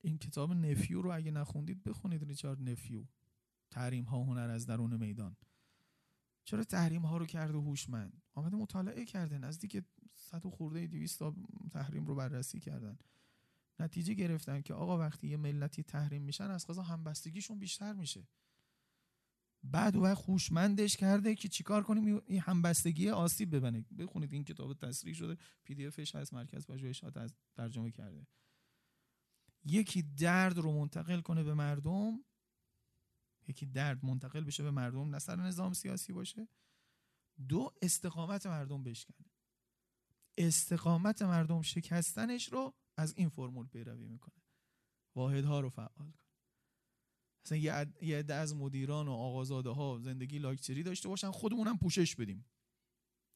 این 0.00 0.18
کتاب 0.18 0.52
نفیو 0.52 1.02
رو 1.02 1.12
اگه 1.12 1.30
نخوندید 1.30 1.82
بخونید 1.82 2.24
ریچارد 2.24 2.68
نفیو. 2.68 3.04
تحریم 3.70 4.04
ها 4.04 4.22
هنر 4.22 4.50
از 4.50 4.66
درون 4.66 4.96
میدان. 4.96 5.36
چرا 6.44 6.64
تحریم 6.64 7.02
ها 7.02 7.16
رو 7.16 7.26
کرده 7.26 7.58
هوشمند؟ 7.58 8.22
آمده 8.34 8.56
مطالعه 8.56 9.04
کرده 9.04 9.38
نزدیک 9.38 9.84
صد 10.14 10.46
و 10.46 10.50
خورده 10.50 10.86
200 10.86 11.18
تا 11.18 11.34
تحریم 11.72 12.06
رو 12.06 12.14
بررسی 12.14 12.60
کردن. 12.60 12.98
نتیجه 13.78 14.14
گرفتن 14.14 14.62
که 14.62 14.74
آقا 14.74 14.98
وقتی 14.98 15.28
یه 15.28 15.36
ملتی 15.36 15.82
تحریم 15.82 16.22
میشن 16.22 16.50
از 16.50 16.66
قضا 16.66 16.82
همبستگیشون 16.82 17.58
بیشتر 17.58 17.92
میشه. 17.92 18.28
بعد 19.62 19.96
و 19.96 20.14
خوشمندش 20.14 20.96
کرده 20.96 21.34
که 21.34 21.48
چیکار 21.48 21.82
کنیم؟ 21.82 22.22
این 22.26 22.40
همبستگی 22.40 23.10
آسیب 23.10 23.56
ببنه. 23.56 23.84
بخونید 23.98 24.32
این 24.32 24.44
کتاب 24.44 24.74
تصریح 24.74 25.14
شده 25.14 25.36
پی 25.64 25.74
دی 25.74 25.86
افش 25.86 26.14
هست 26.14 26.34
مرکز 26.34 26.66
پژوهشات 26.66 27.16
از 27.16 27.34
ترجمه 27.56 27.90
کرده. 27.90 28.26
یکی 29.64 30.02
درد 30.02 30.58
رو 30.58 30.72
منتقل 30.72 31.20
کنه 31.20 31.42
به 31.42 31.54
مردم 31.54 32.24
یکی 33.48 33.66
درد 33.66 34.04
منتقل 34.04 34.44
بشه 34.44 34.62
به 34.62 34.70
مردم 34.70 35.16
نه 35.16 35.36
نظام 35.36 35.72
سیاسی 35.72 36.12
باشه. 36.12 36.48
دو 37.48 37.74
استقامت 37.82 38.46
مردم 38.46 38.82
بشکنه. 38.82 39.26
استقامت 40.38 41.22
مردم 41.22 41.62
شکستنش 41.62 42.52
رو 42.52 42.74
از 42.96 43.14
این 43.16 43.28
فرمول 43.28 43.66
پیروی 43.66 44.08
می‌کنه. 44.08 44.42
واحدها 45.14 45.60
رو 45.60 45.68
فعال 45.68 45.88
کنه 45.88 46.14
مثلا 47.44 47.58
یه 48.00 48.16
عده 48.18 48.34
از 48.34 48.54
مدیران 48.54 49.08
و 49.08 49.12
آقازاده 49.12 49.70
ها 49.70 49.98
زندگی 49.98 50.38
لاکچری 50.38 50.82
داشته 50.82 51.08
باشن 51.08 51.30
خودمونم 51.30 51.78
پوشش 51.78 52.16
بدیم. 52.16 52.46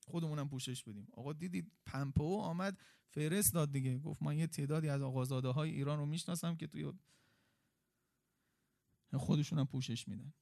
خودمونم 0.07 0.49
پوشش 0.49 0.85
بدیم. 0.85 1.09
آقا 1.13 1.33
دیدید 1.33 1.73
پمپو 1.87 2.41
آمد 2.41 2.81
فرست 3.09 3.55
داد 3.55 3.73
دیگه. 3.73 3.99
گفت 3.99 4.23
من 4.23 4.39
یه 4.39 4.47
تعدادی 4.47 4.89
از 4.89 5.03
آقازاده 5.03 5.49
های 5.49 5.71
ایران 5.71 5.99
رو 5.99 6.07
می‌شناسم 6.07 6.57
که 6.57 6.67
توی 6.67 6.93
خودشونم 9.13 9.67
پوشش 9.67 10.09
میدن. 10.09 10.33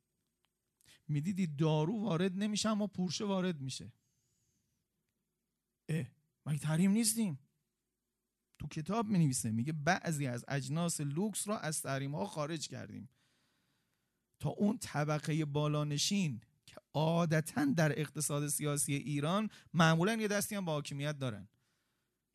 می‌دیدی 1.09 1.47
دارو 1.47 2.03
وارد 2.03 2.37
نمیشه 2.37 2.69
اما 2.69 2.87
پورشه 2.87 3.25
وارد 3.25 3.61
میشه. 3.61 3.93
اه 5.89 6.07
مگه 6.47 6.59
تحریم 6.59 6.91
نیستیم؟ 6.91 7.39
تو 8.59 8.69
کتاب 8.69 9.07
می 9.07 9.19
نویسه 9.19 9.51
میگه 9.51 9.73
بعضی 9.73 10.27
از 10.27 10.45
اجناس 10.49 11.01
لوکس 11.01 11.49
را 11.49 11.59
از 11.59 11.83
تحریم 11.83 12.15
ها 12.15 12.27
خارج 12.27 12.69
کردیم. 12.69 13.09
تا 14.41 14.49
اون 14.49 14.79
طبقه 14.79 15.45
بالانشین 15.45 16.41
که 16.67 16.77
عادتا 16.95 17.65
در 17.65 18.01
اقتصاد 18.01 18.49
سیاسی 18.49 18.95
ایران 18.95 19.51
معمولا 19.75 20.15
یه 20.15 20.29
دستی 20.29 20.55
هم 20.55 20.65
با 20.65 20.73
حاکمیت 20.73 21.19
دارن. 21.19 21.49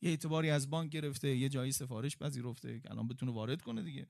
یه 0.01 0.09
اعتباری 0.09 0.49
از 0.49 0.69
بانک 0.69 0.91
گرفته 0.91 1.35
یه 1.35 1.49
جایی 1.49 1.71
سفارش 1.71 2.17
پذیرفته 2.17 2.79
که 2.79 2.91
الان 2.91 3.07
بتونه 3.07 3.31
وارد 3.31 3.61
کنه 3.61 3.83
دیگه. 3.83 4.07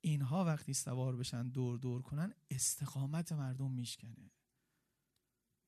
اینها 0.00 0.44
وقتی 0.44 0.74
سوار 0.74 1.16
بشن 1.16 1.48
دور 1.48 1.78
دور 1.78 2.02
کنن 2.02 2.34
استقامت 2.50 3.32
مردم 3.32 3.70
میشکنه. 3.70 4.30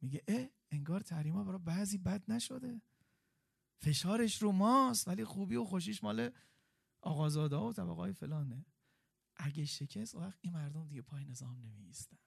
میگه 0.01 0.23
اه 0.29 0.49
انگار 0.71 1.01
تحریما 1.01 1.45
برای 1.45 1.59
بعضی 1.59 1.99
بد 1.99 2.31
نشده. 2.31 2.83
فشارش 3.81 4.43
رو 4.43 4.53
ماست 4.53 5.09
ولی 5.09 5.25
خوبی 5.25 5.57
و 5.57 5.65
خوشیش 5.65 6.05
مال 6.05 6.31
آقازاده 7.01 7.57
و 7.57 7.73
طبقه 7.73 8.13
فلانه. 8.13 8.67
اگه 9.37 9.65
شکست 9.65 10.15
وقت 10.15 10.39
این 10.41 10.53
مردم 10.53 10.89
دیگه 10.89 11.03
پای 11.03 11.25
نظام 11.25 11.61
نمیستن 11.61 12.19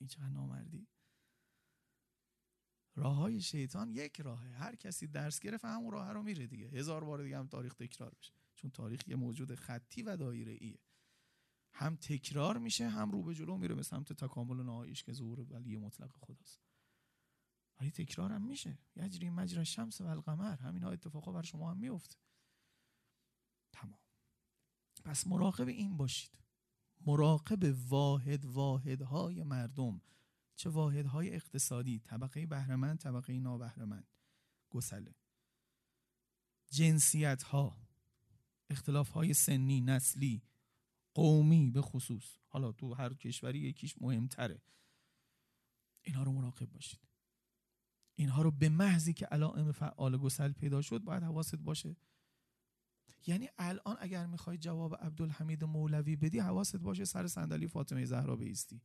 این 0.00 0.08
چقدر 0.08 0.28
نامردی. 0.28 0.88
راه 2.94 3.16
های 3.16 3.40
شیطان 3.40 3.90
یک 3.90 4.20
راهه. 4.20 4.50
هر 4.50 4.76
کسی 4.76 5.06
درس 5.06 5.40
گرفت 5.40 5.64
همون 5.64 5.92
راه 5.92 6.12
رو 6.12 6.22
میره 6.22 6.46
دیگه. 6.46 6.68
هزار 6.68 7.04
بار 7.04 7.22
دیگه 7.22 7.38
هم 7.38 7.46
تاریخ 7.46 7.74
تکرار 7.74 8.14
بشه 8.14 8.32
چون 8.54 8.70
تاریخ 8.70 9.08
یه 9.08 9.16
موجود 9.16 9.54
خطی 9.54 10.02
و 10.02 10.16
دایره 10.16 10.52
ایه 10.52 10.78
هم 11.74 11.96
تکرار 11.96 12.58
میشه 12.58 12.88
هم 12.88 13.10
رو 13.10 13.22
به 13.22 13.34
جلو 13.34 13.56
میره 13.56 13.74
به 13.74 13.82
سمت 13.82 14.12
تکامل 14.12 14.62
نهاییش 14.62 15.04
که 15.04 15.12
ظهور 15.12 15.40
ولی 15.40 15.76
مطلق 15.76 16.10
خداست. 16.12 16.69
ولی 17.80 17.90
تکرار 17.90 18.32
هم 18.32 18.42
میشه 18.42 18.78
یجری 18.96 19.30
مجرا 19.30 19.64
شمس 19.64 20.00
و 20.00 20.06
القمر 20.06 20.56
همین 20.56 20.82
ها 20.82 20.90
اتفاقا 20.90 21.32
بر 21.32 21.42
شما 21.42 21.70
هم 21.70 21.76
میفته. 21.76 22.16
تمام. 23.72 24.00
پس 25.04 25.26
مراقب 25.26 25.68
این 25.68 25.96
باشید. 25.96 26.38
مراقب 27.06 27.74
واحد 27.88 28.44
واحدهای 28.44 29.42
مردم. 29.42 30.02
چه 30.54 30.70
واحدهای 30.70 31.34
اقتصادی؟ 31.34 31.98
طبقه 31.98 32.46
بهرهمند 32.46 32.98
طبقه 32.98 33.38
نابهرهمند. 33.38 34.08
گسله. 34.70 35.14
جنسیت 36.70 37.42
ها 37.42 37.76
اختلاف 38.70 39.10
های 39.10 39.34
سنی 39.34 39.80
نسلی. 39.80 40.42
قومی 41.14 41.70
به 41.70 41.82
خصوص. 41.82 42.36
حالا 42.46 42.72
تو 42.72 42.94
هر 42.94 43.14
کشوری 43.14 43.58
یکیش 43.58 44.02
مهمتره. 44.02 44.62
اینها 46.02 46.22
رو 46.22 46.32
مراقب 46.32 46.66
باشید. 46.66 47.09
اینها 48.20 48.42
رو 48.42 48.50
به 48.50 48.68
محضی 48.68 49.12
که 49.12 49.26
علائم 49.26 49.72
فعال 49.72 50.16
گسل 50.16 50.52
پیدا 50.52 50.82
شد 50.82 50.98
باید 50.98 51.22
حواست 51.22 51.56
باشه. 51.56 51.96
یعنی 53.26 53.48
الان 53.58 53.96
اگر 54.00 54.26
می‌خوای 54.26 54.58
جواب 54.58 54.94
عبدالحمید 54.94 55.64
مولوی 55.64 56.16
بدی 56.16 56.38
حواست 56.38 56.76
باشه 56.76 57.04
سر 57.04 57.26
صندلی 57.26 57.68
فاطمه 57.68 58.04
زهرا 58.04 58.36
بیستی 58.36 58.82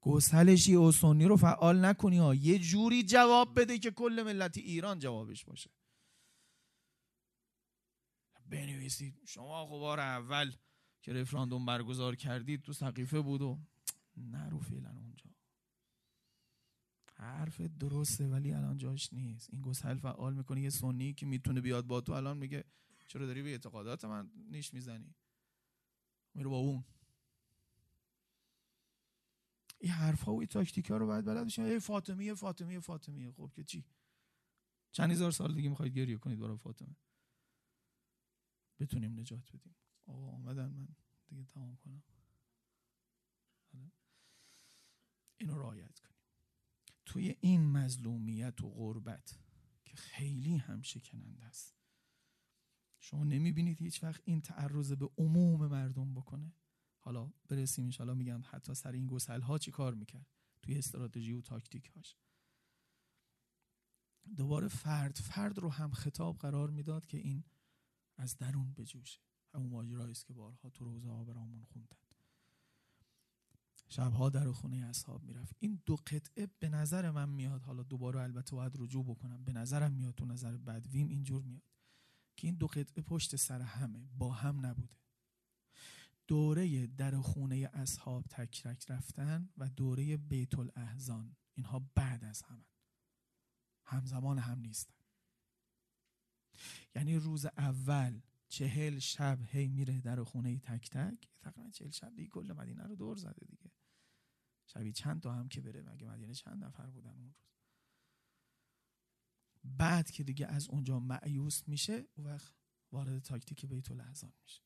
گسل 0.00 0.54
شیعه 0.56 0.78
و 0.78 0.92
سنی 0.92 1.24
رو 1.24 1.36
فعال 1.36 1.84
نکنی 1.84 2.18
ها. 2.18 2.34
یه 2.34 2.58
جوری 2.58 3.02
جواب 3.02 3.60
بده 3.60 3.78
که 3.78 3.90
کل 3.90 4.22
ملت 4.26 4.58
ایران 4.58 4.98
جوابش 4.98 5.44
باشه. 5.44 5.70
بنویسید. 8.46 9.20
شما 9.26 9.66
خبار 9.66 10.00
اول 10.00 10.52
که 11.02 11.12
رفراندوم 11.12 11.66
برگزار 11.66 12.16
کردید 12.16 12.62
تو 12.62 12.72
سقیفه 12.72 13.20
بود 13.20 13.42
و 13.42 13.58
نرو 14.16 14.58
فعلا 14.58 15.09
حرف 17.20 17.60
درسته 17.60 18.28
ولی 18.28 18.52
الان 18.52 18.76
جاش 18.76 19.12
نیست. 19.12 19.48
این 19.52 19.62
گسل 19.62 19.98
فعال 19.98 20.34
می‌کنه 20.34 20.60
یه 20.60 20.70
سنی 20.70 21.14
که 21.14 21.26
می‌تونه 21.26 21.60
بیاد 21.60 21.86
با 21.86 22.00
تو 22.00 22.12
الان 22.12 22.36
میگه 22.36 22.64
چرا 23.06 23.26
داری 23.26 23.42
به 23.42 23.50
اعتقادات 23.50 24.04
من 24.04 24.30
نیش 24.34 24.74
می‌زنی؟ 24.74 25.14
میره 26.34 26.48
با 26.48 26.56
اون. 26.56 26.84
این 29.78 29.92
حرف 29.92 30.22
ها 30.22 30.34
و 30.34 30.38
این 30.38 30.46
تاکتیک 30.46 30.90
ها 30.90 30.96
رو 30.96 31.06
باید 31.06 31.24
بلد 31.24 31.46
بشین 31.46 31.64
ای 31.64 31.80
فاطمیه 31.80 32.34
فاطمیه 32.34 32.80
فاطمیه 32.80 33.32
خب 33.32 33.50
که 33.54 33.64
چی؟ 33.64 33.84
چند 34.92 35.10
هزار 35.10 35.30
سال 35.30 35.54
دیگه 35.54 35.68
می‌خواید 35.68 35.92
گریه 35.92 36.16
کنید 36.16 36.38
برای 36.40 36.56
فاطمه. 36.56 36.96
بتونیم 38.78 39.20
نجات 39.20 39.52
بدیم. 39.52 39.76
آقا 40.06 40.26
آمدن 40.26 40.70
من 40.70 40.88
دیگه 41.28 41.44
تمام 41.44 41.76
کنم. 41.76 42.02
اینو 45.36 45.58
رعایت 45.58 45.98
کنیم. 45.98 46.09
توی 47.10 47.36
این 47.40 47.66
مظلومیت 47.66 48.62
و 48.62 48.70
غربت 48.70 49.38
که 49.84 49.96
خیلی 49.96 50.56
هم 50.56 50.82
شکننده 50.82 51.44
است. 51.44 51.76
شما 53.00 53.24
نمی‌بینید 53.24 53.78
هیچ 53.78 54.02
وقت 54.02 54.22
این 54.24 54.40
تعرض 54.40 54.92
به 54.92 55.10
عموم 55.18 55.66
مردم 55.66 56.14
بکنه؟ 56.14 56.52
حالا 56.98 57.32
برسیم 57.48 57.84
انشالله 57.84 58.14
میگم 58.14 58.42
حتی 58.50 58.74
سر 58.74 58.92
این 58.92 59.06
گسل 59.06 59.40
ها 59.40 59.58
چی 59.58 59.70
کار 59.70 59.94
می‌کرد؟ 59.94 60.26
توی 60.62 60.78
استراتژی 60.78 61.32
و 61.32 61.40
تاکتیک 61.40 61.86
هاش 61.86 62.16
دوباره 64.36 64.68
فرد 64.68 65.16
فرد 65.16 65.58
رو 65.58 65.68
هم 65.68 65.90
خطاب 65.90 66.38
قرار 66.38 66.70
می‌داد 66.70 67.06
که 67.06 67.18
این 67.18 67.44
از 68.16 68.36
درون 68.36 68.72
بجوشه. 68.72 69.20
همون 69.54 69.70
ماجرایی 69.70 70.12
است 70.12 70.26
که 70.26 70.32
بارها 70.32 70.70
تو 70.70 70.84
روزه 70.84 71.08
ها 71.08 71.24
برامون 71.24 71.64
خوندن. 71.64 72.09
شبها 73.92 74.30
در 74.30 74.52
خونه 74.52 74.76
اصحاب 74.76 75.22
می‌رفت. 75.22 75.56
این 75.58 75.82
دو 75.86 75.96
قطعه 75.96 76.48
به 76.58 76.68
نظر 76.68 77.10
من 77.10 77.28
میاد 77.28 77.62
حالا 77.62 77.82
دوباره 77.82 78.20
البته 78.20 78.56
باید 78.56 78.72
رجوع 78.78 79.04
بکنم 79.04 79.44
به 79.44 79.52
نظرم 79.52 79.92
میاد 79.92 80.14
تو 80.14 80.24
نظر 80.24 80.56
بدویم 80.56 81.08
اینجور 81.08 81.42
میاد 81.42 81.62
که 82.36 82.46
این 82.46 82.56
دو 82.56 82.66
قطعه 82.66 83.02
پشت 83.02 83.36
سر 83.36 83.60
همه 83.60 84.08
با 84.18 84.32
هم 84.32 84.66
نبوده. 84.66 84.96
دوره 86.28 86.86
در 86.86 87.20
خونه 87.20 87.70
اصحاب 87.72 88.26
تکرک 88.30 88.90
رفتن 88.90 89.48
و 89.58 89.68
دوره 89.68 90.16
بیت 90.16 90.58
الاحزان 90.58 91.36
اینها 91.54 91.90
بعد 91.94 92.24
از 92.24 92.42
همه. 92.42 92.66
همزمان 93.84 94.38
هم 94.38 94.58
نیستن. 94.58 94.94
یعنی 96.94 97.16
روز 97.16 97.46
اول 97.46 98.20
چهل 98.48 98.98
شب 98.98 99.38
هی 99.46 99.68
میره 99.68 100.00
در 100.00 100.22
خونه 100.22 100.58
تک 100.58 100.90
تک 100.90 101.28
تقریبا 101.40 101.70
چهل 101.70 101.90
شب 101.90 102.14
دیگه 102.16 102.28
کل 102.28 102.52
مدینه 102.52 102.82
رو 102.82 102.96
دور 102.96 103.16
زده 103.16 103.46
دیگه. 103.46 103.70
شبی 104.72 104.92
چند 104.92 105.22
تا 105.22 105.34
هم 105.34 105.48
که 105.48 105.60
بره 105.60 105.82
مگه 105.82 106.06
مدینه 106.06 106.34
چند 106.34 106.64
نفر 106.64 106.90
بودن 106.90 107.10
اون 107.10 107.24
روز؟ 107.24 107.50
بعد 109.64 110.10
که 110.10 110.24
دیگه 110.24 110.46
از 110.46 110.68
اونجا 110.68 111.00
معیوس 111.00 111.68
میشه 111.68 112.06
او 112.14 112.24
وقت 112.24 112.54
وارد 112.92 113.22
تاکتیک 113.22 113.66
بیت 113.66 113.90
الاحزان 113.90 114.32
میشه. 114.42 114.62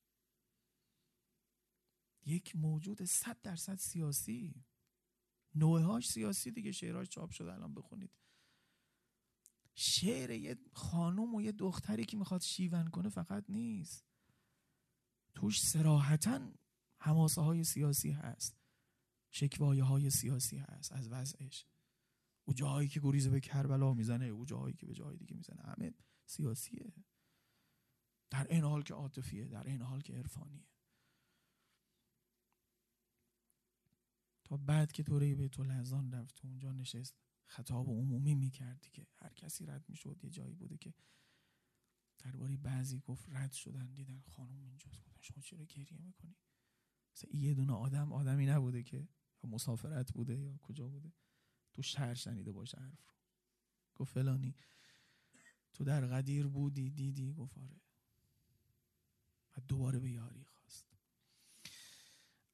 یک 2.27 2.57
موجود 2.57 3.05
صد 3.05 3.43
درصد 3.43 3.75
سیاسی. 3.75 4.65
نوعهاش 5.55 6.09
سیاسی 6.09 6.51
دیگه 6.51 6.73
شعرهاش 6.73 7.09
چاپ 7.09 7.31
شده 7.31 7.53
الان 7.53 7.75
بخونید. 7.75 8.11
شعر 9.75 10.31
یه 10.31 10.59
خانوم 10.73 11.35
و 11.35 11.43
یه 11.43 11.53
دختری 11.53 12.05
که 12.05 12.17
می‌خواد 12.17 12.41
شیون 12.41 12.87
کنه 12.87 13.09
فقط 13.09 13.45
نیست. 13.49 14.05
توش 15.35 15.61
سراحتا 15.61 16.53
حماسه 16.99 17.41
های 17.43 17.65
سیاسی 17.65 18.11
هست. 18.11 18.64
شکوایه 19.37 19.85
های 19.85 20.11
سیاسی 20.11 20.57
هست 20.59 20.93
از 20.93 21.09
وضعش. 21.09 21.67
او 22.45 22.55
جاهایی 22.55 22.89
که 22.89 23.01
گریزه 23.01 23.31
به 23.31 23.41
کربلا 23.41 23.95
می‌زنه 23.95 24.25
او 24.25 24.45
جاهایی 24.45 24.77
که 24.77 24.87
به 24.87 24.95
جای 24.95 25.17
دیگه 25.17 25.37
می‌زنه. 25.37 25.63
همه 25.63 25.95
سیاسیه. 26.27 26.93
در 28.31 28.47
این 28.51 28.65
حال 28.65 28.83
که 28.83 28.95
عاطفیه 28.95 29.49
در 29.49 29.67
این 29.67 29.83
حال 29.83 30.01
که 30.01 30.13
عرفانیه. 30.13 30.67
تا 34.45 34.57
بعد 34.57 34.93
که 34.93 35.03
دوره 35.03 35.35
بیت 35.35 35.61
الحزان 35.61 36.13
رفت 36.13 36.45
اونجا 36.45 36.73
نشست. 36.73 37.15
خطاب 37.47 37.89
عمومی 37.89 38.35
می‌کرد 38.35 38.89
که 38.93 39.07
هر 39.15 39.33
کسی 39.33 39.67
رد 39.67 39.89
می‌شد 39.89 40.25
یه 40.25 40.31
جایی 40.31 40.55
بوده 40.55 40.77
که 40.77 40.95
درباره 42.19 42.57
بعضی 42.57 42.99
گفت 42.99 43.29
رد 43.29 43.53
شدن. 43.53 43.95
دیدن 43.95 44.21
خانم 44.21 44.63
اینجاست. 44.63 45.05
بودن 45.05 45.21
شما 45.21 45.43
چرا 45.43 45.65
گریه 45.65 45.99
می‌کنی؟ 46.03 46.37
مثلا 47.17 47.31
یه 47.33 47.55
دونه 47.55 47.73
آدم 47.73 48.13
آدمی 48.13 48.47
نبوده 48.47 48.83
که 48.83 49.09
مسافرت 49.47 50.13
بوده 50.13 50.39
یا 50.39 50.57
کجا 50.57 50.89
بوده 50.89 51.13
تو 51.73 51.83
شهر 51.83 52.15
شنیده 52.15 52.53
باشه 52.53 52.79
حرف 52.79 53.07
رو. 53.07 53.15
گفت 53.95 54.13
فلانی 54.13 54.55
تو 55.73 55.85
در 55.85 56.07
قدیر 56.07 56.47
بودی 56.47 56.91
دیدی؟ 56.91 57.33
گفت 57.33 57.59
آره. 57.59 57.81
و 59.57 59.61
دوباره 59.69 59.99
به 59.99 60.11
یاری 60.11 60.45
خواست. 60.45 60.87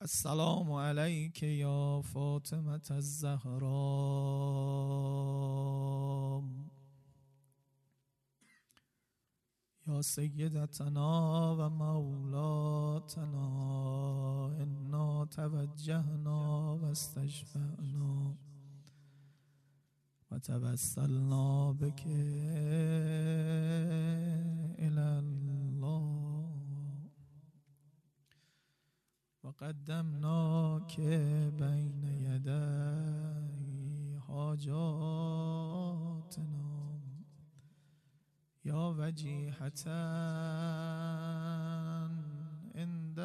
السلام 0.01 0.73
علیک 0.73 1.43
یا 1.43 2.03
فاطمه 2.05 2.81
الزهرا 2.91 3.71
یا 9.91 10.03
سیدتنا 10.03 11.57
و 11.59 11.69
مولاتنا 11.69 13.47
انا 14.47 15.27
توجهنا 15.27 16.79
و 16.79 16.85
استشفعنا. 16.85 18.37
و 20.31 20.39
توسلنا 20.39 21.73
بك 21.73 22.07
الى 24.79 24.99
الله 24.99 26.11
قدمناک 29.61 31.01
بین 31.59 32.05
یدی 32.05 34.15
حاجاتنا. 34.27 35.81
يا 38.65 38.75
وجيحة 38.75 39.83
عند 42.77 43.19